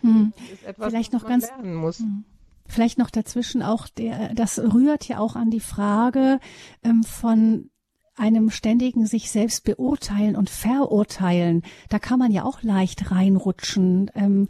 Hm. 0.00 0.32
Das 0.36 0.50
ist 0.50 0.64
etwas, 0.64 0.88
Vielleicht 0.88 1.12
noch 1.12 1.26
ganz, 1.26 1.48
lernen 1.48 1.74
muss. 1.74 1.98
Hm. 1.98 2.24
Vielleicht 2.66 2.98
noch 2.98 3.10
dazwischen 3.10 3.62
auch, 3.62 3.86
der, 3.88 4.34
das 4.34 4.58
rührt 4.58 5.06
ja 5.06 5.18
auch 5.18 5.36
an 5.36 5.50
die 5.50 5.60
Frage 5.60 6.40
ähm, 6.82 7.02
von 7.02 7.70
einem 8.16 8.50
ständigen 8.50 9.06
sich 9.06 9.30
selbst 9.30 9.64
beurteilen 9.64 10.36
und 10.36 10.50
verurteilen. 10.50 11.62
Da 11.88 11.98
kann 11.98 12.18
man 12.18 12.30
ja 12.30 12.44
auch 12.44 12.62
leicht 12.62 13.10
reinrutschen. 13.10 14.10
Ähm, 14.14 14.48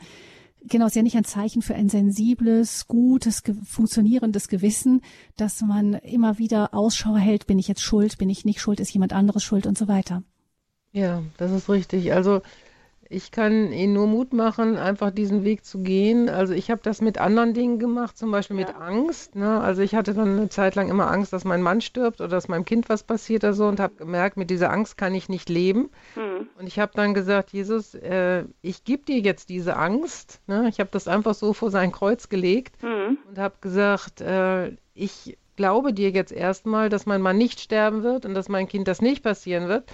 genau, 0.64 0.86
ist 0.86 0.96
ja 0.96 1.02
nicht 1.02 1.16
ein 1.16 1.24
Zeichen 1.24 1.62
für 1.62 1.74
ein 1.74 1.88
sensibles, 1.88 2.86
gutes, 2.88 3.42
ge 3.42 3.54
funktionierendes 3.64 4.48
Gewissen, 4.48 5.00
dass 5.36 5.60
man 5.62 5.94
immer 5.94 6.38
wieder 6.38 6.74
Ausschau 6.74 7.16
hält, 7.16 7.46
bin 7.46 7.58
ich 7.58 7.68
jetzt 7.68 7.82
schuld, 7.82 8.18
bin 8.18 8.30
ich 8.30 8.44
nicht 8.44 8.60
schuld, 8.60 8.80
ist 8.80 8.92
jemand 8.92 9.12
anderes 9.12 9.44
schuld 9.44 9.66
und 9.66 9.78
so 9.78 9.88
weiter. 9.88 10.22
Ja, 10.92 11.22
das 11.38 11.52
ist 11.52 11.70
richtig. 11.70 12.12
Also 12.12 12.42
ich 13.12 13.30
kann 13.30 13.72
Ihnen 13.72 13.92
nur 13.92 14.06
Mut 14.06 14.32
machen, 14.32 14.76
einfach 14.76 15.10
diesen 15.10 15.44
Weg 15.44 15.64
zu 15.64 15.82
gehen. 15.82 16.30
Also 16.30 16.54
ich 16.54 16.70
habe 16.70 16.80
das 16.82 17.02
mit 17.02 17.18
anderen 17.18 17.52
Dingen 17.52 17.78
gemacht, 17.78 18.16
zum 18.16 18.30
Beispiel 18.30 18.56
mit 18.56 18.70
ja. 18.70 18.76
Angst. 18.76 19.36
Ne? 19.36 19.60
Also 19.60 19.82
ich 19.82 19.94
hatte 19.94 20.14
dann 20.14 20.38
eine 20.38 20.48
Zeit 20.48 20.74
lang 20.74 20.88
immer 20.88 21.10
Angst, 21.10 21.32
dass 21.32 21.44
mein 21.44 21.60
Mann 21.60 21.82
stirbt 21.82 22.20
oder 22.20 22.28
dass 22.28 22.48
meinem 22.48 22.64
Kind 22.64 22.88
was 22.88 23.02
passiert 23.02 23.44
oder 23.44 23.52
so 23.52 23.66
und 23.66 23.80
habe 23.80 23.94
gemerkt, 23.96 24.38
mit 24.38 24.48
dieser 24.48 24.70
Angst 24.72 24.96
kann 24.96 25.14
ich 25.14 25.28
nicht 25.28 25.50
leben. 25.50 25.90
Mhm. 26.16 26.48
Und 26.58 26.66
ich 26.66 26.78
habe 26.78 26.92
dann 26.94 27.12
gesagt, 27.12 27.52
Jesus, 27.52 27.94
äh, 27.94 28.44
ich 28.62 28.84
gebe 28.84 29.04
dir 29.04 29.18
jetzt 29.18 29.50
diese 29.50 29.76
Angst. 29.76 30.40
Ne? 30.46 30.68
Ich 30.70 30.80
habe 30.80 30.90
das 30.90 31.06
einfach 31.06 31.34
so 31.34 31.52
vor 31.52 31.70
sein 31.70 31.92
Kreuz 31.92 32.30
gelegt 32.30 32.82
mhm. 32.82 33.18
und 33.28 33.38
habe 33.38 33.56
gesagt, 33.60 34.22
äh, 34.22 34.72
ich 34.94 35.36
glaube 35.56 35.92
dir 35.92 36.10
jetzt 36.10 36.32
erstmal, 36.32 36.88
dass 36.88 37.04
mein 37.04 37.20
Mann 37.20 37.36
nicht 37.36 37.60
sterben 37.60 38.02
wird 38.02 38.24
und 38.24 38.32
dass 38.32 38.48
mein 38.48 38.68
Kind 38.68 38.88
das 38.88 39.02
nicht 39.02 39.22
passieren 39.22 39.68
wird 39.68 39.84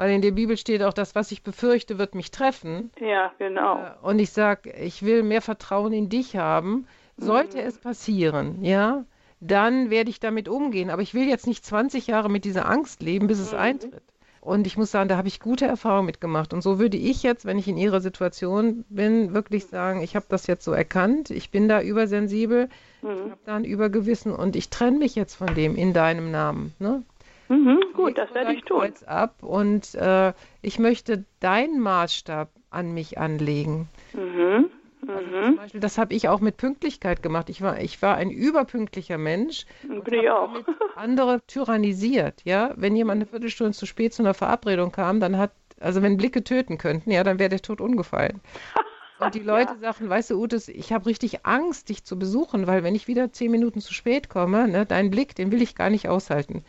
weil 0.00 0.12
in 0.12 0.22
der 0.22 0.30
Bibel 0.30 0.56
steht 0.56 0.82
auch, 0.82 0.94
das, 0.94 1.14
was 1.14 1.30
ich 1.30 1.42
befürchte, 1.42 1.98
wird 1.98 2.14
mich 2.14 2.30
treffen. 2.30 2.90
Ja, 2.98 3.32
genau. 3.36 3.76
Äh, 3.76 3.90
und 4.00 4.18
ich 4.18 4.30
sage, 4.30 4.72
ich 4.72 5.02
will 5.02 5.22
mehr 5.22 5.42
Vertrauen 5.42 5.92
in 5.92 6.08
dich 6.08 6.36
haben. 6.36 6.86
Sollte 7.18 7.58
mhm. 7.58 7.64
es 7.64 7.76
passieren, 7.76 8.64
ja, 8.64 9.04
dann 9.40 9.90
werde 9.90 10.08
ich 10.08 10.18
damit 10.18 10.48
umgehen. 10.48 10.88
Aber 10.88 11.02
ich 11.02 11.12
will 11.12 11.28
jetzt 11.28 11.46
nicht 11.46 11.66
20 11.66 12.06
Jahre 12.06 12.30
mit 12.30 12.46
dieser 12.46 12.66
Angst 12.66 13.02
leben, 13.02 13.26
bis 13.26 13.40
es 13.40 13.52
mhm. 13.52 13.58
eintritt. 13.58 14.02
Und 14.40 14.66
ich 14.66 14.78
muss 14.78 14.90
sagen, 14.90 15.10
da 15.10 15.18
habe 15.18 15.28
ich 15.28 15.38
gute 15.38 15.66
Erfahrungen 15.66 16.06
mitgemacht. 16.06 16.54
Und 16.54 16.62
so 16.62 16.78
würde 16.78 16.96
ich 16.96 17.22
jetzt, 17.22 17.44
wenn 17.44 17.58
ich 17.58 17.68
in 17.68 17.76
Ihrer 17.76 18.00
Situation 18.00 18.86
bin, 18.88 19.34
wirklich 19.34 19.66
sagen, 19.66 20.00
ich 20.00 20.16
habe 20.16 20.24
das 20.30 20.46
jetzt 20.46 20.64
so 20.64 20.72
erkannt, 20.72 21.28
ich 21.28 21.50
bin 21.50 21.68
da 21.68 21.82
übersensibel, 21.82 22.70
mhm. 23.02 23.10
ich 23.10 23.30
habe 23.32 23.40
da 23.44 23.56
ein 23.56 23.64
Übergewissen 23.64 24.32
und 24.32 24.56
ich 24.56 24.70
trenne 24.70 24.96
mich 24.96 25.14
jetzt 25.14 25.34
von 25.34 25.54
dem 25.54 25.76
in 25.76 25.92
deinem 25.92 26.30
Namen. 26.30 26.72
Ne? 26.78 27.02
Mhm, 27.50 27.82
gut, 27.94 28.16
das 28.16 28.32
werde 28.32 28.54
ich 28.54 28.62
tun. 28.62 28.78
Kreuz 28.78 29.02
ab 29.02 29.42
und 29.42 29.96
äh, 29.96 30.32
ich 30.62 30.78
möchte 30.78 31.24
deinen 31.40 31.80
Maßstab 31.80 32.48
an 32.70 32.94
mich 32.94 33.18
anlegen. 33.18 33.88
Mhm. 34.12 34.70
Also 35.08 35.20
mhm. 35.20 35.44
zum 35.44 35.56
Beispiel, 35.56 35.80
das 35.80 35.98
habe 35.98 36.14
ich 36.14 36.28
auch 36.28 36.40
mit 36.40 36.58
Pünktlichkeit 36.58 37.24
gemacht. 37.24 37.50
Ich 37.50 37.60
war, 37.60 37.80
ich 37.80 38.00
war 38.02 38.14
ein 38.14 38.30
überpünktlicher 38.30 39.18
Mensch. 39.18 39.66
Bin 39.82 40.14
ich 40.14 40.30
auch. 40.30 40.50
andere 40.94 41.40
tyrannisiert, 41.48 42.42
ja. 42.44 42.72
Wenn 42.76 42.94
jemand 42.94 43.18
eine 43.18 43.26
Viertelstunde 43.26 43.72
zu 43.72 43.84
spät 43.84 44.14
zu 44.14 44.22
einer 44.22 44.34
Verabredung 44.34 44.92
kam, 44.92 45.18
dann 45.18 45.36
hat, 45.36 45.50
also 45.80 46.02
wenn 46.02 46.16
Blicke 46.16 46.44
töten 46.44 46.78
könnten, 46.78 47.10
ja, 47.10 47.24
dann 47.24 47.40
wäre 47.40 47.48
der 47.48 47.62
Tod 47.62 47.80
umgefallen. 47.80 48.40
Und 49.18 49.34
die 49.34 49.40
Leute 49.40 49.72
ja. 49.74 49.78
sagten, 49.80 50.08
weißt 50.08 50.30
du, 50.30 50.40
Utes, 50.40 50.68
ich 50.68 50.92
habe 50.92 51.06
richtig 51.06 51.44
Angst, 51.44 51.88
dich 51.88 52.04
zu 52.04 52.18
besuchen, 52.18 52.66
weil 52.66 52.84
wenn 52.84 52.94
ich 52.94 53.08
wieder 53.08 53.32
zehn 53.32 53.50
Minuten 53.50 53.80
zu 53.80 53.92
spät 53.92 54.30
komme, 54.30 54.66
ne, 54.66 54.86
dein 54.86 55.10
Blick, 55.10 55.34
den 55.34 55.52
will 55.52 55.60
ich 55.60 55.74
gar 55.74 55.90
nicht 55.90 56.08
aushalten. 56.08 56.64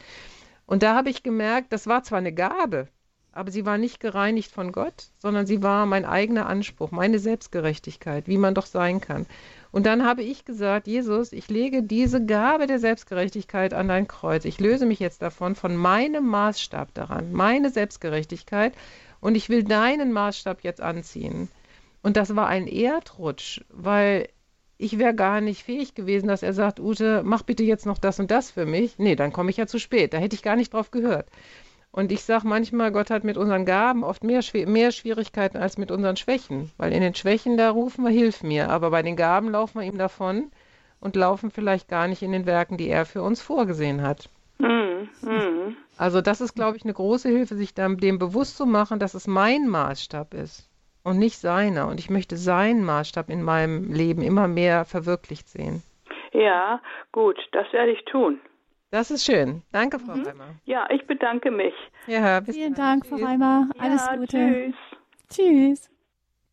Und 0.71 0.83
da 0.83 0.95
habe 0.95 1.09
ich 1.09 1.21
gemerkt, 1.21 1.73
das 1.73 1.85
war 1.85 2.01
zwar 2.01 2.19
eine 2.19 2.31
Gabe, 2.31 2.87
aber 3.33 3.51
sie 3.51 3.65
war 3.65 3.77
nicht 3.77 3.99
gereinigt 3.99 4.53
von 4.53 4.71
Gott, 4.71 5.09
sondern 5.17 5.45
sie 5.45 5.61
war 5.61 5.85
mein 5.85 6.05
eigener 6.05 6.45
Anspruch, 6.45 6.91
meine 6.91 7.19
Selbstgerechtigkeit, 7.19 8.29
wie 8.29 8.37
man 8.37 8.55
doch 8.55 8.65
sein 8.65 9.01
kann. 9.01 9.25
Und 9.73 9.85
dann 9.85 10.05
habe 10.05 10.23
ich 10.23 10.45
gesagt, 10.45 10.87
Jesus, 10.87 11.33
ich 11.33 11.49
lege 11.49 11.83
diese 11.83 12.25
Gabe 12.25 12.67
der 12.67 12.79
Selbstgerechtigkeit 12.79 13.73
an 13.73 13.89
dein 13.89 14.07
Kreuz. 14.07 14.45
Ich 14.45 14.61
löse 14.61 14.85
mich 14.85 15.01
jetzt 15.01 15.21
davon, 15.21 15.55
von 15.55 15.75
meinem 15.75 16.25
Maßstab 16.27 16.93
daran, 16.93 17.33
meine 17.33 17.69
Selbstgerechtigkeit. 17.69 18.73
Und 19.19 19.35
ich 19.35 19.49
will 19.49 19.65
deinen 19.65 20.13
Maßstab 20.13 20.63
jetzt 20.63 20.79
anziehen. 20.79 21.49
Und 22.01 22.15
das 22.15 22.33
war 22.37 22.47
ein 22.47 22.67
Erdrutsch, 22.67 23.59
weil 23.67 24.29
ich 24.81 24.97
wäre 24.97 25.13
gar 25.13 25.41
nicht 25.41 25.63
fähig 25.63 25.93
gewesen, 25.93 26.27
dass 26.27 26.41
er 26.41 26.53
sagt, 26.53 26.79
Ute, 26.79 27.21
mach 27.23 27.43
bitte 27.43 27.63
jetzt 27.63 27.85
noch 27.85 27.99
das 27.99 28.19
und 28.19 28.31
das 28.31 28.49
für 28.49 28.65
mich. 28.65 28.97
Nee, 28.97 29.15
dann 29.15 29.31
komme 29.31 29.51
ich 29.51 29.57
ja 29.57 29.67
zu 29.67 29.79
spät. 29.79 30.13
Da 30.13 30.17
hätte 30.17 30.35
ich 30.35 30.41
gar 30.41 30.55
nicht 30.55 30.73
drauf 30.73 30.89
gehört. 30.89 31.27
Und 31.91 32.11
ich 32.11 32.23
sage 32.23 32.47
manchmal, 32.47 32.91
Gott 32.91 33.11
hat 33.11 33.23
mit 33.23 33.37
unseren 33.37 33.65
Gaben 33.65 34.03
oft 34.03 34.23
mehr, 34.23 34.41
mehr 34.65 34.91
Schwierigkeiten 34.91 35.57
als 35.57 35.77
mit 35.77 35.91
unseren 35.91 36.15
Schwächen. 36.15 36.71
Weil 36.77 36.93
in 36.93 37.01
den 37.01 37.13
Schwächen, 37.13 37.57
da 37.57 37.69
rufen 37.69 38.03
wir, 38.03 38.11
hilf 38.11 38.41
mir. 38.41 38.69
Aber 38.69 38.89
bei 38.89 39.03
den 39.03 39.15
Gaben 39.15 39.51
laufen 39.51 39.79
wir 39.79 39.85
ihm 39.85 39.99
davon 39.99 40.51
und 40.99 41.15
laufen 41.15 41.51
vielleicht 41.51 41.87
gar 41.87 42.07
nicht 42.07 42.23
in 42.23 42.31
den 42.31 42.47
Werken, 42.47 42.77
die 42.77 42.89
er 42.89 43.05
für 43.05 43.21
uns 43.21 43.39
vorgesehen 43.39 44.01
hat. 44.01 44.29
Mm, 44.57 45.09
mm. 45.21 45.75
Also 45.97 46.21
das 46.21 46.41
ist, 46.41 46.55
glaube 46.55 46.77
ich, 46.77 46.83
eine 46.83 46.93
große 46.93 47.29
Hilfe, 47.29 47.55
sich 47.55 47.75
dem 47.75 47.97
bewusst 48.17 48.57
zu 48.57 48.65
machen, 48.65 48.97
dass 48.97 49.13
es 49.13 49.27
mein 49.27 49.67
Maßstab 49.67 50.33
ist 50.33 50.70
und 51.03 51.17
nicht 51.19 51.37
seiner. 51.37 51.87
Und 51.87 51.99
ich 51.99 52.09
möchte 52.09 52.37
seinen 52.37 52.83
Maßstab 52.83 53.29
in 53.29 53.43
meinem 53.43 53.91
Leben 53.91 54.21
immer 54.21 54.47
mehr 54.47 54.85
verwirklicht 54.85 55.49
sehen. 55.49 55.83
Ja, 56.31 56.81
gut, 57.11 57.37
das 57.51 57.71
werde 57.73 57.91
ich 57.91 58.03
tun. 58.05 58.39
Das 58.91 59.09
ist 59.09 59.25
schön. 59.25 59.63
Danke, 59.71 59.99
Frau 59.99 60.15
mhm. 60.15 60.25
Reimer. 60.25 60.55
Ja, 60.65 60.87
ich 60.89 61.05
bedanke 61.07 61.49
mich. 61.49 61.73
Ja, 62.07 62.41
Vielen 62.41 62.73
Dank, 62.73 63.05
Frau 63.05 63.15
Reimer. 63.15 63.69
Alles 63.79 64.05
ja, 64.05 64.15
Gute. 64.17 64.37
Tschüss. 64.37 64.75
Tschüss. 65.29 65.91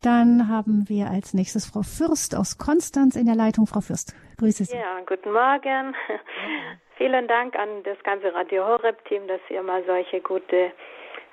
Dann 0.01 0.47
haben 0.47 0.87
wir 0.87 1.09
als 1.09 1.33
nächstes 1.33 1.69
Frau 1.69 1.81
Fürst 1.81 2.33
aus 2.33 2.57
Konstanz 2.57 3.17
in 3.17 3.25
der 3.25 3.35
Leitung. 3.35 3.67
Frau 3.67 3.81
Fürst, 3.81 4.15
grüße 4.37 4.63
Sie. 4.63 4.77
Ja, 4.77 5.01
guten 5.05 5.33
Morgen. 5.33 5.93
Vielen 6.97 7.27
Dank 7.27 7.57
an 7.57 7.83
das 7.83 8.01
ganze 8.03 8.33
Radio 8.33 8.65
Horeb-Team, 8.65 9.27
dass 9.27 9.41
ihr 9.49 9.61
mal 9.61 9.83
solche 9.85 10.21
gute 10.21 10.71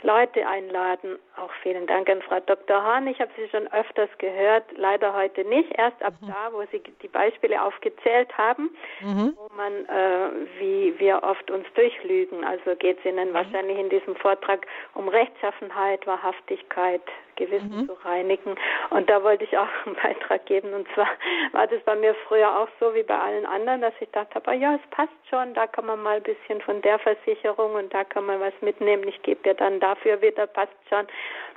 Leute 0.03 0.47
einladen. 0.47 1.19
Auch 1.37 1.51
vielen 1.63 1.87
Dank 1.87 2.09
an 2.09 2.23
Frau 2.23 2.41
Dr. 2.41 2.83
Hahn. 2.83 3.07
Ich 3.07 3.21
habe 3.21 3.31
Sie 3.37 3.47
schon 3.51 3.71
öfters 3.71 4.09
gehört, 4.17 4.65
leider 4.77 5.13
heute 5.13 5.45
nicht. 5.45 5.71
Erst 5.77 6.03
ab 6.03 6.15
mhm. 6.23 6.29
da, 6.29 6.53
wo 6.53 6.63
Sie 6.73 6.83
die 7.03 7.09
Beispiele 7.09 7.61
aufgezählt 7.61 8.37
haben, 8.39 8.71
mhm. 9.03 9.37
wo 9.37 9.55
man, 9.55 9.85
äh, 9.85 10.31
wie 10.59 10.99
wir 10.99 11.23
oft 11.23 11.51
uns 11.51 11.67
durchlügen. 11.75 12.43
Also 12.43 12.75
geht 12.77 12.99
es 13.01 13.05
Ihnen 13.05 13.31
mhm. 13.31 13.35
wahrscheinlich 13.35 13.79
in 13.79 13.91
diesem 13.91 14.17
Vortrag 14.17 14.67
um 14.95 15.09
Rechtschaffenheit, 15.09 16.07
Wahrhaftigkeit, 16.07 17.03
Gewissen 17.37 17.83
mhm. 17.83 17.87
zu 17.87 17.93
reinigen. 18.05 18.55
Und 18.91 19.09
da 19.09 19.23
wollte 19.23 19.45
ich 19.45 19.57
auch 19.57 19.69
einen 19.85 19.95
Beitrag 20.03 20.47
geben. 20.47 20.73
Und 20.73 20.89
zwar 20.95 21.09
war 21.53 21.67
das 21.67 21.81
bei 21.83 21.95
mir 21.95 22.15
früher 22.27 22.59
auch 22.59 22.69
so 22.81 22.95
wie 22.95 23.03
bei 23.03 23.19
allen 23.19 23.47
anderen, 23.47 23.83
dass 23.83 23.95
ich 24.01 24.11
dachte, 24.11 24.37
aber 24.37 24.53
ja, 24.55 24.75
es 24.75 24.91
passt 24.91 25.13
schon, 25.31 25.55
da 25.55 25.67
kann 25.67 25.87
man 25.87 26.03
mal 26.03 26.17
ein 26.17 26.23
bisschen 26.23 26.61
von 26.63 26.81
der 26.83 26.99
Versicherung 26.99 27.75
und 27.75 27.93
da 27.93 28.05
kann 28.05 28.27
man 28.27 28.41
was 28.41 28.55
mitnehmen. 28.61 29.07
Ich 29.07 29.23
gebe 29.23 29.43
dir 29.43 29.55
dann 29.55 29.81
dafür 29.81 30.21
wieder, 30.23 30.47
passt 30.47 30.73
schon. 30.89 31.07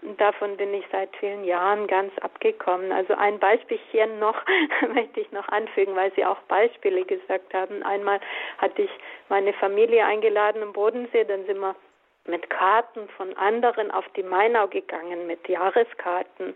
Und 0.02 0.20
davon 0.20 0.56
bin 0.58 0.74
ich 0.74 0.86
seit 0.92 1.14
vielen 1.18 1.44
Jahren 1.44 1.88
ganz 1.88 2.18
abgekommen. 2.20 2.92
Also 2.92 3.16
ein 3.16 3.38
Beispielchen 3.40 4.20
noch 4.20 4.42
möchte 4.94 5.20
ich 5.20 5.32
noch 5.32 5.48
anfügen, 5.50 5.96
weil 5.96 6.12
Sie 6.16 6.26
auch 6.26 6.40
Beispiele 6.48 7.04
gesagt 7.06 7.54
haben. 7.54 7.84
Einmal 7.84 8.20
hatte 8.60 8.84
ich 8.84 8.92
meine 9.28 9.54
Familie 9.54 10.06
eingeladen 10.06 10.62
im 10.62 10.74
Bodensee, 10.74 11.26
dann 11.26 11.46
sind 11.46 11.60
wir 11.60 11.76
mit 12.26 12.50
Karten 12.50 13.10
von 13.18 13.36
anderen 13.38 13.92
auf 13.92 14.06
die 14.16 14.24
Mainau 14.24 14.68
gegangen, 14.68 15.28
mit 15.28 15.48
Jahreskarten. 15.48 16.54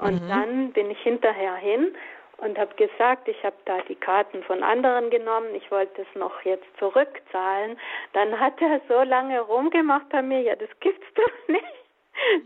Und 0.00 0.22
mhm. 0.22 0.28
dann 0.28 0.72
bin 0.72 0.90
ich 0.90 1.00
hinterher 1.00 1.56
hin 1.56 1.94
und 2.38 2.58
habe 2.58 2.74
gesagt, 2.74 3.28
ich 3.28 3.42
habe 3.44 3.56
da 3.64 3.78
die 3.88 3.94
Karten 3.94 4.42
von 4.42 4.62
anderen 4.62 5.10
genommen, 5.10 5.54
ich 5.54 5.70
wollte 5.70 6.02
es 6.02 6.14
noch 6.14 6.42
jetzt 6.42 6.66
zurückzahlen. 6.78 7.78
Dann 8.12 8.38
hat 8.38 8.60
er 8.60 8.80
so 8.88 9.02
lange 9.02 9.40
rumgemacht 9.40 10.08
bei 10.10 10.22
mir, 10.22 10.40
ja, 10.40 10.56
das 10.56 10.70
gibt's 10.80 11.06
doch 11.14 11.32
nicht. 11.48 11.81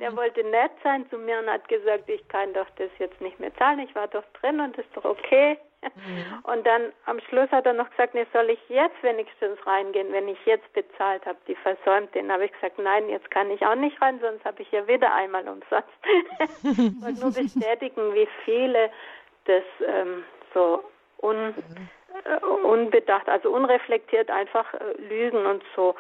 Der 0.01 0.13
mhm. 0.13 0.17
wollte 0.17 0.45
nett 0.45 0.73
sein 0.83 1.09
zu 1.11 1.19
mir 1.19 1.39
und 1.39 1.51
hat 1.51 1.69
gesagt, 1.69 2.09
ich 2.09 2.27
kann 2.29 2.53
doch 2.55 2.69
das 2.77 2.91
jetzt 2.99 3.21
nicht 3.21 3.39
mehr 3.41 3.55
zahlen, 3.57 3.81
ich 3.81 3.95
war 3.95 4.09
doch 4.09 4.25
drin 4.41 4.61
und 4.61 4.77
das 4.77 4.85
ist 4.87 4.97
doch 4.97 5.05
okay. 5.05 5.59
Mhm. 5.83 6.43
Und 6.45 6.67
dann 6.67 6.93
am 7.05 7.21
Schluss 7.21 7.51
hat 7.51 7.67
er 7.67 7.73
noch 7.73 7.91
gesagt, 7.91 8.15
nee, 8.15 8.27
soll 8.33 8.51
ich 8.51 8.59
jetzt 8.69 9.01
wenigstens 9.03 9.65
reingehen, 9.67 10.13
wenn 10.13 10.29
ich 10.29 10.39
jetzt 10.45 10.73
bezahlt 10.73 11.25
habe, 11.27 11.39
die 11.47 11.55
versäumt. 11.55 12.15
Den 12.15 12.33
habe 12.33 12.47
ich 12.47 12.53
gesagt, 12.53 12.79
nein, 12.79 13.09
jetzt 13.09 13.31
kann 13.31 13.51
ich 13.51 13.65
auch 13.65 13.75
nicht 13.75 14.01
rein, 14.01 14.19
sonst 14.21 14.45
habe 14.45 14.63
ich 14.63 14.71
ja 14.73 14.87
wieder 14.89 15.13
einmal 15.15 15.47
umsonst. 15.49 15.89
ich 16.63 17.03
wollte 17.03 17.21
nur 17.21 17.33
bestätigen, 17.33 18.15
wie 18.15 18.29
viele 18.45 18.91
das 19.45 19.65
ähm, 19.87 20.25
so 20.55 20.83
un, 21.23 21.55
äh, 22.25 22.45
unbedacht, 22.45 23.29
also 23.29 23.51
unreflektiert 23.51 24.31
einfach 24.31 24.73
äh, 24.75 24.93
lügen 25.09 25.47
und 25.47 25.63
so 25.77 25.95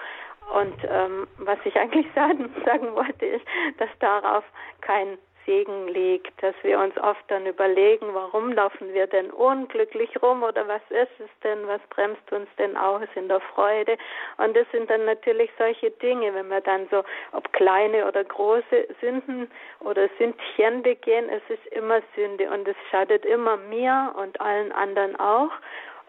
Und 0.54 0.76
ähm, 0.88 1.26
was 1.38 1.58
ich 1.64 1.76
eigentlich 1.76 2.06
sagen, 2.14 2.54
sagen 2.64 2.94
wollte, 2.94 3.26
ist, 3.26 3.44
dass 3.78 3.90
darauf 3.98 4.44
kein 4.80 5.18
Segen 5.46 5.88
liegt, 5.88 6.42
dass 6.42 6.54
wir 6.62 6.78
uns 6.78 6.96
oft 6.98 7.22
dann 7.28 7.46
überlegen, 7.46 8.12
warum 8.12 8.52
laufen 8.52 8.92
wir 8.92 9.06
denn 9.06 9.30
unglücklich 9.30 10.10
rum 10.20 10.42
oder 10.42 10.66
was 10.68 10.82
ist 10.90 11.20
es 11.20 11.30
denn, 11.42 11.66
was 11.66 11.80
bremst 11.88 12.30
uns 12.32 12.48
denn 12.58 12.76
aus 12.76 13.06
in 13.14 13.28
der 13.28 13.40
Freude? 13.40 13.96
Und 14.38 14.56
das 14.56 14.66
sind 14.72 14.90
dann 14.90 15.04
natürlich 15.04 15.50
solche 15.56 15.92
Dinge, 15.92 16.34
wenn 16.34 16.48
wir 16.48 16.60
dann 16.60 16.88
so, 16.90 17.04
ob 17.32 17.52
kleine 17.52 18.06
oder 18.06 18.24
große 18.24 18.88
Sünden 19.00 19.48
oder 19.80 20.08
Sündchen 20.18 20.82
begehen, 20.82 21.28
es 21.30 21.42
ist 21.48 21.66
immer 21.72 22.00
Sünde 22.16 22.50
und 22.50 22.66
es 22.66 22.76
schadet 22.90 23.24
immer 23.24 23.56
mir 23.56 24.14
und 24.18 24.40
allen 24.40 24.72
anderen 24.72 25.16
auch. 25.16 25.52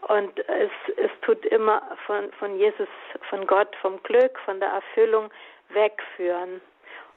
Und 0.08 0.40
es, 0.48 0.72
es 0.96 1.12
tut 1.22 1.46
immer 1.46 1.82
von, 2.06 2.32
von 2.34 2.58
Jesus, 2.58 2.88
von 3.30 3.46
Gott, 3.46 3.76
vom 3.82 4.02
Glück, 4.04 4.40
von 4.46 4.60
der 4.60 4.70
Erfüllung 4.70 5.30
wegführen. 5.70 6.62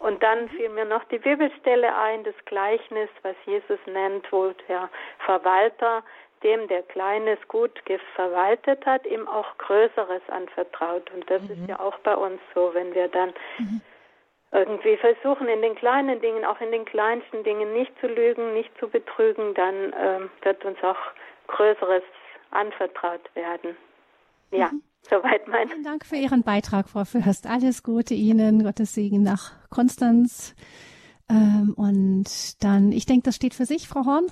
Und 0.00 0.22
dann 0.22 0.48
fiel 0.48 0.70
mir 0.70 0.86
noch 0.86 1.04
die 1.04 1.18
Bibelstelle 1.18 1.94
ein, 1.94 2.24
das 2.24 2.34
Gleichnis, 2.46 3.10
was 3.22 3.36
Jesus 3.44 3.78
nennt, 3.86 4.30
wo 4.32 4.52
der 4.66 4.88
Verwalter 5.24 6.02
dem, 6.42 6.66
der 6.68 6.82
Kleines 6.84 7.38
gut 7.48 7.70
verwaltet 8.14 8.84
hat, 8.86 9.06
ihm 9.06 9.28
auch 9.28 9.58
Größeres 9.58 10.22
anvertraut. 10.28 11.10
Und 11.12 11.28
das 11.30 11.42
mhm. 11.42 11.50
ist 11.50 11.68
ja 11.68 11.80
auch 11.80 11.98
bei 11.98 12.16
uns 12.16 12.40
so, 12.54 12.72
wenn 12.72 12.94
wir 12.94 13.08
dann 13.08 13.34
mhm. 13.58 13.82
irgendwie 14.52 14.96
versuchen, 14.96 15.48
in 15.48 15.60
den 15.60 15.74
kleinen 15.74 16.20
Dingen, 16.20 16.46
auch 16.46 16.60
in 16.62 16.72
den 16.72 16.86
kleinsten 16.86 17.44
Dingen 17.44 17.74
nicht 17.74 17.92
zu 18.00 18.06
lügen, 18.06 18.54
nicht 18.54 18.70
zu 18.78 18.88
betrügen, 18.88 19.52
dann 19.54 19.94
ähm, 19.98 20.30
wird 20.42 20.64
uns 20.64 20.82
auch 20.82 20.98
Größeres 21.48 22.02
anvertraut 22.50 23.34
werden. 23.34 23.76
Ja. 24.50 24.70
Mhm. 24.72 24.82
Soweit 25.08 25.48
mein. 25.48 25.68
Vielen 25.68 25.82
Dank 25.82 26.04
für 26.04 26.16
Ihren 26.16 26.42
Beitrag, 26.42 26.88
Frau 26.88 27.04
Fürst. 27.04 27.46
Alles 27.46 27.82
Gute 27.82 28.14
Ihnen. 28.14 28.62
Gottes 28.62 28.92
Segen 28.92 29.22
nach 29.22 29.52
Konstanz. 29.70 30.54
Ähm, 31.28 31.74
und 31.76 32.62
dann, 32.62 32.92
ich 32.92 33.06
denke, 33.06 33.22
das 33.24 33.36
steht 33.36 33.54
für 33.54 33.64
sich, 33.64 33.88
Frau 33.88 34.04
Horn. 34.04 34.26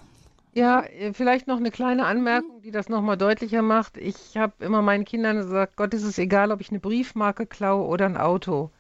Ja, 0.53 0.85
vielleicht 1.12 1.47
noch 1.47 1.59
eine 1.59 1.71
kleine 1.71 2.05
Anmerkung, 2.07 2.62
die 2.62 2.71
das 2.71 2.89
nochmal 2.89 3.16
deutlicher 3.16 3.62
macht. 3.62 3.97
Ich 3.97 4.37
habe 4.37 4.64
immer 4.64 4.83
meinen 4.83 5.05
Kindern 5.05 5.37
gesagt, 5.37 5.77
Gott 5.77 5.95
ist 5.95 6.03
es 6.03 6.19
egal, 6.19 6.51
ob 6.51 6.61
ich 6.61 6.71
eine 6.71 6.81
Briefmarke 6.81 7.47
klaue 7.47 7.87
oder 7.87 8.07
ein 8.07 8.16
Auto, 8.16 8.71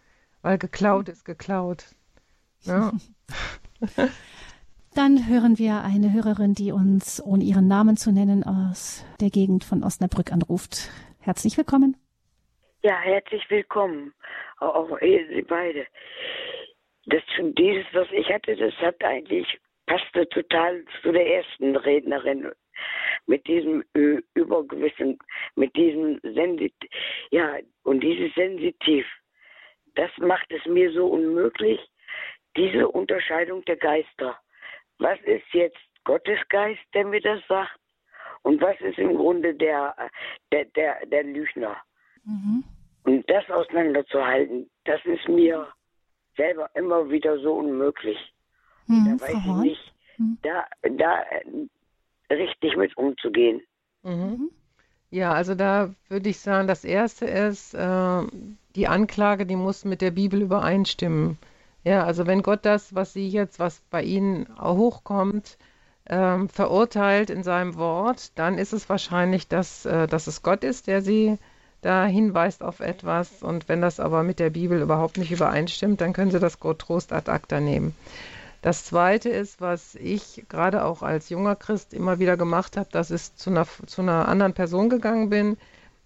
weil 0.42 0.58
geklaut 0.58 1.08
ist 1.08 1.24
geklaut. 1.24 1.84
Ja. 2.62 2.90
Dann 4.98 5.28
hören 5.28 5.60
wir 5.60 5.84
eine 5.84 6.12
Hörerin, 6.12 6.54
die 6.54 6.72
uns, 6.72 7.22
ohne 7.24 7.44
ihren 7.44 7.68
Namen 7.68 7.96
zu 7.96 8.10
nennen, 8.10 8.42
aus 8.42 9.06
der 9.20 9.30
Gegend 9.30 9.62
von 9.62 9.84
Osnabrück 9.84 10.32
anruft. 10.32 10.90
Herzlich 11.20 11.56
willkommen. 11.56 11.96
Ja, 12.82 12.98
herzlich 12.98 13.48
willkommen. 13.48 14.12
Auch 14.58 14.98
Sie 15.00 15.42
beide. 15.42 15.86
Das 17.06 17.22
dieses, 17.38 17.86
was 17.92 18.08
ich 18.10 18.28
hatte, 18.28 18.56
das 18.56 18.74
hat 18.78 19.04
eigentlich 19.04 19.46
passte 19.86 20.28
total 20.30 20.84
zu 21.00 21.12
der 21.12 21.32
ersten 21.32 21.76
Rednerin 21.76 22.50
mit 23.26 23.46
diesem 23.46 23.84
Übergewissen, 24.34 25.16
mit 25.54 25.76
diesem 25.76 26.18
Sensitiv, 26.24 26.90
ja, 27.30 27.54
und 27.84 28.00
dieses 28.00 28.34
Sensitiv, 28.34 29.06
das 29.94 30.10
macht 30.18 30.50
es 30.50 30.66
mir 30.66 30.90
so 30.90 31.06
unmöglich, 31.06 31.78
diese 32.56 32.88
Unterscheidung 32.88 33.64
der 33.64 33.76
Geister. 33.76 34.36
Was 34.98 35.18
ist 35.20 35.44
jetzt 35.52 35.78
Gottes 36.04 36.38
Geist, 36.48 36.80
der 36.94 37.06
mir 37.06 37.20
das 37.20 37.40
sagt? 37.48 37.78
Und 38.42 38.60
was 38.60 38.80
ist 38.80 38.98
im 38.98 39.16
Grunde 39.16 39.54
der, 39.54 39.94
der, 40.52 40.64
der, 40.66 41.06
der 41.06 41.24
Lügner? 41.24 41.76
Mhm. 42.24 42.64
Und 43.04 43.28
das 43.30 43.48
auseinanderzuhalten, 43.50 44.68
das 44.84 45.00
ist 45.04 45.28
mir 45.28 45.66
selber 46.36 46.70
immer 46.74 47.10
wieder 47.10 47.38
so 47.38 47.54
unmöglich. 47.54 48.18
Mhm, 48.86 49.18
da 49.18 49.26
weiß 49.26 49.34
ich 49.34 49.54
nicht, 49.62 49.92
mhm. 50.18 50.38
da, 50.42 50.64
da 50.82 51.24
richtig 52.30 52.76
mit 52.76 52.96
umzugehen. 52.96 53.62
Mhm. 54.02 54.12
mhm. 54.12 54.50
Ja, 55.10 55.32
also 55.32 55.54
da 55.54 55.94
würde 56.10 56.28
ich 56.28 56.38
sagen, 56.38 56.68
das 56.68 56.84
Erste 56.84 57.24
ist, 57.24 57.72
äh, 57.72 58.22
die 58.76 58.88
Anklage, 58.88 59.46
die 59.46 59.56
muss 59.56 59.86
mit 59.86 60.02
der 60.02 60.10
Bibel 60.10 60.42
übereinstimmen. 60.42 61.38
Ja, 61.84 62.04
also 62.04 62.26
wenn 62.26 62.42
Gott 62.42 62.60
das, 62.62 62.94
was 62.94 63.12
Sie 63.12 63.28
jetzt, 63.28 63.58
was 63.58 63.80
bei 63.90 64.02
Ihnen 64.02 64.46
hochkommt, 64.60 65.56
ähm, 66.08 66.48
verurteilt 66.48 67.30
in 67.30 67.42
seinem 67.42 67.76
Wort, 67.76 68.32
dann 68.38 68.58
ist 68.58 68.72
es 68.72 68.88
wahrscheinlich, 68.88 69.48
dass, 69.48 69.84
äh, 69.86 70.06
dass 70.06 70.26
es 70.26 70.42
Gott 70.42 70.64
ist, 70.64 70.86
der 70.86 71.02
Sie 71.02 71.38
da 71.80 72.06
hinweist 72.06 72.62
auf 72.62 72.80
etwas. 72.80 73.42
Und 73.42 73.68
wenn 73.68 73.80
das 73.80 74.00
aber 74.00 74.22
mit 74.22 74.38
der 74.38 74.50
Bibel 74.50 74.80
überhaupt 74.80 75.18
nicht 75.18 75.30
übereinstimmt, 75.30 76.00
dann 76.00 76.12
können 76.12 76.30
Sie 76.30 76.40
das 76.40 76.58
Trost 76.58 77.12
ad 77.12 77.30
acta 77.30 77.60
nehmen. 77.60 77.94
Das 78.62 78.84
Zweite 78.84 79.28
ist, 79.28 79.60
was 79.60 79.94
ich 79.94 80.44
gerade 80.48 80.84
auch 80.84 81.02
als 81.02 81.28
junger 81.28 81.54
Christ 81.54 81.94
immer 81.94 82.18
wieder 82.18 82.36
gemacht 82.36 82.76
habe, 82.76 82.88
dass 82.90 83.12
ich 83.12 83.36
zu 83.36 83.50
einer, 83.50 83.66
zu 83.86 84.02
einer 84.02 84.26
anderen 84.26 84.52
Person 84.52 84.88
gegangen 84.88 85.30
bin, 85.30 85.56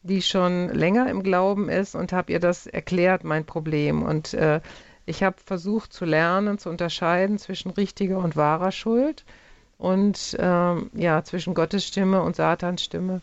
die 0.03 0.21
schon 0.21 0.69
länger 0.69 1.09
im 1.09 1.23
Glauben 1.23 1.71
ist 1.71 1.95
und 1.95 2.13
habe 2.13 2.33
ihr 2.33 2.41
das 2.41 2.67
erklärt, 2.67 3.25
mein 3.25 3.47
Problem. 3.47 4.03
Und 4.03 4.35
äh, 4.35 4.61
ich 5.07 5.23
habe 5.23 5.37
versucht 5.45 5.93
zu 5.93 6.05
lernen, 6.05 6.59
zu 6.59 6.69
unterscheiden 6.71 7.39
zwischen 7.39 7.71
richtiger 7.71 8.19
und 8.19 8.37
wahrer 8.37 8.73
Schuld 8.73 9.25
und 9.79 10.37
ähm, 10.39 10.91
ja, 10.95 11.25
zwischen 11.25 11.55
Gottes 11.55 11.87
Stimme 11.87 12.23
und 12.23 12.37
Satans 12.37 12.85
Stimme. 12.85 13.21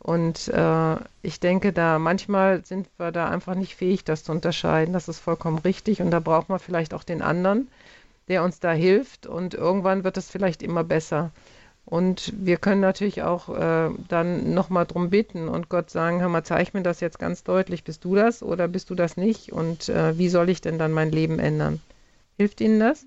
Und 0.00 0.48
äh, 0.48 0.96
ich 1.22 1.38
denke, 1.38 1.72
da 1.72 2.00
manchmal 2.00 2.64
sind 2.64 2.88
wir 2.98 3.12
da 3.12 3.28
einfach 3.28 3.54
nicht 3.54 3.76
fähig, 3.76 4.02
das 4.02 4.24
zu 4.24 4.32
unterscheiden. 4.32 4.92
Das 4.92 5.06
ist 5.06 5.20
vollkommen 5.20 5.58
richtig. 5.58 6.02
Und 6.02 6.10
da 6.10 6.18
braucht 6.18 6.48
man 6.48 6.58
vielleicht 6.58 6.92
auch 6.92 7.04
den 7.04 7.22
anderen, 7.22 7.68
der 8.26 8.42
uns 8.42 8.58
da 8.58 8.72
hilft. 8.72 9.26
Und 9.28 9.54
irgendwann 9.54 10.02
wird 10.02 10.16
es 10.16 10.28
vielleicht 10.28 10.60
immer 10.64 10.82
besser. 10.82 11.30
Und 11.84 12.32
wir 12.36 12.56
können 12.58 12.80
natürlich 12.80 13.22
auch 13.22 13.48
äh, 13.48 13.90
dann 14.08 14.54
nochmal 14.54 14.86
drum 14.86 15.10
bitten 15.10 15.48
und 15.48 15.68
Gott 15.68 15.90
sagen, 15.90 16.20
hör 16.20 16.28
mal, 16.28 16.44
zeig 16.44 16.74
mir 16.74 16.82
das 16.82 17.00
jetzt 17.00 17.18
ganz 17.18 17.42
deutlich, 17.42 17.84
bist 17.84 18.04
du 18.04 18.14
das 18.14 18.42
oder 18.42 18.68
bist 18.68 18.90
du 18.90 18.94
das 18.94 19.16
nicht? 19.16 19.52
Und 19.52 19.88
äh, 19.88 20.16
wie 20.16 20.28
soll 20.28 20.48
ich 20.48 20.60
denn 20.60 20.78
dann 20.78 20.92
mein 20.92 21.10
Leben 21.10 21.38
ändern? 21.38 21.80
Hilft 22.38 22.60
Ihnen 22.60 22.80
das? 22.80 23.06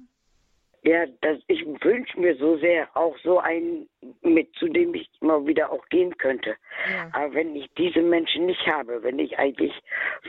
Ja, 0.84 1.04
das, 1.22 1.40
ich 1.48 1.66
wünsche 1.66 2.20
mir 2.20 2.36
so 2.36 2.58
sehr 2.58 2.88
auch 2.96 3.18
so 3.24 3.40
einen, 3.40 3.90
mit 4.22 4.54
zu 4.56 4.68
dem 4.68 4.94
ich 4.94 5.10
immer 5.20 5.48
wieder 5.48 5.72
auch 5.72 5.84
gehen 5.88 6.16
könnte. 6.18 6.56
Ja. 6.88 7.10
Aber 7.12 7.34
wenn 7.34 7.56
ich 7.56 7.68
diese 7.76 8.04
Menschen 8.04 8.46
nicht 8.46 8.68
habe, 8.68 9.02
wenn 9.02 9.18
ich 9.18 9.40
eigentlich 9.40 9.74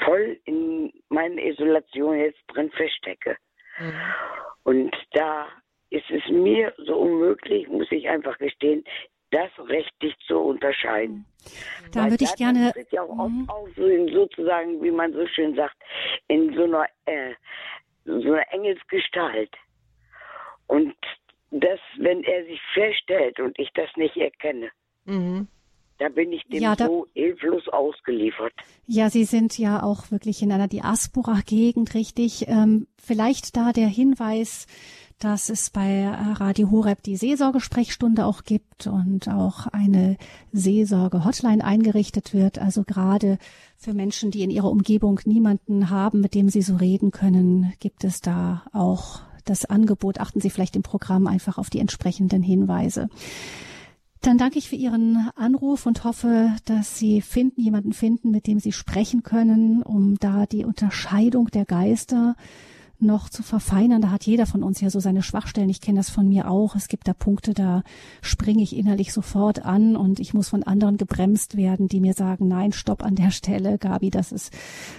voll 0.03 0.41
in 0.45 0.95
meiner 1.11 1.43
Isolation 1.43 2.19
jetzt 2.19 2.41
drin 2.47 2.71
feststecke. 2.71 3.37
Mhm. 3.79 3.93
Und 4.63 4.97
da 5.13 5.47
ist 5.91 6.11
es 6.11 6.29
mir 6.31 6.73
so 6.79 6.97
unmöglich, 6.97 7.69
muss 7.69 7.91
ich 7.91 8.09
einfach 8.09 8.37
gestehen, 8.39 8.85
das 9.31 9.51
richtig 9.69 10.15
zu 10.27 10.39
unterscheiden. 10.39 11.27
Da 11.93 12.05
Weil 12.05 12.11
würde 12.13 12.25
ich 12.25 12.35
gerne. 12.37 12.73
Das 12.75 12.91
ja 12.91 13.03
auch 13.03 13.29
mhm. 13.29 13.49
oft 13.49 13.77
so 13.77 13.87
in, 13.87 14.09
sozusagen, 14.09 14.83
wie 14.83 14.91
man 14.91 15.13
so 15.13 15.27
schön 15.27 15.55
sagt, 15.55 15.77
in 16.29 16.55
so 16.55 16.65
einer, 16.65 16.87
äh, 17.07 17.35
so 18.05 18.33
einer 18.33 18.53
Engelsgestalt. 18.53 19.51
Und 20.67 20.95
das, 21.51 21.79
wenn 21.99 22.23
er 22.25 22.45
sich 22.45 22.61
feststellt 22.75 23.39
und 23.41 23.59
ich 23.59 23.71
das 23.75 23.89
nicht 23.97 24.17
erkenne, 24.17 24.71
mhm. 25.05 25.47
da 25.99 26.09
bin 26.09 26.33
ich 26.33 26.43
dem 26.45 26.63
ja, 26.63 26.75
da, 26.75 26.87
so 26.87 27.07
hilflos 27.15 27.69
ausgeliefert. 27.69 28.53
Ja, 28.87 29.11
Sie 29.11 29.25
sind 29.25 29.59
ja 29.59 29.83
auch 29.83 30.11
wirklich 30.11 30.43
in 30.43 30.53
einer 30.53 30.69
Diaspora-Gegend, 30.69 31.95
richtig. 31.95 32.49
Ähm, 32.49 32.87
vielleicht 32.99 33.57
da 33.57 33.73
der 33.73 33.89
Hinweis, 33.89 34.67
dass 35.19 35.49
es 35.49 35.71
bei 35.71 36.09
Radio 36.09 36.71
Horeb 36.71 37.03
die 37.03 37.17
Seelsorgesprechstunde 37.17 38.27
auch 38.27 38.45
gibt 38.45 38.87
und 38.87 39.29
auch 39.29 39.67
eine 39.69 40.19
Seelsorge-Hotline 40.53 41.65
eingerichtet 41.65 42.35
wird. 42.35 42.59
Also 42.59 42.85
gerade 42.85 43.39
für 43.79 43.95
Menschen, 43.95 44.31
die 44.31 44.43
in 44.43 44.51
ihrer 44.51 44.71
Umgebung 44.71 45.21
niemanden 45.25 45.89
haben, 45.89 46.21
mit 46.21 46.35
dem 46.35 46.51
sie 46.51 46.63
so 46.63 46.77
reden 46.77 47.13
können, 47.13 47.73
gibt 47.81 48.05
es 48.05 48.21
da 48.21 48.65
auch 48.73 49.21
das 49.47 49.65
Angebot. 49.65 50.21
Achten 50.21 50.41
Sie 50.41 50.51
vielleicht 50.51 50.77
im 50.77 50.83
Programm 50.83 51.27
einfach 51.27 51.57
auf 51.57 51.71
die 51.71 51.79
entsprechenden 51.79 52.43
Hinweise. 52.43 53.09
Dann 54.21 54.39
danke 54.39 54.59
ich 54.59 54.69
für 54.69 54.77
Ihren 54.77 55.31
Anruf 55.37 55.87
und 55.87 56.05
hoffe, 56.05 56.51
dass 56.65 56.99
Sie 56.99 57.21
finden, 57.21 57.61
jemanden 57.61 57.93
finden, 57.93 58.31
mit 58.31 58.47
dem 58.47 58.59
Sie 58.59 58.73
sprechen 58.73 59.23
können, 59.23 59.83
um 59.83 60.19
da 60.19 60.47
die 60.47 60.65
Unterscheidung 60.65 61.47
der 61.49 61.65
Geister 61.65 62.35
noch 63.03 63.29
zu 63.29 63.43
verfeinern. 63.43 64.03
Da 64.03 64.11
hat 64.11 64.25
jeder 64.25 64.47
von 64.47 64.63
uns 64.63 64.81
ja 64.81 64.91
so 64.91 65.01
seine 65.01 65.23
Schwachstellen. 65.23 65.69
Ich 65.69 65.81
kenne 65.81 65.99
das 65.99 66.11
von 66.11 66.29
mir 66.29 66.51
auch. 66.51 66.75
Es 66.75 66.89
gibt 66.89 67.09
da 67.09 67.15
Punkte, 67.15 67.55
da 67.55 67.83
springe 68.23 68.63
ich 68.63 68.77
innerlich 68.77 69.13
sofort 69.13 69.65
an 69.65 69.97
und 69.97 70.21
ich 70.21 70.35
muss 70.35 70.49
von 70.49 70.63
anderen 70.63 70.97
gebremst 70.97 71.57
werden, 71.57 71.89
die 71.89 72.01
mir 72.01 72.15
sagen, 72.15 72.49
nein, 72.49 72.73
stopp 72.73 73.05
an 73.05 73.15
der 73.15 73.31
Stelle, 73.31 73.79
Gabi, 73.79 74.11
das 74.11 74.33
ist 74.33 74.53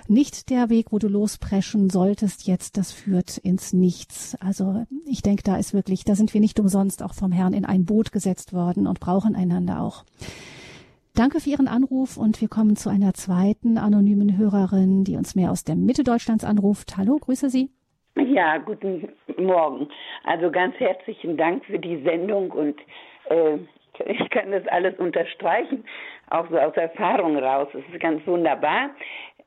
nicht 0.07 0.49
der 0.49 0.69
Weg, 0.69 0.91
wo 0.91 0.99
du 0.99 1.07
lospreschen 1.07 1.89
solltest 1.89 2.47
jetzt. 2.47 2.77
Das 2.77 2.91
führt 2.91 3.37
ins 3.37 3.73
Nichts. 3.73 4.35
Also 4.39 4.85
ich 5.05 5.21
denke, 5.21 5.43
da 5.43 5.57
ist 5.57 5.73
wirklich, 5.73 6.03
da 6.03 6.15
sind 6.15 6.33
wir 6.33 6.41
nicht 6.41 6.59
umsonst 6.59 7.03
auch 7.03 7.13
vom 7.13 7.31
Herrn 7.31 7.53
in 7.53 7.65
ein 7.65 7.85
Boot 7.85 8.11
gesetzt 8.11 8.53
worden 8.53 8.87
und 8.87 8.99
brauchen 8.99 9.35
einander 9.35 9.81
auch. 9.81 10.03
Danke 11.17 11.39
für 11.39 11.49
Ihren 11.49 11.67
Anruf 11.67 12.15
und 12.17 12.41
wir 12.41 12.47
kommen 12.47 12.75
zu 12.75 12.89
einer 12.89 13.15
zweiten 13.15 13.79
anonymen 13.79 14.37
Hörerin, 14.37 15.03
die 15.03 15.15
uns 15.15 15.33
mehr 15.33 15.51
aus 15.51 15.63
der 15.63 15.75
Mitte 15.75 16.03
Deutschlands 16.03 16.43
anruft. 16.43 16.95
Hallo, 16.95 17.17
grüße 17.17 17.49
Sie. 17.49 17.71
Ja, 18.25 18.57
guten 18.57 19.09
Morgen. 19.37 19.89
Also 20.23 20.49
ganz 20.49 20.75
herzlichen 20.79 21.37
Dank 21.37 21.63
für 21.65 21.77
die 21.77 22.01
Sendung 22.03 22.49
und 22.51 22.79
äh, 23.29 23.57
ich 24.05 24.29
kann 24.31 24.51
das 24.51 24.65
alles 24.67 24.97
unterstreichen, 24.97 25.85
auch 26.29 26.49
so 26.49 26.57
aus 26.57 26.75
Erfahrung 26.75 27.37
raus. 27.37 27.67
Es 27.73 27.93
ist 27.93 27.99
ganz 27.99 28.25
wunderbar. 28.25 28.89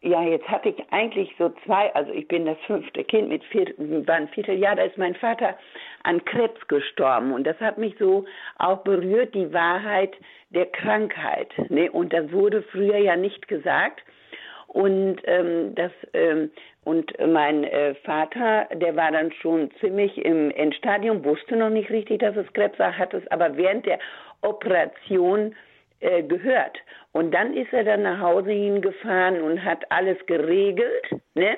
Ja, 0.03 0.23
jetzt 0.23 0.49
hatte 0.49 0.69
ich 0.71 0.93
eigentlich 0.93 1.35
so 1.39 1.53
zwei, 1.65 1.93
also 1.95 2.13
ich 2.13 2.29
bin 2.29 2.47
das 2.47 2.59
fünfte 2.67 3.03
Kind 3.05 3.29
mit 3.29 3.45
vier, 3.45 3.75
war 4.07 4.15
ein 4.15 4.29
Vierteljahr, 4.29 4.77
da 4.77 4.85
ist 4.85 4.97
mein 4.97 5.15
Vater 5.17 5.59
an 6.05 6.25
Krebs 6.25 6.67
gestorben 6.69 7.33
und 7.33 7.45
das 7.47 7.59
hat 7.61 7.77
mich 7.77 7.97
so 7.99 8.25
auch 8.59 8.79
berührt, 8.79 9.35
die 9.35 9.53
Wahrheit 9.53 10.15
der 10.51 10.67
Krankheit. 10.67 11.53
Ne? 11.71 11.91
Und 11.91 12.13
das 12.13 12.31
wurde 12.33 12.63
früher 12.63 12.99
ja 12.99 13.17
nicht 13.17 13.49
gesagt. 13.49 14.03
Und 14.73 15.17
ähm, 15.25 15.75
das 15.75 15.91
ähm, 16.15 16.51
und 16.85 17.13
mein 17.19 17.65
äh, 17.65 17.95
Vater, 18.05 18.69
der 18.73 18.95
war 18.95 19.11
dann 19.11 19.33
schon 19.33 19.69
ziemlich 19.81 20.17
im 20.25 20.51
Endstadium, 20.53 21.25
wusste 21.25 21.57
noch 21.57 21.71
nicht 21.71 21.91
richtig, 21.91 22.21
dass 22.21 22.37
es 22.37 22.51
Krebs 22.53 22.79
war, 22.79 22.97
hat 22.97 23.13
es 23.13 23.27
aber 23.33 23.57
während 23.57 23.85
der 23.85 23.99
Operation 24.43 25.57
äh, 25.99 26.23
gehört. 26.23 26.79
Und 27.13 27.33
dann 27.33 27.55
ist 27.55 27.73
er 27.73 27.83
dann 27.83 28.03
nach 28.03 28.21
Hause 28.21 28.53
hingefahren 28.53 29.43
und 29.43 29.65
hat 29.65 29.85
alles 29.91 30.19
geregelt. 30.27 31.05
Ne? 31.35 31.57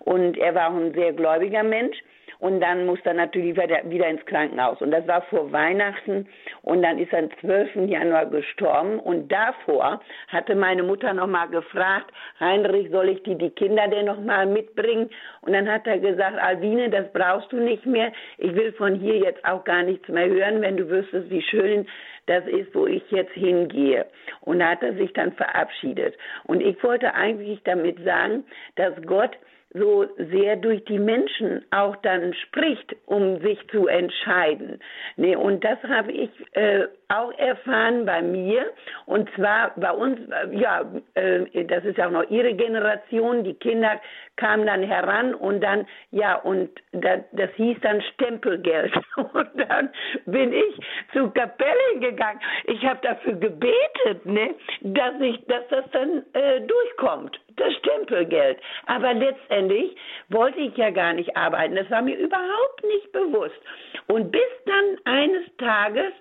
Und 0.00 0.38
er 0.38 0.54
war 0.54 0.70
auch 0.70 0.76
ein 0.76 0.94
sehr 0.94 1.12
gläubiger 1.12 1.62
Mensch. 1.62 1.98
Und 2.46 2.60
dann 2.60 2.86
musste 2.86 3.08
er 3.08 3.14
natürlich 3.14 3.56
wieder 3.56 4.08
ins 4.08 4.24
Krankenhaus. 4.24 4.80
Und 4.80 4.92
das 4.92 5.04
war 5.08 5.22
vor 5.22 5.50
Weihnachten. 5.50 6.28
Und 6.62 6.80
dann 6.82 6.96
ist 6.96 7.12
er 7.12 7.24
am 7.24 7.30
12. 7.40 7.88
Januar 7.88 8.26
gestorben. 8.26 9.00
Und 9.00 9.32
davor 9.32 10.00
hatte 10.28 10.54
meine 10.54 10.84
Mutter 10.84 11.12
nochmal 11.12 11.48
gefragt, 11.48 12.12
Heinrich, 12.38 12.88
soll 12.92 13.08
ich 13.08 13.20
dir 13.24 13.34
die 13.34 13.50
Kinder 13.50 13.88
denn 13.88 14.06
nochmal 14.06 14.46
mitbringen? 14.46 15.10
Und 15.40 15.54
dann 15.54 15.68
hat 15.68 15.88
er 15.88 15.98
gesagt, 15.98 16.38
Alwine, 16.38 16.88
das 16.88 17.12
brauchst 17.12 17.50
du 17.50 17.56
nicht 17.56 17.84
mehr. 17.84 18.12
Ich 18.38 18.54
will 18.54 18.72
von 18.74 18.94
hier 18.94 19.16
jetzt 19.16 19.44
auch 19.44 19.64
gar 19.64 19.82
nichts 19.82 20.08
mehr 20.08 20.28
hören, 20.28 20.62
wenn 20.62 20.76
du 20.76 20.88
wüsstest, 20.88 21.28
wie 21.28 21.42
schön 21.42 21.84
das 22.26 22.46
ist, 22.46 22.72
wo 22.76 22.86
ich 22.86 23.02
jetzt 23.10 23.32
hingehe. 23.32 24.06
Und 24.42 24.60
da 24.60 24.68
hat 24.68 24.84
er 24.84 24.94
sich 24.94 25.12
dann 25.14 25.32
verabschiedet. 25.32 26.14
Und 26.44 26.60
ich 26.60 26.80
wollte 26.84 27.12
eigentlich 27.12 27.60
damit 27.64 28.04
sagen, 28.04 28.44
dass 28.76 28.94
Gott 29.04 29.36
so 29.74 30.06
sehr 30.16 30.56
durch 30.56 30.84
die 30.84 30.98
Menschen 30.98 31.64
auch 31.70 31.96
dann 31.96 32.34
spricht, 32.34 32.96
um 33.06 33.40
sich 33.40 33.58
zu 33.68 33.86
entscheiden. 33.86 34.80
Nee, 35.16 35.36
und 35.36 35.64
das 35.64 35.82
habe 35.82 36.12
ich 36.12 36.30
äh, 36.52 36.86
auch 37.08 37.32
erfahren 37.38 38.04
bei 38.04 38.22
mir. 38.22 38.72
Und 39.06 39.28
zwar 39.34 39.72
bei 39.76 39.90
uns, 39.90 40.18
äh, 40.30 40.56
ja, 40.56 40.84
äh, 41.14 41.64
das 41.64 41.84
ist 41.84 41.98
ja 41.98 42.06
auch 42.06 42.12
noch 42.12 42.30
ihre 42.30 42.54
Generation, 42.54 43.44
die 43.44 43.54
Kinder 43.54 44.00
kamen 44.36 44.66
dann 44.66 44.82
heran 44.82 45.34
und 45.34 45.60
dann, 45.60 45.86
ja, 46.10 46.34
und 46.36 46.70
das, 46.92 47.20
das 47.32 47.50
hieß 47.56 47.78
dann 47.80 48.02
Stempelgeld. 48.14 48.92
Und 49.16 49.48
dann 49.68 49.90
bin 50.26 50.52
ich 50.52 50.78
zu 51.12 51.30
Kapelle 51.30 52.00
gegangen. 52.00 52.40
Ich 52.64 52.84
habe 52.84 53.00
dafür 53.02 53.32
gebetet, 53.34 54.24
ne, 54.24 54.54
dass 54.82 55.14
ich, 55.20 55.44
dass 55.46 55.66
das 55.68 55.84
dann 55.92 56.22
äh, 56.34 56.60
durchkommt 56.60 57.38
das 57.56 57.72
Stempelgeld. 57.76 58.58
Aber 58.86 59.14
letztendlich 59.14 59.96
wollte 60.28 60.58
ich 60.58 60.76
ja 60.76 60.90
gar 60.90 61.12
nicht 61.12 61.36
arbeiten. 61.36 61.74
Das 61.74 61.90
war 61.90 62.02
mir 62.02 62.16
überhaupt 62.16 62.84
nicht 62.84 63.12
bewusst. 63.12 63.60
Und 64.06 64.30
bis 64.30 64.42
dann 64.66 64.98
eines 65.04 65.44
Tages 65.56 66.12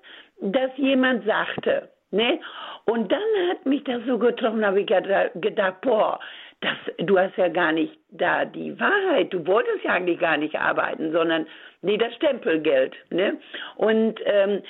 dass 0.42 0.72
jemand 0.78 1.26
sagte. 1.26 1.90
Ne? 2.12 2.40
Und 2.86 3.12
dann 3.12 3.50
hat 3.50 3.66
mich 3.66 3.84
das 3.84 4.02
so 4.06 4.18
getroffen, 4.18 4.66
habe 4.66 4.82
ich 4.82 4.88
gedacht, 4.88 5.82
boah, 5.82 6.20
das, 6.66 7.05
du 7.05 7.20
hast 7.20 7.38
ja 7.38 7.47
gar 7.47 7.72
nicht 7.72 7.93
da 8.09 8.45
die 8.45 8.80
Wahrheit, 8.80 9.32
du 9.32 9.45
wolltest 9.45 9.84
ja 9.84 9.91
eigentlich 9.91 10.20
gar 10.20 10.38
nicht 10.38 10.55
arbeiten, 10.55 11.11
sondern 11.11 11.45
nee, 11.82 11.97
das 11.97 12.13
Stempelgeld. 12.16 12.95
Ne? 13.11 13.38
Und 13.76 14.20
ähm, 14.26 14.61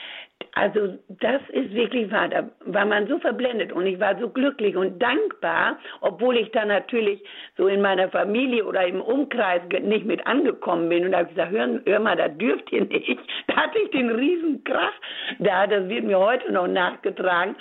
also 0.54 0.98
das 1.08 1.42
ist 1.50 1.74
wirklich 1.74 2.12
wahr. 2.12 2.28
Da 2.28 2.50
war 2.66 2.86
man 2.86 3.08
so 3.08 3.20
verblendet 3.20 3.72
und 3.72 3.86
ich 3.86 4.00
war 4.00 4.18
so 4.20 4.30
glücklich 4.30 4.76
und 4.76 5.02
dankbar, 5.02 5.78
obwohl 6.02 6.38
ich 6.38 6.52
da 6.52 6.66
natürlich 6.66 7.24
so 7.58 7.68
in 7.68 7.82
meiner 7.82 8.10
Familie 8.10 8.66
oder 8.66 8.86
im 8.86 9.02
Umkreis 9.02 9.62
nicht 9.82 10.06
mit 10.06 10.26
angekommen 10.28 10.90
bin. 10.90 11.06
Und 11.06 11.12
da 11.12 11.20
habe 11.20 11.30
ich 11.30 11.36
gesagt, 11.36 11.52
hör, 11.52 11.80
hör 11.86 12.00
mal, 12.00 12.16
da 12.16 12.28
dürft 12.28 12.72
ihr 12.72 12.86
nicht. 12.86 13.20
Da 13.48 13.64
hatte 13.64 13.80
ich 13.80 13.92
den 13.92 14.10
Riesenkrach 14.10 14.92
da, 15.40 15.68
das 15.68 15.88
wird 15.88 16.04
mir 16.04 16.20
heute 16.20 16.52
noch 16.52 16.68
nachgetragen. 16.68 17.56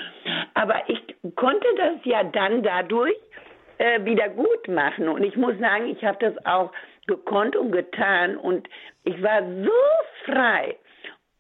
Aber 0.54 0.74
ich 0.88 1.00
konnte 1.36 1.66
das 1.76 1.92
ja 2.04 2.24
dann 2.24 2.62
dadurch 2.62 3.14
äh, 3.78 4.04
wieder 4.04 4.28
gut 4.28 4.68
machen. 4.68 5.08
Und 5.08 5.24
ich 5.24 5.36
muss 5.36 5.58
sagen, 5.58 5.86
ich 5.86 6.04
habe 6.04 6.18
das 6.20 6.46
auch 6.46 6.72
gekonnt 7.06 7.56
und 7.56 7.72
getan 7.72 8.36
und 8.36 8.68
ich 9.04 9.22
war 9.22 9.42
so 9.42 9.70
frei 10.24 10.76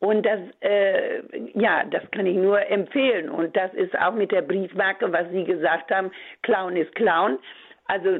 und 0.04 0.26
das, 0.26 0.40
äh, 0.60 1.22
ja, 1.54 1.82
das 1.84 2.02
kann 2.10 2.26
ich 2.26 2.36
nur 2.36 2.60
empfehlen. 2.70 3.30
Und 3.30 3.56
das 3.56 3.72
ist 3.72 3.98
auch 3.98 4.12
mit 4.12 4.32
der 4.32 4.42
Briefmarke, 4.42 5.10
was 5.10 5.30
Sie 5.30 5.44
gesagt 5.44 5.90
haben, 5.90 6.10
Clown 6.42 6.76
ist 6.76 6.94
Clown. 6.94 7.38
Also 7.86 8.18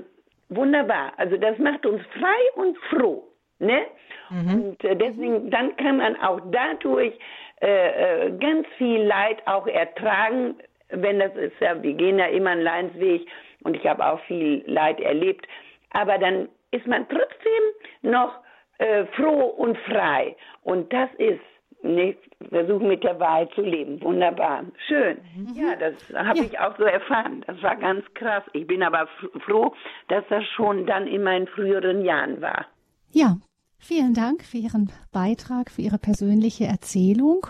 wunderbar. 0.49 1.13
Also 1.19 1.37
das 1.37 1.59
macht 1.59 1.85
uns 1.85 2.01
frei 2.19 2.63
und 2.63 2.79
froh. 2.89 3.29
Ne? 3.59 3.83
Mhm. 4.31 4.55
Und 4.55 4.85
äh, 4.85 4.97
deswegen, 4.97 5.51
dann 5.51 5.77
kann 5.77 5.99
man 5.99 6.17
auch 6.23 6.41
dadurch 6.51 7.13
äh, 7.61 8.29
äh, 8.29 8.31
ganz 8.39 8.67
viel 8.79 9.03
Leid 9.03 9.43
auch 9.47 9.67
ertragen, 9.67 10.55
wenn 10.89 11.19
das 11.19 11.35
ist 11.37 11.61
ja, 11.61 11.83
wir 11.83 11.93
gehen 11.93 12.19
ja 12.19 12.27
immer 12.27 12.51
einen 12.51 12.63
Leidensweg 12.63 13.27
und 13.65 13.77
ich 13.77 13.87
habe 13.87 14.07
auch 14.07 14.21
viel 14.27 14.63
Leid 14.67 15.01
erlebt. 15.01 15.47
Aber 15.91 16.19
dann 16.19 16.49
ist 16.71 16.87
man 16.87 17.07
trotzdem 17.09 18.11
noch 18.11 18.33
äh, 18.79 19.05
froh 19.17 19.47
und 19.47 19.77
frei. 19.79 20.37
Und 20.63 20.93
das 20.93 21.09
ist 21.19 21.41
Nee, 21.87 22.17
versuchen 22.49 22.89
mit 22.89 23.05
der 23.05 23.21
Wahrheit 23.21 23.51
zu 23.55 23.61
leben. 23.61 24.01
Wunderbar. 24.01 24.65
Schön. 24.89 25.19
Mhm. 25.37 25.53
Ja, 25.55 25.77
das 25.77 25.93
habe 26.15 26.39
ja. 26.39 26.45
ich 26.47 26.59
auch 26.59 26.75
so 26.79 26.85
erfahren. 26.85 27.45
Das 27.47 27.63
war 27.63 27.77
ganz 27.77 28.03
krass. 28.15 28.43
Ich 28.55 28.67
bin 28.67 28.83
aber 28.83 29.07
froh, 29.45 29.75
dass 30.09 30.25
das 30.31 30.43
schon 30.57 30.87
dann 30.87 31.07
in 31.07 31.23
meinen 31.23 31.47
früheren 31.47 32.03
Jahren 32.03 32.41
war. 32.41 32.65
Ja, 33.13 33.37
vielen 33.79 34.15
Dank 34.15 34.45
für 34.45 34.57
Ihren 34.57 34.91
Beitrag, 35.13 35.71
für 35.71 35.83
Ihre 35.83 35.99
persönliche 35.99 36.65
Erzählung. 36.65 37.47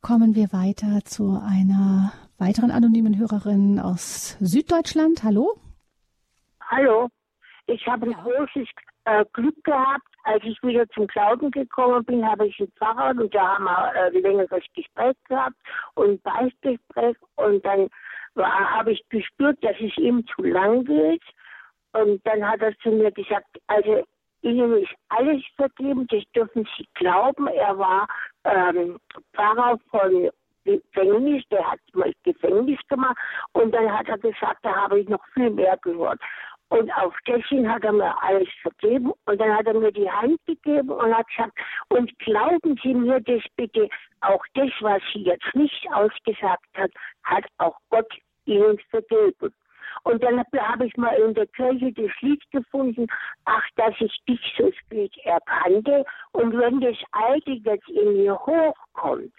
Kommen 0.00 0.34
wir 0.34 0.52
weiter 0.52 1.04
zu 1.04 1.40
einer 1.40 2.12
weiteren 2.42 2.72
anonymen 2.72 3.16
Hörerin 3.20 3.78
aus 3.78 4.36
Süddeutschland. 4.40 5.22
Hallo. 5.22 5.54
Hallo. 6.60 7.08
Ich 7.66 7.86
habe 7.86 8.06
ein 8.06 8.14
großes 8.14 8.68
äh, 9.04 9.24
Glück 9.32 9.62
gehabt. 9.62 10.02
Als 10.24 10.42
ich 10.42 10.60
wieder 10.62 10.88
zum 10.88 11.06
Glauben 11.06 11.52
gekommen 11.52 12.04
bin, 12.04 12.26
habe 12.26 12.48
ich 12.48 12.58
einen 12.58 12.72
Pfarrer 12.72 13.10
und 13.10 13.32
da 13.32 13.54
haben 13.54 13.64
wir 13.64 13.92
äh, 13.94 14.16
ein 14.16 14.22
längeres 14.22 14.64
Gespräch 14.74 15.16
gehabt 15.28 15.54
und 15.94 16.10
ein 16.10 16.20
Beichtgespräch 16.22 17.16
und 17.36 17.64
dann 17.64 17.88
habe 18.36 18.92
ich 18.92 19.08
gespürt, 19.08 19.62
dass 19.62 19.76
es 19.78 19.96
ihm 19.98 20.26
zu 20.34 20.42
lang 20.42 20.84
geht. 20.84 21.22
Und 21.92 22.26
dann 22.26 22.48
hat 22.48 22.60
er 22.60 22.76
zu 22.78 22.90
mir 22.90 23.12
gesagt, 23.12 23.46
also 23.68 24.02
Ihnen 24.40 24.78
ist 24.78 24.92
alles 25.10 25.42
vergeben, 25.54 26.08
das 26.08 26.24
dürfen 26.34 26.66
Sie 26.76 26.88
glauben. 26.94 27.46
Er 27.46 27.78
war 27.78 28.08
ähm, 28.44 28.98
Pfarrer 29.32 29.78
von 29.90 30.30
Gefängnis, 30.64 31.42
der 31.50 31.70
hat 31.70 31.80
mal 31.92 32.12
Gefängnis 32.24 32.78
gemacht 32.88 33.16
und 33.52 33.72
dann 33.72 33.90
hat 33.92 34.08
er 34.08 34.18
gesagt, 34.18 34.58
da 34.62 34.74
habe 34.74 35.00
ich 35.00 35.08
noch 35.08 35.24
viel 35.34 35.50
mehr 35.50 35.76
gehört. 35.82 36.20
Und 36.68 36.90
auf 36.96 37.14
dessen 37.26 37.70
hat 37.70 37.84
er 37.84 37.92
mir 37.92 38.22
alles 38.22 38.48
vergeben 38.62 39.12
und 39.26 39.38
dann 39.38 39.54
hat 39.54 39.66
er 39.66 39.74
mir 39.74 39.92
die 39.92 40.10
Hand 40.10 40.40
gegeben 40.46 40.90
und 40.90 41.14
hat 41.14 41.28
gesagt, 41.28 41.52
und 41.88 42.18
glauben 42.20 42.80
Sie 42.82 42.94
mir 42.94 43.20
das 43.20 43.42
bitte, 43.56 43.90
auch 44.22 44.42
das, 44.54 44.70
was 44.80 45.02
sie 45.12 45.24
jetzt 45.24 45.54
nicht 45.54 45.86
ausgesagt 45.92 46.64
hat, 46.74 46.90
hat 47.24 47.44
auch 47.58 47.76
Gott 47.90 48.10
Ihnen 48.46 48.78
vergeben. 48.88 49.52
Und 50.04 50.22
dann 50.22 50.42
habe 50.56 50.86
ich 50.86 50.96
mal 50.96 51.14
in 51.14 51.34
der 51.34 51.46
Kirche 51.48 51.92
das 51.92 52.10
Lied 52.22 52.42
gefunden, 52.50 53.06
ach, 53.44 53.64
dass 53.76 53.94
ich 54.00 54.16
dich 54.26 54.40
so 54.56 54.72
spät 54.72 55.14
erkannte. 55.24 56.04
Und 56.32 56.56
wenn 56.58 56.80
das 56.80 56.96
Alte 57.12 57.52
jetzt 57.52 57.88
in 57.90 58.14
mir 58.14 58.38
hochkommt, 58.38 59.32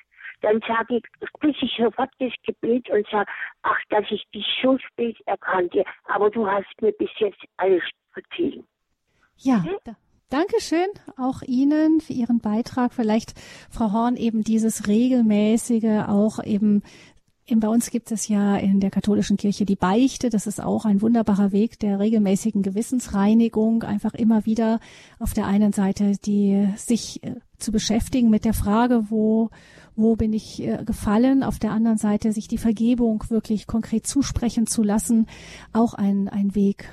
dann 0.44 0.60
sage 0.68 0.98
ich, 0.98 1.04
spreche 1.28 1.66
ich 1.66 1.76
sofort 1.78 2.12
das 2.20 2.34
Gebet 2.46 2.89
und 2.89 3.08
sage, 3.10 3.30
ach, 3.64 3.80
dass 3.89 4.06
ich 4.12 4.24
dich 4.36 4.46
so 4.62 4.78
spät 4.78 5.18
erkannte, 5.26 5.84
aber 6.06 6.30
du 6.30 6.46
hast 6.46 6.70
mir 6.82 6.91
bis 6.91 7.10
jetzt 7.18 7.44
alles 7.58 7.84
verziehen. 8.12 8.66
Ja, 9.38 9.64
hm? 9.64 9.78
da, 9.86 9.96
Dankeschön 10.30 10.88
auch 11.18 11.41
Ihnen 11.44 12.02
für 12.02 12.14
Ihren 12.14 12.39
Beitrag. 12.39 12.94
Vielleicht, 12.94 13.34
Frau 13.70 13.91
Horn, 13.91 14.16
eben 14.16 14.44
dieses 14.44 14.88
regelmäßige 14.88 16.08
auch 16.08 16.44
eben 16.44 16.82
bei 17.50 17.68
uns 17.68 17.89
gibt 17.89 18.12
es 18.12 18.30
ja 18.30 18.56
in 18.56 18.80
der 18.80 18.89
katholischen 18.89 19.36
Kirche 19.36 19.66
die 19.66 19.76
Beichte. 19.76 20.30
Das 20.30 20.48
ist 20.48 20.64
auch 20.64 20.86
ein 20.86 21.02
wunderbarer 21.02 21.52
Weg 21.52 21.78
der 21.80 22.00
regelmäßigen 22.00 22.62
Gewissensreinigung. 22.62 23.84
Einfach 23.84 24.14
immer 24.14 24.46
wieder 24.46 24.80
auf 25.20 25.34
der 25.34 25.46
einen 25.46 25.74
Seite 25.74 26.14
die 26.26 26.70
sich 26.78 27.22
äh, 27.24 27.36
zu 27.58 27.72
beschäftigen 27.72 28.30
mit 28.30 28.46
der 28.46 28.54
Frage, 28.54 29.10
wo 29.10 29.50
wo 29.96 30.16
bin 30.16 30.34
ich 30.34 30.62
äh, 30.62 30.84
gefallen, 30.86 31.44
auf 31.44 31.60
der 31.60 31.72
anderen 31.72 31.98
Seite 31.98 32.32
sich 32.32 32.48
die 32.48 32.58
Vergebung 32.58 33.24
wirklich 33.30 33.68
konkret 33.68 34.06
zusprechen 34.08 34.68
zu 34.68 34.84
lassen, 34.84 35.28
auch 35.74 35.94
ein, 35.94 36.30
ein 36.30 36.56
Weg, 36.56 36.89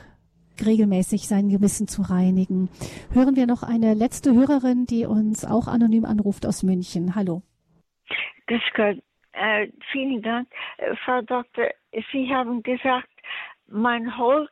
regelmäßig 0.64 1.26
sein 1.28 1.48
Gewissen 1.48 1.88
zu 1.88 2.02
reinigen. 2.02 2.68
Hören 3.12 3.36
wir 3.36 3.46
noch 3.46 3.62
eine 3.62 3.94
letzte 3.94 4.34
Hörerin, 4.34 4.86
die 4.86 5.06
uns 5.06 5.44
auch 5.44 5.66
anonym 5.68 6.04
anruft 6.04 6.46
aus 6.46 6.62
München. 6.62 7.14
Hallo. 7.14 7.42
Das 8.46 8.60
Gott. 8.74 8.98
Äh, 9.32 9.68
vielen 9.92 10.22
Dank, 10.22 10.48
äh, 10.78 10.94
Frau 11.04 11.22
Doktor. 11.22 11.68
Sie 12.12 12.28
haben 12.28 12.62
gesagt, 12.62 13.08
man 13.68 14.18
holt 14.18 14.50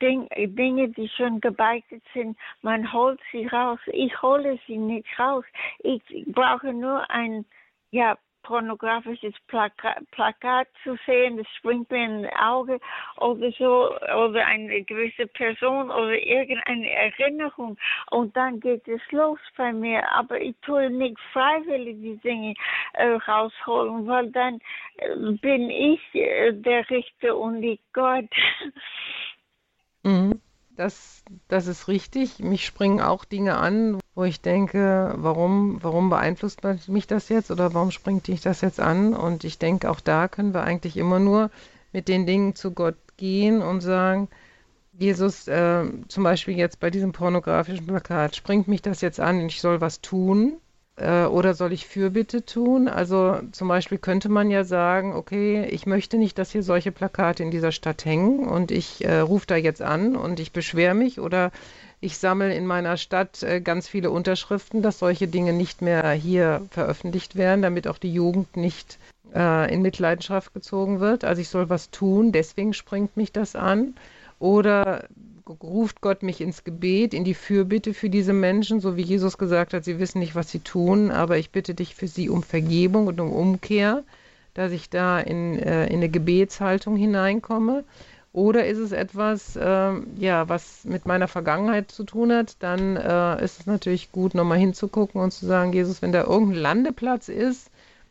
Ding, 0.00 0.28
Dinge, 0.36 0.88
die 0.90 1.08
schon 1.08 1.40
gebeitet 1.40 2.02
sind, 2.14 2.38
man 2.62 2.92
holt 2.92 3.20
sie 3.32 3.46
raus. 3.46 3.80
Ich 3.86 4.22
hole 4.22 4.58
sie 4.66 4.78
nicht 4.78 5.06
raus. 5.18 5.44
Ich 5.80 6.02
brauche 6.26 6.72
nur 6.72 7.10
ein 7.10 7.44
ja, 7.90 8.16
pornografisches 8.42 9.34
Plaka 9.46 9.96
Plakat 10.12 10.68
zu 10.82 10.96
sehen, 11.06 11.36
das 11.36 11.46
springt 11.56 11.90
mir 11.90 12.04
in 12.04 12.26
Auge 12.38 12.80
oder 13.18 13.50
so, 13.52 13.94
oder 14.16 14.46
eine 14.46 14.82
gewisse 14.82 15.26
Person 15.26 15.90
oder 15.90 16.18
irgendeine 16.18 16.90
Erinnerung 16.90 17.76
und 18.10 18.36
dann 18.36 18.60
geht 18.60 18.86
es 18.88 19.00
los 19.10 19.38
bei 19.56 19.72
mir. 19.72 20.02
Aber 20.12 20.40
ich 20.40 20.56
tue 20.62 20.90
nicht 20.90 21.18
freiwillig 21.32 21.96
die 22.00 22.16
Dinge 22.18 22.54
äh, 22.94 23.12
rausholen, 23.28 24.06
weil 24.06 24.30
dann 24.30 24.58
äh, 24.96 25.32
bin 25.40 25.70
ich 25.70 26.00
äh, 26.14 26.52
der 26.52 26.88
Richter 26.90 27.36
und 27.36 27.60
nicht 27.60 27.82
Gott. 27.92 28.30
Mhm. 30.02 30.40
Das, 30.80 31.22
das 31.48 31.66
ist 31.66 31.88
richtig. 31.88 32.38
Mich 32.38 32.64
springen 32.64 33.02
auch 33.02 33.26
Dinge 33.26 33.58
an, 33.58 34.00
wo 34.14 34.24
ich 34.24 34.40
denke, 34.40 35.12
warum, 35.18 35.76
warum 35.82 36.08
beeinflusst 36.08 36.62
mich 36.88 37.06
das 37.06 37.28
jetzt 37.28 37.50
oder 37.50 37.74
warum 37.74 37.90
springt 37.90 38.28
dich 38.28 38.40
das 38.40 38.62
jetzt 38.62 38.80
an? 38.80 39.14
Und 39.14 39.44
ich 39.44 39.58
denke, 39.58 39.90
auch 39.90 40.00
da 40.00 40.26
können 40.26 40.54
wir 40.54 40.62
eigentlich 40.62 40.96
immer 40.96 41.18
nur 41.18 41.50
mit 41.92 42.08
den 42.08 42.24
Dingen 42.24 42.54
zu 42.54 42.70
Gott 42.70 42.96
gehen 43.18 43.60
und 43.60 43.82
sagen, 43.82 44.28
Jesus, 44.94 45.48
äh, 45.48 45.84
zum 46.08 46.24
Beispiel 46.24 46.56
jetzt 46.56 46.80
bei 46.80 46.88
diesem 46.88 47.12
pornografischen 47.12 47.86
Plakat, 47.86 48.34
springt 48.34 48.66
mich 48.66 48.80
das 48.80 49.02
jetzt 49.02 49.20
an, 49.20 49.38
ich 49.40 49.60
soll 49.60 49.82
was 49.82 50.00
tun? 50.00 50.62
Äh, 51.00 51.24
oder 51.24 51.54
soll 51.54 51.72
ich 51.72 51.86
Fürbitte 51.86 52.44
tun? 52.44 52.86
Also 52.86 53.40
zum 53.52 53.68
Beispiel 53.68 53.96
könnte 53.96 54.28
man 54.28 54.50
ja 54.50 54.64
sagen, 54.64 55.14
okay, 55.14 55.64
ich 55.64 55.86
möchte 55.86 56.18
nicht, 56.18 56.38
dass 56.38 56.52
hier 56.52 56.62
solche 56.62 56.92
Plakate 56.92 57.42
in 57.42 57.50
dieser 57.50 57.72
Stadt 57.72 58.04
hängen 58.04 58.46
und 58.46 58.70
ich 58.70 59.04
äh, 59.04 59.20
rufe 59.20 59.46
da 59.46 59.56
jetzt 59.56 59.80
an 59.80 60.14
und 60.14 60.40
ich 60.40 60.52
beschwere 60.52 60.94
mich 60.94 61.18
oder 61.18 61.52
ich 62.00 62.18
sammle 62.18 62.54
in 62.54 62.66
meiner 62.66 62.98
Stadt 62.98 63.42
äh, 63.42 63.62
ganz 63.62 63.88
viele 63.88 64.10
Unterschriften, 64.10 64.82
dass 64.82 64.98
solche 64.98 65.26
Dinge 65.26 65.54
nicht 65.54 65.80
mehr 65.80 66.10
hier 66.12 66.62
veröffentlicht 66.70 67.34
werden, 67.34 67.62
damit 67.62 67.88
auch 67.88 67.98
die 67.98 68.12
Jugend 68.12 68.56
nicht 68.58 68.98
äh, 69.34 69.72
in 69.72 69.80
Mitleidenschaft 69.80 70.52
gezogen 70.52 71.00
wird. 71.00 71.24
Also 71.24 71.40
ich 71.40 71.48
soll 71.48 71.70
was 71.70 71.90
tun, 71.90 72.30
deswegen 72.30 72.74
springt 72.74 73.16
mich 73.16 73.32
das 73.32 73.56
an. 73.56 73.94
Oder 74.38 75.04
ruft 75.62 76.00
Gott 76.00 76.22
mich 76.22 76.40
ins 76.40 76.64
Gebet, 76.64 77.14
in 77.14 77.24
die 77.24 77.34
Fürbitte 77.34 77.94
für 77.94 78.10
diese 78.10 78.32
Menschen, 78.32 78.80
so 78.80 78.96
wie 78.96 79.02
Jesus 79.02 79.38
gesagt 79.38 79.74
hat, 79.74 79.84
sie 79.84 79.98
wissen 79.98 80.20
nicht, 80.20 80.34
was 80.34 80.50
sie 80.50 80.60
tun, 80.60 81.10
aber 81.10 81.38
ich 81.38 81.50
bitte 81.50 81.74
dich 81.74 81.94
für 81.94 82.08
sie 82.08 82.28
um 82.28 82.42
Vergebung 82.42 83.06
und 83.06 83.20
um 83.20 83.32
Umkehr, 83.32 84.02
dass 84.54 84.72
ich 84.72 84.90
da 84.90 85.18
in, 85.18 85.58
äh, 85.58 85.86
in 85.86 85.96
eine 85.96 86.08
Gebetshaltung 86.08 86.96
hineinkomme. 86.96 87.84
Oder 88.32 88.66
ist 88.66 88.78
es 88.78 88.92
etwas, 88.92 89.56
äh, 89.56 89.92
ja, 90.18 90.48
was 90.48 90.84
mit 90.84 91.04
meiner 91.04 91.26
Vergangenheit 91.26 91.90
zu 91.90 92.04
tun 92.04 92.32
hat, 92.32 92.56
dann 92.60 92.96
äh, 92.96 93.44
ist 93.44 93.60
es 93.60 93.66
natürlich 93.66 94.12
gut, 94.12 94.34
nochmal 94.34 94.58
hinzugucken 94.58 95.20
und 95.20 95.32
zu 95.32 95.46
sagen, 95.46 95.72
Jesus, 95.72 96.00
wenn 96.00 96.12
da 96.12 96.22
irgendein 96.22 96.62
Landeplatz 96.62 97.28
ist, 97.28 97.70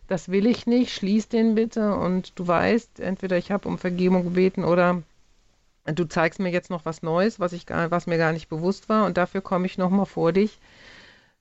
das 0.09 0.29
will 0.29 0.45
ich 0.45 0.67
nicht, 0.67 0.91
schließ 0.93 1.29
den 1.29 1.55
bitte 1.55 1.95
und 1.95 2.33
du 2.35 2.47
weißt, 2.47 2.99
entweder 2.99 3.37
ich 3.37 3.51
habe 3.51 3.69
um 3.69 3.77
Vergebung 3.77 4.23
gebeten 4.23 4.65
oder 4.65 5.03
du 5.93 6.05
zeigst 6.07 6.39
mir 6.39 6.49
jetzt 6.49 6.69
noch 6.69 6.85
was 6.85 7.03
Neues, 7.03 7.39
was, 7.39 7.53
ich 7.53 7.65
gar, 7.65 7.91
was 7.91 8.07
mir 8.07 8.17
gar 8.17 8.33
nicht 8.33 8.49
bewusst 8.49 8.89
war 8.89 9.05
und 9.05 9.17
dafür 9.17 9.41
komme 9.41 9.65
ich 9.65 9.77
nochmal 9.77 10.05
vor 10.05 10.31
dich. 10.33 10.59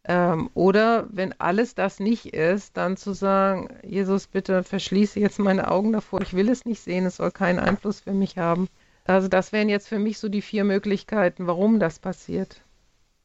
Ähm, 0.05 0.51
oder 0.55 1.07
wenn 1.11 1.39
alles 1.41 1.75
das 1.75 2.01
nicht 2.01 2.27
ist, 2.33 2.77
dann 2.77 2.97
zu 2.97 3.13
sagen, 3.13 3.69
Jesus, 3.83 4.27
bitte 4.27 4.65
verschließe 4.65 5.21
jetzt 5.21 5.39
meine 5.39 5.71
Augen 5.71 5.93
davor, 5.93 6.23
ich 6.23 6.35
will 6.35 6.49
es 6.49 6.65
nicht 6.65 6.81
sehen, 6.81 7.07
es 7.07 7.17
soll 7.17 7.31
keinen 7.31 7.59
Einfluss 7.59 8.01
für 8.01 8.15
mich 8.15 8.39
haben. 8.39 8.69
Also 9.05 9.29
das 9.29 9.53
wären 9.53 9.69
jetzt 9.69 9.89
für 9.89 9.99
mich 9.99 10.19
so 10.19 10.29
die 10.29 10.43
vier 10.43 10.65
Möglichkeiten, 10.65 11.47
warum 11.47 11.81
das 11.81 11.99
passiert. 11.99 12.63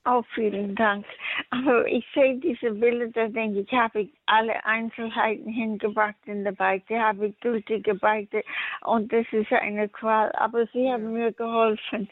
Oh, 0.05 0.21
vielen 0.35 0.75
Dank. 0.75 1.05
Aber 1.49 1.87
ich 1.87 2.05
sehe 2.13 2.35
diese 2.35 2.71
Bilder, 2.71 3.07
da 3.07 3.29
denke 3.29 3.61
ich, 3.61 3.71
habe 3.71 4.01
ich 4.01 4.09
alle 4.25 4.53
Einzelheiten 4.65 5.49
hingebracht 5.49 6.17
in 6.25 6.43
der 6.43 6.51
Beichte, 6.51 6.99
habe 6.99 7.27
ich 7.27 7.39
gültige 7.39 7.95
Beichte 7.95 8.43
und 8.81 9.13
das 9.13 9.25
ist 9.31 9.51
eine 9.53 9.87
Qual. 9.87 10.29
Aber 10.33 10.67
Sie 10.73 10.91
haben 10.91 11.13
mir 11.13 11.31
geholfen. 11.31 12.09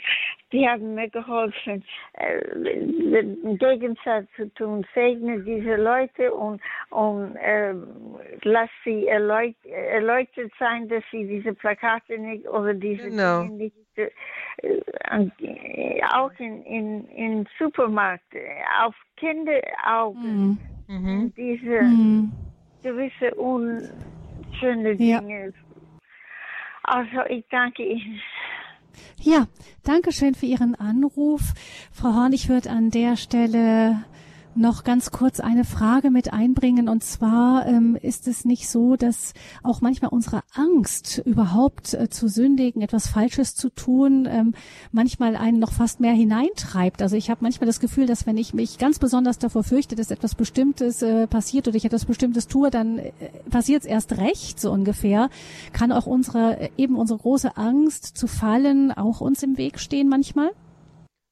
Sie 0.52 0.68
haben 0.68 0.96
mir 0.96 1.10
geholfen, 1.10 1.84
äh, 2.14 2.42
den 2.54 3.58
Gegensatz 3.58 4.28
zu 4.36 4.54
tun. 4.54 4.86
Segne 4.94 5.40
diese 5.42 5.76
Leute 5.76 6.34
und, 6.34 6.62
und 6.90 7.36
äh, 7.38 7.74
lass 8.44 8.70
sie 8.84 9.08
erleuchtet 9.08 10.52
sein, 10.60 10.90
dass 10.90 11.04
sie 11.12 11.26
diese 11.26 11.54
Plakate 11.54 12.18
nicht 12.18 12.48
oder 12.48 12.74
diese 12.74 13.10
genau. 13.10 13.44
Dinge 13.44 13.56
nicht 13.56 13.76
äh, 13.98 14.10
auch 16.14 16.32
in, 16.38 16.64
in, 16.64 17.08
in 17.10 17.48
Supermarkt 17.82 18.34
auf 18.84 18.96
Kinderaugen 19.18 20.60
mhm. 20.88 21.34
diese 21.36 21.82
mhm. 21.82 22.32
gewisse 22.84 23.34
unschöne 23.36 24.96
Dinge. 24.96 25.46
Ja. 25.46 25.52
Also 26.84 27.26
ich 27.30 27.46
danke 27.50 27.84
Ihnen. 27.84 28.20
Ja, 29.22 29.48
danke 29.84 30.12
schön 30.12 30.36
für 30.36 30.46
Ihren 30.46 30.76
Anruf. 30.76 31.42
Frau 31.92 32.14
Horn, 32.14 32.34
ich 32.34 32.50
würde 32.50 32.70
an 32.70 32.92
der 32.92 33.16
Stelle 33.16 34.04
noch 34.56 34.84
ganz 34.84 35.12
kurz 35.12 35.40
eine 35.40 35.64
Frage 35.64 36.12
mit 36.12 36.34
einbringen. 36.34 36.90
Und 36.90 37.04
zwar 37.04 37.66
ähm, 37.66 37.98
ist 38.02 38.28
es 38.28 38.46
nicht 38.46 38.70
so, 38.70 38.96
dass 38.96 39.34
auch 39.64 39.82
manchmal 39.82 40.12
unsere 40.12 40.42
Angst, 40.54 41.22
überhaupt 41.26 41.94
äh, 41.94 42.10
zu 42.10 42.28
sündigen, 42.28 42.82
etwas 42.82 43.08
Falsches 43.08 43.56
zu 43.56 43.70
tun, 43.70 44.28
ähm, 44.30 44.54
manchmal 44.92 45.36
einen 45.36 45.60
noch 45.60 45.72
fast 45.72 46.00
mehr 46.00 46.14
hineintreibt. 46.14 47.02
Also 47.02 47.16
ich 47.16 47.30
habe 47.30 47.44
manchmal 47.44 47.68
das 47.68 47.80
Gefühl, 47.80 48.06
dass 48.06 48.26
wenn 48.26 48.38
ich 48.38 48.54
mich 48.54 48.78
ganz 48.78 49.00
besonders 49.00 49.40
davor 49.40 49.64
fürchte, 49.64 49.96
dass 49.96 50.12
etwas 50.12 50.36
Bestimmtes 50.36 51.02
äh, 51.02 51.28
passiert 51.28 51.68
oder 51.68 51.78
ich 51.78 51.86
etwas 51.86 52.06
Bestimmtes 52.06 52.48
tue, 52.48 52.70
dann 52.70 53.00
äh, 53.00 53.12
passiert 53.50 53.84
es 53.84 53.88
erst 53.88 54.18
recht, 54.18 54.60
so 54.60 54.72
ungefähr. 54.72 55.30
Kann 55.74 55.92
auch 55.92 56.06
unsere, 56.06 56.70
eben 56.78 56.96
unsere 56.96 57.20
große 57.20 57.58
Angst 57.58 58.18
zu 58.18 58.28
fallen, 58.28 58.92
auch 58.92 59.22
uns 59.22 59.44
im 59.44 59.58
Weg 59.58 59.80
stehen 59.80 60.10
manchmal? 60.10 60.52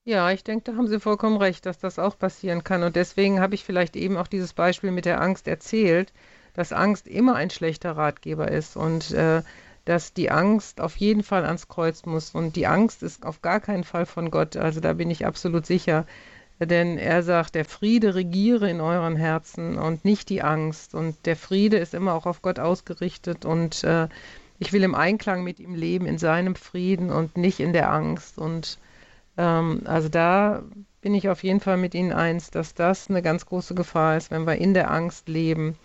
Ja, 0.09 0.31
ich 0.31 0.43
denke, 0.43 0.71
da 0.71 0.75
haben 0.75 0.87
Sie 0.87 0.99
vollkommen 0.99 1.37
recht, 1.37 1.67
dass 1.67 1.77
das 1.77 1.99
auch 1.99 2.17
passieren 2.17 2.63
kann. 2.63 2.81
Und 2.81 2.95
deswegen 2.95 3.39
habe 3.39 3.53
ich 3.53 3.63
vielleicht 3.63 3.95
eben 3.95 4.17
auch 4.17 4.25
dieses 4.25 4.53
Beispiel 4.53 4.89
mit 4.89 5.05
der 5.05 5.21
Angst 5.21 5.47
erzählt, 5.47 6.11
dass 6.55 6.73
Angst 6.73 7.07
immer 7.07 7.35
ein 7.35 7.51
schlechter 7.51 7.91
Ratgeber 7.95 8.49
ist 8.49 8.75
und 8.75 9.11
äh, 9.11 9.43
dass 9.85 10.11
die 10.11 10.31
Angst 10.31 10.81
auf 10.81 10.95
jeden 10.97 11.21
Fall 11.21 11.45
ans 11.45 11.67
Kreuz 11.67 12.07
muss. 12.07 12.31
Und 12.31 12.55
die 12.55 12.65
Angst 12.65 13.03
ist 13.03 13.23
auf 13.23 13.43
gar 13.43 13.59
keinen 13.59 13.83
Fall 13.83 14.07
von 14.07 14.31
Gott. 14.31 14.57
Also 14.57 14.79
da 14.79 14.93
bin 14.93 15.11
ich 15.11 15.27
absolut 15.27 15.67
sicher. 15.67 16.07
Denn 16.59 16.97
er 16.97 17.21
sagt, 17.21 17.53
der 17.53 17.65
Friede 17.65 18.15
regiere 18.15 18.67
in 18.67 18.81
euren 18.81 19.15
Herzen 19.15 19.77
und 19.77 20.05
nicht 20.05 20.29
die 20.29 20.41
Angst. 20.41 20.95
Und 20.95 21.23
der 21.27 21.35
Friede 21.35 21.77
ist 21.77 21.93
immer 21.93 22.15
auch 22.15 22.25
auf 22.25 22.41
Gott 22.41 22.57
ausgerichtet. 22.57 23.45
Und 23.45 23.83
äh, 23.83 24.07
ich 24.57 24.73
will 24.73 24.81
im 24.81 24.95
Einklang 24.95 25.43
mit 25.43 25.59
ihm 25.59 25.75
leben, 25.75 26.07
in 26.07 26.17
seinem 26.17 26.55
Frieden 26.55 27.11
und 27.11 27.37
nicht 27.37 27.59
in 27.59 27.73
der 27.73 27.91
Angst. 27.91 28.39
Und 28.39 28.79
ähm, 29.39 29.81
also 29.85 30.09
da 30.09 30.63
bin 31.01 31.15
ich 31.15 31.29
auf 31.29 31.43
jeden 31.43 31.61
Fall 31.61 31.77
mit 31.77 31.95
Ihnen 31.95 32.11
eins, 32.11 32.51
dass 32.51 32.73
das 32.73 33.09
eine 33.09 33.21
ganz 33.21 33.45
große 33.45 33.73
Gefahr 33.73 34.17
ist, 34.17 34.31
wenn 34.31 34.45
wir 34.45 34.55
in 34.55 34.73
der 34.73 34.91
Angst 34.91 35.29
leben. 35.29 35.77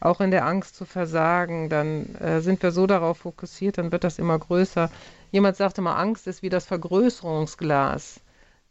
Auch 0.00 0.20
in 0.20 0.30
der 0.32 0.46
Angst 0.46 0.74
zu 0.74 0.84
versagen, 0.84 1.68
dann 1.68 2.16
äh, 2.16 2.40
sind 2.40 2.62
wir 2.62 2.72
so 2.72 2.86
darauf 2.86 3.18
fokussiert, 3.18 3.78
dann 3.78 3.92
wird 3.92 4.02
das 4.02 4.18
immer 4.18 4.38
größer. 4.38 4.90
Jemand 5.30 5.56
sagte 5.56 5.82
mal, 5.82 5.94
Angst 5.96 6.26
ist 6.26 6.42
wie 6.42 6.48
das 6.48 6.64
Vergrößerungsglas, 6.64 8.20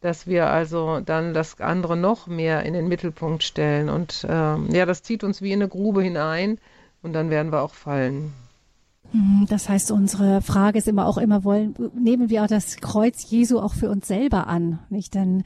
dass 0.02 0.28
wir 0.28 0.50
also 0.50 1.00
dann 1.00 1.34
das 1.34 1.62
andere 1.62 1.96
noch 1.96 2.28
mehr 2.28 2.64
in 2.64 2.74
den 2.74 2.88
Mittelpunkt 2.88 3.44
stellen. 3.44 3.90
Und 3.90 4.26
ähm, 4.28 4.70
ja, 4.72 4.86
das 4.86 5.04
zieht 5.04 5.24
uns 5.24 5.42
wie 5.42 5.54
in 5.54 5.62
eine 5.62 5.70
Grube 5.70 6.02
hinein 6.02 6.58
und 7.04 7.14
dann 7.14 7.30
werden 7.30 7.52
wir 7.52 7.62
auch 7.62 7.76
fallen. 7.76 8.34
Mhm, 9.14 9.46
das 9.50 9.68
heißt, 9.68 9.92
unsere 9.92 10.42
Frage 10.42 10.78
ist 10.78 10.88
immer 10.88 11.06
auch 11.06 11.18
immer 11.18 11.44
wollen, 11.44 11.76
nehmen 11.96 12.30
wir 12.30 12.44
auch 12.44 12.48
das 12.48 12.78
Kreuz 12.78 13.30
Jesu 13.30 13.60
auch 13.60 13.74
für 13.74 13.90
uns 13.90 14.08
selber 14.08 14.48
an, 14.48 14.80
nicht? 14.90 15.16
Denn 15.16 15.44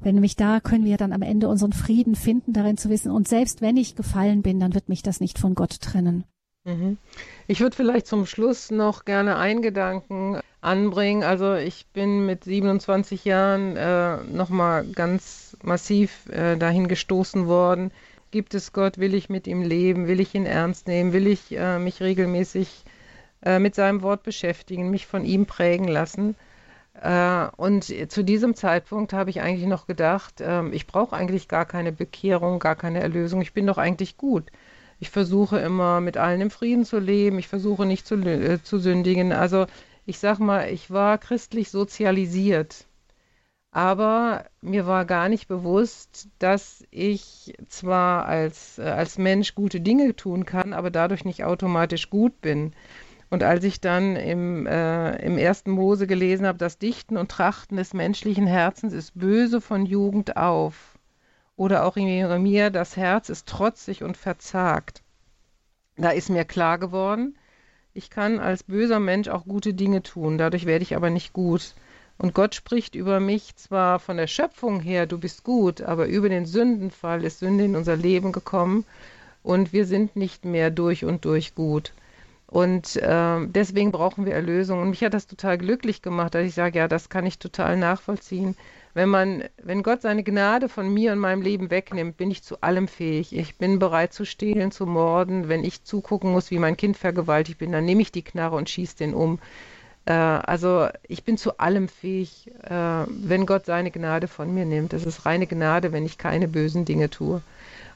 wenn 0.00 0.14
nämlich 0.14 0.36
da 0.36 0.60
können 0.60 0.84
wir 0.84 0.96
dann 0.96 1.12
am 1.12 1.22
Ende 1.22 1.48
unseren 1.48 1.72
Frieden 1.72 2.16
finden, 2.16 2.52
darin 2.52 2.76
zu 2.76 2.90
wissen, 2.90 3.10
und 3.10 3.28
selbst 3.28 3.60
wenn 3.60 3.76
ich 3.76 3.96
gefallen 3.96 4.42
bin, 4.42 4.58
dann 4.58 4.74
wird 4.74 4.88
mich 4.88 5.02
das 5.02 5.20
nicht 5.20 5.38
von 5.38 5.54
Gott 5.54 5.80
trennen. 5.80 6.24
Mhm. 6.64 6.96
Ich 7.46 7.60
würde 7.60 7.76
vielleicht 7.76 8.06
zum 8.06 8.26
Schluss 8.26 8.70
noch 8.70 9.04
gerne 9.04 9.36
einen 9.36 9.62
Gedanken 9.62 10.40
anbringen. 10.60 11.22
Also 11.22 11.54
ich 11.54 11.86
bin 11.92 12.26
mit 12.26 12.44
27 12.44 13.24
Jahren 13.24 13.76
äh, 13.76 14.16
nochmal 14.24 14.86
ganz 14.86 15.56
massiv 15.62 16.26
äh, 16.30 16.56
dahin 16.56 16.88
gestoßen 16.88 17.46
worden, 17.46 17.92
gibt 18.30 18.54
es 18.54 18.72
Gott, 18.72 18.98
will 18.98 19.14
ich 19.14 19.28
mit 19.28 19.46
ihm 19.46 19.62
leben, 19.62 20.08
will 20.08 20.18
ich 20.20 20.34
ihn 20.34 20.46
ernst 20.46 20.88
nehmen, 20.88 21.12
will 21.12 21.26
ich 21.26 21.56
äh, 21.56 21.78
mich 21.78 22.00
regelmäßig 22.00 22.84
äh, 23.44 23.58
mit 23.58 23.74
seinem 23.74 24.02
Wort 24.02 24.22
beschäftigen, 24.22 24.90
mich 24.90 25.06
von 25.06 25.24
ihm 25.24 25.46
prägen 25.46 25.88
lassen. 25.88 26.34
Äh, 27.00 27.46
und 27.56 27.84
zu 27.84 28.24
diesem 28.24 28.54
Zeitpunkt 28.54 29.12
habe 29.12 29.30
ich 29.30 29.40
eigentlich 29.40 29.68
noch 29.68 29.86
gedacht, 29.86 30.34
ähm, 30.40 30.72
ich 30.72 30.86
brauche 30.86 31.14
eigentlich 31.16 31.48
gar 31.48 31.66
keine 31.66 31.92
Bekehrung, 31.92 32.58
gar 32.58 32.76
keine 32.76 33.00
Erlösung, 33.00 33.40
ich 33.42 33.52
bin 33.52 33.66
doch 33.66 33.78
eigentlich 33.78 34.16
gut. 34.16 34.50
Ich 35.00 35.10
versuche 35.10 35.58
immer 35.58 36.00
mit 36.00 36.16
allen 36.16 36.40
im 36.40 36.50
Frieden 36.50 36.84
zu 36.84 36.98
leben, 36.98 37.38
ich 37.38 37.48
versuche 37.48 37.84
nicht 37.84 38.06
zu, 38.06 38.14
äh, 38.16 38.62
zu 38.62 38.78
sündigen. 38.78 39.32
Also 39.32 39.66
ich 40.06 40.18
sag 40.18 40.38
mal, 40.38 40.70
ich 40.70 40.90
war 40.90 41.18
christlich 41.18 41.70
sozialisiert. 41.70 42.86
Aber 43.72 44.44
mir 44.60 44.86
war 44.86 45.04
gar 45.04 45.28
nicht 45.28 45.48
bewusst, 45.48 46.28
dass 46.38 46.84
ich 46.92 47.54
zwar 47.68 48.26
als, 48.26 48.78
äh, 48.78 48.82
als 48.82 49.18
Mensch 49.18 49.56
gute 49.56 49.80
Dinge 49.80 50.14
tun 50.14 50.46
kann, 50.46 50.72
aber 50.72 50.90
dadurch 50.90 51.24
nicht 51.24 51.42
automatisch 51.44 52.08
gut 52.08 52.40
bin. 52.40 52.72
Und 53.34 53.42
als 53.42 53.64
ich 53.64 53.80
dann 53.80 54.14
im, 54.14 54.64
äh, 54.64 55.16
im 55.16 55.38
ersten 55.38 55.72
Mose 55.72 56.06
gelesen 56.06 56.46
habe, 56.46 56.56
das 56.56 56.78
Dichten 56.78 57.16
und 57.16 57.32
Trachten 57.32 57.76
des 57.76 57.92
menschlichen 57.92 58.46
Herzens 58.46 58.92
ist 58.92 59.18
böse 59.18 59.60
von 59.60 59.86
Jugend 59.86 60.36
auf. 60.36 60.96
Oder 61.56 61.84
auch 61.84 61.96
in 61.96 62.06
Jeremia, 62.06 62.70
das 62.70 62.96
Herz 62.96 63.30
ist 63.30 63.48
trotzig 63.48 64.04
und 64.04 64.16
verzagt. 64.16 65.02
Da 65.96 66.10
ist 66.10 66.30
mir 66.30 66.44
klar 66.44 66.78
geworden, 66.78 67.36
ich 67.92 68.08
kann 68.08 68.38
als 68.38 68.62
böser 68.62 69.00
Mensch 69.00 69.26
auch 69.26 69.46
gute 69.46 69.74
Dinge 69.74 70.04
tun, 70.04 70.38
dadurch 70.38 70.64
werde 70.64 70.84
ich 70.84 70.94
aber 70.94 71.10
nicht 71.10 71.32
gut. 71.32 71.74
Und 72.18 72.34
Gott 72.34 72.54
spricht 72.54 72.94
über 72.94 73.18
mich 73.18 73.56
zwar 73.56 73.98
von 73.98 74.16
der 74.16 74.28
Schöpfung 74.28 74.78
her, 74.78 75.06
du 75.06 75.18
bist 75.18 75.42
gut, 75.42 75.82
aber 75.82 76.06
über 76.06 76.28
den 76.28 76.46
Sündenfall 76.46 77.24
ist 77.24 77.40
Sünde 77.40 77.64
in 77.64 77.74
unser 77.74 77.96
Leben 77.96 78.30
gekommen 78.30 78.86
und 79.42 79.72
wir 79.72 79.86
sind 79.86 80.14
nicht 80.14 80.44
mehr 80.44 80.70
durch 80.70 81.04
und 81.04 81.24
durch 81.24 81.56
gut. 81.56 81.92
Und 82.46 82.96
äh, 82.96 83.46
deswegen 83.46 83.90
brauchen 83.90 84.26
wir 84.26 84.34
Erlösung. 84.34 84.80
Und 84.80 84.90
mich 84.90 85.02
hat 85.02 85.14
das 85.14 85.26
total 85.26 85.58
glücklich 85.58 86.02
gemacht, 86.02 86.34
dass 86.34 86.46
ich 86.46 86.54
sage, 86.54 86.78
ja, 86.78 86.88
das 86.88 87.08
kann 87.08 87.26
ich 87.26 87.38
total 87.38 87.76
nachvollziehen. 87.76 88.56
Wenn 88.92 89.08
man, 89.08 89.42
wenn 89.60 89.82
Gott 89.82 90.02
seine 90.02 90.22
Gnade 90.22 90.68
von 90.68 90.92
mir 90.92 91.12
und 91.12 91.18
meinem 91.18 91.42
Leben 91.42 91.70
wegnimmt, 91.70 92.16
bin 92.16 92.30
ich 92.30 92.44
zu 92.44 92.60
allem 92.60 92.86
fähig. 92.86 93.34
Ich 93.34 93.56
bin 93.56 93.80
bereit 93.80 94.12
zu 94.12 94.24
stehlen, 94.24 94.70
zu 94.70 94.86
morden. 94.86 95.48
Wenn 95.48 95.64
ich 95.64 95.82
zugucken 95.82 96.30
muss, 96.30 96.52
wie 96.52 96.60
mein 96.60 96.76
Kind 96.76 96.96
vergewaltigt 96.96 97.58
bin, 97.58 97.72
dann 97.72 97.84
nehme 97.84 98.02
ich 98.02 98.12
die 98.12 98.22
Knarre 98.22 98.54
und 98.54 98.70
schieße 98.70 98.96
den 98.98 99.14
um. 99.14 99.40
Äh, 100.06 100.12
also 100.12 100.88
ich 101.08 101.24
bin 101.24 101.36
zu 101.36 101.58
allem 101.58 101.88
fähig, 101.88 102.52
äh, 102.62 103.04
wenn 103.08 103.46
Gott 103.46 103.66
seine 103.66 103.90
Gnade 103.90 104.28
von 104.28 104.52
mir 104.54 104.64
nimmt. 104.64 104.92
Es 104.92 105.04
ist 105.04 105.26
reine 105.26 105.46
Gnade, 105.48 105.92
wenn 105.92 106.06
ich 106.06 106.18
keine 106.18 106.46
bösen 106.46 106.84
Dinge 106.84 107.10
tue. 107.10 107.42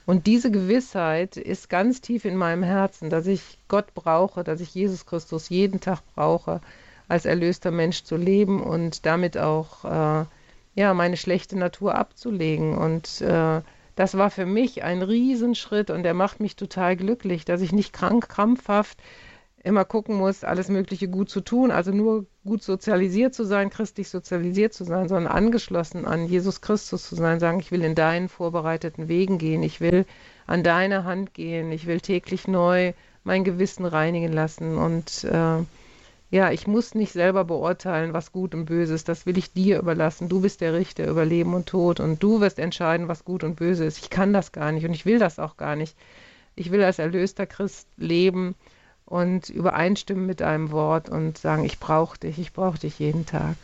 Und 0.08 0.26
diese 0.26 0.50
Gewissheit 0.50 1.36
ist 1.36 1.68
ganz 1.68 2.00
tief 2.00 2.24
in 2.24 2.34
meinem 2.34 2.62
Herzen, 2.62 3.10
dass 3.10 3.26
ich 3.26 3.58
Gott 3.68 3.92
brauche, 3.92 4.42
dass 4.42 4.62
ich 4.62 4.74
Jesus 4.74 5.04
Christus 5.04 5.50
jeden 5.50 5.80
Tag 5.80 6.00
brauche, 6.14 6.62
als 7.08 7.26
erlöster 7.26 7.70
Mensch 7.70 8.04
zu 8.04 8.16
leben 8.16 8.62
und 8.62 9.04
damit 9.04 9.36
auch 9.36 9.84
äh, 9.84 10.24
ja, 10.76 10.94
meine 10.94 11.18
schlechte 11.18 11.58
Natur 11.58 11.94
abzulegen. 11.94 12.78
Und 12.78 13.20
äh, 13.20 13.60
das 13.96 14.16
war 14.16 14.30
für 14.30 14.46
mich 14.46 14.82
ein 14.82 15.02
Riesenschritt 15.02 15.90
und 15.90 16.04
der 16.04 16.14
macht 16.14 16.40
mich 16.40 16.56
total 16.56 16.96
glücklich, 16.96 17.44
dass 17.44 17.60
ich 17.60 17.72
nicht 17.72 17.92
krank, 17.92 18.30
krampfhaft 18.30 18.96
immer 19.64 19.84
gucken 19.84 20.16
muss, 20.16 20.44
alles 20.44 20.68
Mögliche 20.68 21.08
gut 21.08 21.30
zu 21.30 21.40
tun, 21.40 21.70
also 21.70 21.90
nur 21.90 22.26
gut 22.44 22.62
sozialisiert 22.62 23.34
zu 23.34 23.44
sein, 23.44 23.70
christlich 23.70 24.08
sozialisiert 24.08 24.72
zu 24.72 24.84
sein, 24.84 25.08
sondern 25.08 25.32
angeschlossen 25.32 26.04
an 26.04 26.26
Jesus 26.26 26.60
Christus 26.60 27.08
zu 27.08 27.16
sein, 27.16 27.40
sagen, 27.40 27.60
ich 27.60 27.70
will 27.70 27.82
in 27.82 27.94
deinen 27.94 28.28
vorbereiteten 28.28 29.08
Wegen 29.08 29.38
gehen, 29.38 29.62
ich 29.62 29.80
will 29.80 30.06
an 30.46 30.62
deine 30.62 31.04
Hand 31.04 31.34
gehen, 31.34 31.72
ich 31.72 31.86
will 31.86 32.00
täglich 32.00 32.46
neu 32.46 32.92
mein 33.24 33.44
Gewissen 33.44 33.84
reinigen 33.84 34.32
lassen 34.32 34.78
und 34.78 35.24
äh, 35.24 35.64
ja, 36.30 36.50
ich 36.50 36.66
muss 36.66 36.94
nicht 36.94 37.12
selber 37.12 37.44
beurteilen, 37.44 38.12
was 38.12 38.32
gut 38.32 38.54
und 38.54 38.66
böse 38.66 38.94
ist. 38.94 39.08
Das 39.08 39.24
will 39.24 39.38
ich 39.38 39.54
dir 39.54 39.78
überlassen. 39.78 40.28
Du 40.28 40.42
bist 40.42 40.60
der 40.60 40.74
Richter 40.74 41.06
über 41.06 41.24
Leben 41.24 41.54
und 41.54 41.66
Tod 41.66 42.00
und 42.00 42.22
du 42.22 42.42
wirst 42.42 42.58
entscheiden, 42.58 43.08
was 43.08 43.24
gut 43.24 43.44
und 43.44 43.56
böse 43.56 43.86
ist. 43.86 43.98
Ich 43.98 44.10
kann 44.10 44.34
das 44.34 44.52
gar 44.52 44.70
nicht 44.70 44.84
und 44.84 44.92
ich 44.92 45.06
will 45.06 45.18
das 45.18 45.38
auch 45.38 45.56
gar 45.56 45.74
nicht. 45.74 45.96
Ich 46.54 46.70
will 46.70 46.84
als 46.84 46.98
erlöster 46.98 47.46
Christ 47.46 47.88
leben 47.96 48.56
und 49.08 49.48
übereinstimmen 49.48 50.26
mit 50.26 50.42
einem 50.42 50.70
Wort 50.70 51.08
und 51.08 51.38
sagen, 51.38 51.64
ich 51.64 51.80
brauche 51.80 52.18
dich, 52.18 52.38
ich 52.38 52.52
brauche 52.52 52.78
dich 52.78 52.98
jeden 52.98 53.24
Tag. 53.24 53.56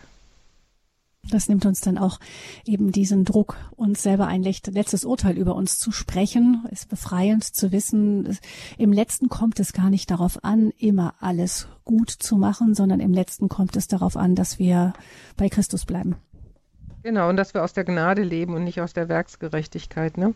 Das 1.30 1.48
nimmt 1.48 1.64
uns 1.64 1.80
dann 1.80 1.96
auch 1.96 2.18
eben 2.66 2.92
diesen 2.92 3.24
Druck, 3.24 3.56
uns 3.76 4.02
selber 4.02 4.26
ein 4.26 4.42
letztes 4.42 5.04
Urteil 5.04 5.38
über 5.38 5.54
uns 5.54 5.78
zu 5.78 5.90
sprechen. 5.90 6.66
Ist 6.70 6.88
befreiend 6.88 7.44
zu 7.44 7.72
wissen, 7.72 8.38
im 8.76 8.92
letzten 8.92 9.28
kommt 9.28 9.58
es 9.58 9.72
gar 9.72 9.88
nicht 9.88 10.10
darauf 10.10 10.44
an, 10.44 10.70
immer 10.78 11.14
alles 11.20 11.66
gut 11.84 12.10
zu 12.10 12.36
machen, 12.36 12.74
sondern 12.74 13.00
im 13.00 13.12
letzten 13.12 13.48
kommt 13.48 13.76
es 13.76 13.86
darauf 13.88 14.16
an, 14.16 14.34
dass 14.34 14.58
wir 14.58 14.92
bei 15.36 15.48
Christus 15.48 15.86
bleiben. 15.86 16.16
Genau, 17.02 17.28
und 17.28 17.36
dass 17.36 17.54
wir 17.54 17.64
aus 17.64 17.72
der 17.72 17.84
Gnade 17.84 18.22
leben 18.22 18.54
und 18.54 18.64
nicht 18.64 18.80
aus 18.80 18.92
der 18.92 19.08
Werksgerechtigkeit, 19.08 20.16
ne? 20.16 20.34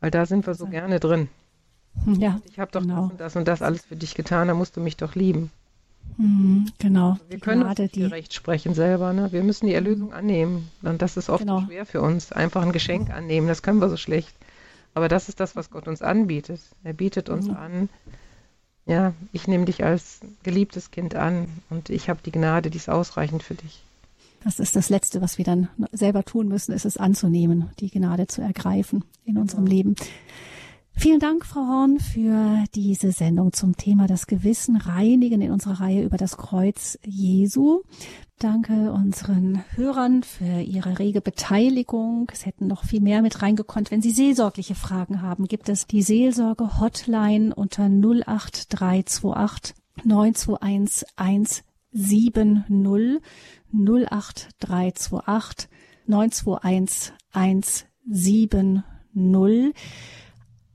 Weil 0.00 0.10
da 0.10 0.26
sind 0.26 0.46
wir 0.46 0.54
so 0.54 0.66
gerne 0.66 1.00
drin. 1.00 1.28
Ja, 2.18 2.40
ich 2.50 2.58
habe 2.58 2.70
doch 2.72 2.82
genau. 2.82 3.02
das 3.04 3.10
und 3.10 3.20
das 3.20 3.36
und 3.36 3.48
das 3.48 3.62
alles 3.62 3.84
für 3.84 3.96
dich 3.96 4.14
getan, 4.14 4.48
da 4.48 4.54
musst 4.54 4.76
du 4.76 4.80
mich 4.80 4.96
doch 4.96 5.14
lieben. 5.14 5.50
Mhm, 6.16 6.70
genau. 6.78 7.12
Also 7.12 7.24
wir 7.28 7.38
können 7.38 7.62
Gnade, 7.62 7.82
uns 7.82 7.92
nicht 7.92 8.08
gerecht 8.08 8.34
sprechen 8.34 8.74
selber. 8.74 9.12
Ne? 9.12 9.32
Wir 9.32 9.42
müssen 9.42 9.66
die 9.66 9.74
Erlösung 9.74 10.12
annehmen. 10.12 10.70
Und 10.82 11.00
das 11.00 11.16
ist 11.16 11.30
oft 11.30 11.40
genau. 11.40 11.62
schwer 11.62 11.86
für 11.86 12.00
uns. 12.00 12.32
Einfach 12.32 12.62
ein 12.62 12.72
Geschenk 12.72 13.10
annehmen, 13.10 13.46
das 13.48 13.62
können 13.62 13.80
wir 13.80 13.88
so 13.88 13.96
schlecht. 13.96 14.34
Aber 14.94 15.08
das 15.08 15.28
ist 15.28 15.40
das, 15.40 15.56
was 15.56 15.70
Gott 15.70 15.88
uns 15.88 16.02
anbietet. 16.02 16.60
Er 16.84 16.92
bietet 16.92 17.28
uns 17.28 17.46
mhm. 17.46 17.56
an, 17.56 17.88
ja, 18.84 19.14
ich 19.32 19.46
nehme 19.46 19.64
dich 19.64 19.84
als 19.84 20.20
geliebtes 20.42 20.90
Kind 20.90 21.14
an 21.14 21.46
und 21.70 21.88
ich 21.88 22.10
habe 22.10 22.20
die 22.24 22.32
Gnade, 22.32 22.68
die 22.68 22.78
ist 22.78 22.90
ausreichend 22.90 23.42
für 23.42 23.54
dich. 23.54 23.82
Das 24.44 24.58
ist 24.58 24.74
das 24.74 24.90
Letzte, 24.90 25.22
was 25.22 25.38
wir 25.38 25.44
dann 25.44 25.68
selber 25.92 26.24
tun 26.24 26.48
müssen, 26.48 26.72
ist 26.72 26.84
es 26.84 26.96
anzunehmen, 26.96 27.70
die 27.78 27.90
Gnade 27.90 28.26
zu 28.26 28.42
ergreifen 28.42 29.04
in 29.24 29.38
unserem 29.38 29.66
genau. 29.66 29.76
Leben. 29.76 29.96
Vielen 30.94 31.20
Dank, 31.20 31.44
Frau 31.44 31.66
Horn, 31.66 31.98
für 31.98 32.64
diese 32.74 33.12
Sendung 33.12 33.52
zum 33.52 33.76
Thema 33.76 34.06
das 34.06 34.26
Gewissen 34.26 34.76
reinigen 34.76 35.40
in 35.40 35.50
unserer 35.50 35.80
Reihe 35.80 36.04
über 36.04 36.16
das 36.16 36.36
Kreuz 36.36 36.98
Jesu. 37.04 37.80
Danke 38.38 38.92
unseren 38.92 39.64
Hörern 39.74 40.22
für 40.22 40.60
ihre 40.60 40.98
rege 40.98 41.20
Beteiligung. 41.20 42.30
Es 42.32 42.46
hätten 42.46 42.66
noch 42.66 42.84
viel 42.84 43.00
mehr 43.00 43.22
mit 43.22 43.42
reingekonnt. 43.42 43.90
Wenn 43.90 44.02
Sie 44.02 44.10
seelsorgliche 44.10 44.74
Fragen 44.74 45.22
haben, 45.22 45.48
gibt 45.48 45.68
es 45.68 45.86
die 45.86 46.02
Seelsorge 46.02 46.78
Hotline 46.78 47.54
unter 47.54 47.84
08328 47.84 49.74
921 50.04 51.08
170 51.16 52.64
08328 53.72 55.68
921 56.06 57.12
170 57.32 58.82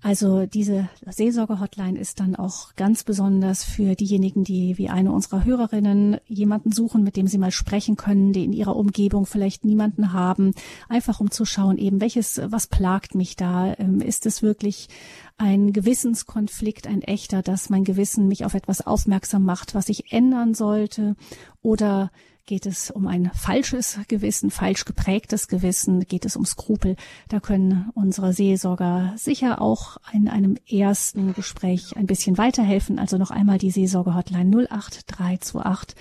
also 0.02 0.46
diese 0.46 0.90
Seelsorge-Hotline 1.06 2.00
ist 2.00 2.20
dann 2.20 2.36
auch 2.36 2.76
ganz 2.76 3.04
besonders 3.04 3.64
für 3.64 3.96
diejenigen, 3.96 4.44
die 4.44 4.78
wie 4.78 4.90
eine 4.90 5.12
unserer 5.12 5.44
Hörerinnen 5.44 6.18
jemanden 6.28 6.72
suchen, 6.72 7.04
mit 7.04 7.16
dem 7.16 7.28
sie 7.28 7.40
mal 7.40 7.52
sprechen 7.52 7.96
können, 7.96 8.32
die 8.32 8.44
in 8.44 8.54
ihrer 8.54 8.76
Umgebung 8.76 9.26
vielleicht 9.26 9.66
niemanden 9.66 10.14
haben, 10.14 10.54
einfach 10.88 11.20
um 11.20 11.32
zu 11.32 11.46
schauen, 11.46 11.78
eben 11.78 12.00
welches, 12.00 12.40
was 12.46 12.68
plagt 12.68 13.16
mich 13.16 13.36
da? 13.36 13.74
Ähm, 13.80 14.00
ist 14.00 14.28
es 14.28 14.44
wirklich 14.44 14.88
ein 15.38 15.74
Gewissenskonflikt, 15.74 16.88
ein 16.88 17.02
echter, 17.02 17.42
dass 17.42 17.70
mein 17.70 17.84
Gewissen 17.84 18.28
mich 18.28 18.46
auf 18.46 18.54
etwas 18.54 18.86
aufmerksam 18.86 19.44
macht, 19.44 19.74
was 19.74 19.90
ich 19.90 20.12
ändern 20.12 20.54
sollte? 20.54 21.16
Oder 21.62 22.12
Geht 22.48 22.66
es 22.66 22.92
um 22.92 23.08
ein 23.08 23.30
falsches 23.34 24.00
Gewissen, 24.08 24.52
falsch 24.52 24.86
geprägtes 24.86 25.50
Gewissen? 25.50 26.08
Geht 26.08 26.24
es 26.24 26.38
um 26.38 26.46
Skrupel? 26.46 26.96
Da 27.28 27.42
können 27.42 27.92
unsere 27.94 28.32
Seelsorger 28.32 29.14
sicher 29.18 29.62
auch 29.62 29.98
in 30.14 30.30
einem 30.30 30.56
ersten 30.66 31.34
Gespräch 31.34 31.98
ein 31.98 32.06
bisschen 32.06 32.38
weiterhelfen. 32.38 33.00
Also 33.00 33.18
noch 33.18 33.32
einmal 33.32 33.58
die 33.58 33.70
Seelsorge-Hotline 33.70 34.66
08328 34.72 35.98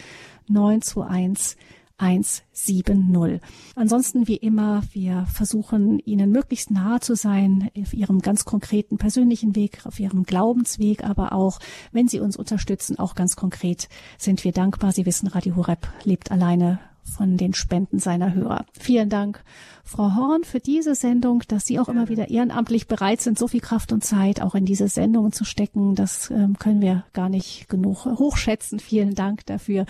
921 0.47 1.57
170. 1.99 3.40
Ansonsten 3.74 4.28
wie 4.28 4.36
immer, 4.36 4.82
wir 4.92 5.26
versuchen 5.26 5.99
Ihnen 6.01 6.30
möglichst 6.30 6.70
nahe 6.70 7.01
zu 7.01 7.14
sein 7.16 7.70
auf 7.78 7.94
Ihrem 7.94 8.20
ganz 8.20 8.44
konkreten 8.44 8.99
persönlichen 8.99 9.57
Weg, 9.57 9.84
auf 9.84 9.99
Ihrem 9.99 10.24
Glaubensweg, 10.24 11.05
aber 11.05 11.32
auch, 11.32 11.59
wenn 11.92 12.09
Sie 12.09 12.20
uns 12.20 12.36
unterstützen, 12.36 12.99
auch 12.99 13.14
ganz 13.14 13.36
konkret 13.36 13.88
sind 14.18 14.44
wir 14.44 14.53
dankbar. 14.53 14.92
Sie 14.92 15.07
wissen, 15.07 15.26
Radio 15.28 15.57
Horeb 15.57 15.88
lebt 16.05 16.30
alleine 16.30 16.78
von 17.07 17.36
den 17.36 17.54
Spenden 17.54 17.98
seiner 17.98 18.34
Hörer. 18.34 18.66
Vielen 18.78 19.09
Dank, 19.09 19.42
Frau 19.84 20.14
Horn, 20.14 20.44
für 20.44 20.59
diese 20.59 20.94
Sendung, 20.94 21.42
dass 21.48 21.64
Sie 21.64 21.78
auch 21.78 21.88
immer 21.88 22.09
wieder 22.09 22.28
ehrenamtlich 22.28 22.88
bereit 22.88 23.20
sind, 23.20 23.38
so 23.38 23.46
viel 23.48 23.61
Kraft 23.61 23.92
und 23.92 24.04
Zeit 24.04 24.42
auch 24.42 24.54
in 24.54 24.64
diese 24.64 24.88
Sendungen 24.88 25.32
zu 25.32 25.44
stecken. 25.44 25.94
Das 25.94 26.30
ähm, 26.30 26.59
können 26.59 26.80
wir 26.80 27.04
gar 27.12 27.28
nicht 27.28 27.68
genug 27.68 28.04
hochschätzen. 28.04 28.80
Vielen 28.80 29.14
Dank 29.14 29.46
dafür. 29.46 29.86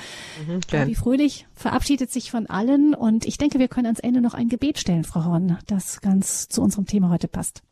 Mhm, 0.46 0.60
Gabi 0.70 0.94
Fröhlich 0.94 1.46
verabschiedet 1.54 2.12
sich 2.12 2.30
von 2.30 2.46
allen 2.46 2.94
und 2.94 3.24
ich 3.24 3.38
denke, 3.38 3.58
wir 3.58 3.68
können 3.68 3.86
ans 3.86 4.00
Ende 4.00 4.20
noch 4.20 4.34
ein 4.34 4.48
Gebet 4.48 4.78
stellen, 4.78 5.04
Frau 5.04 5.24
Horn, 5.24 5.58
das 5.66 6.00
ganz 6.00 6.48
zu 6.48 6.62
unserem 6.62 6.86
Thema 6.86 7.08
heute 7.08 7.28
passt. 7.28 7.62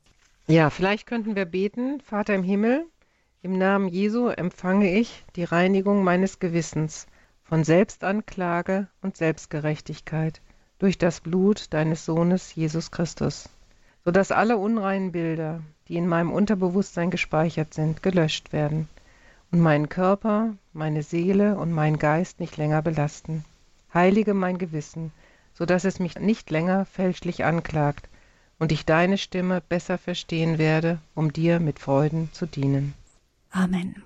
Ja, 0.46 0.70
vielleicht 0.70 1.06
könnten 1.06 1.36
wir 1.36 1.44
beten, 1.44 2.00
Vater 2.00 2.34
im 2.34 2.42
Himmel, 2.42 2.86
im 3.42 3.58
Namen 3.58 3.88
Jesu 3.88 4.28
empfange 4.28 4.98
ich 4.98 5.24
die 5.36 5.44
Reinigung 5.44 6.02
meines 6.02 6.38
Gewissens 6.38 7.06
von 7.54 7.62
Selbstanklage 7.62 8.88
und 9.00 9.16
Selbstgerechtigkeit 9.16 10.40
durch 10.80 10.98
das 10.98 11.20
Blut 11.20 11.72
deines 11.72 12.04
Sohnes 12.04 12.52
Jesus 12.52 12.90
Christus, 12.90 13.48
so 14.04 14.10
dass 14.10 14.32
alle 14.32 14.56
unreinen 14.56 15.12
Bilder, 15.12 15.62
die 15.86 15.94
in 15.94 16.08
meinem 16.08 16.32
Unterbewusstsein 16.32 17.12
gespeichert 17.12 17.72
sind, 17.72 18.02
gelöscht 18.02 18.52
werden 18.52 18.88
und 19.52 19.60
meinen 19.60 19.88
Körper, 19.88 20.56
meine 20.72 21.04
Seele 21.04 21.56
und 21.56 21.70
meinen 21.70 22.00
Geist 22.00 22.40
nicht 22.40 22.56
länger 22.56 22.82
belasten. 22.82 23.44
Heilige 23.94 24.34
mein 24.34 24.58
Gewissen, 24.58 25.12
so 25.52 25.64
dass 25.64 25.84
es 25.84 26.00
mich 26.00 26.18
nicht 26.18 26.50
länger 26.50 26.86
fälschlich 26.86 27.44
anklagt 27.44 28.08
und 28.58 28.72
ich 28.72 28.84
deine 28.84 29.16
Stimme 29.16 29.60
besser 29.60 29.96
verstehen 29.96 30.58
werde, 30.58 30.98
um 31.14 31.32
dir 31.32 31.60
mit 31.60 31.78
Freuden 31.78 32.30
zu 32.32 32.46
dienen. 32.46 32.94
Amen. 33.52 34.02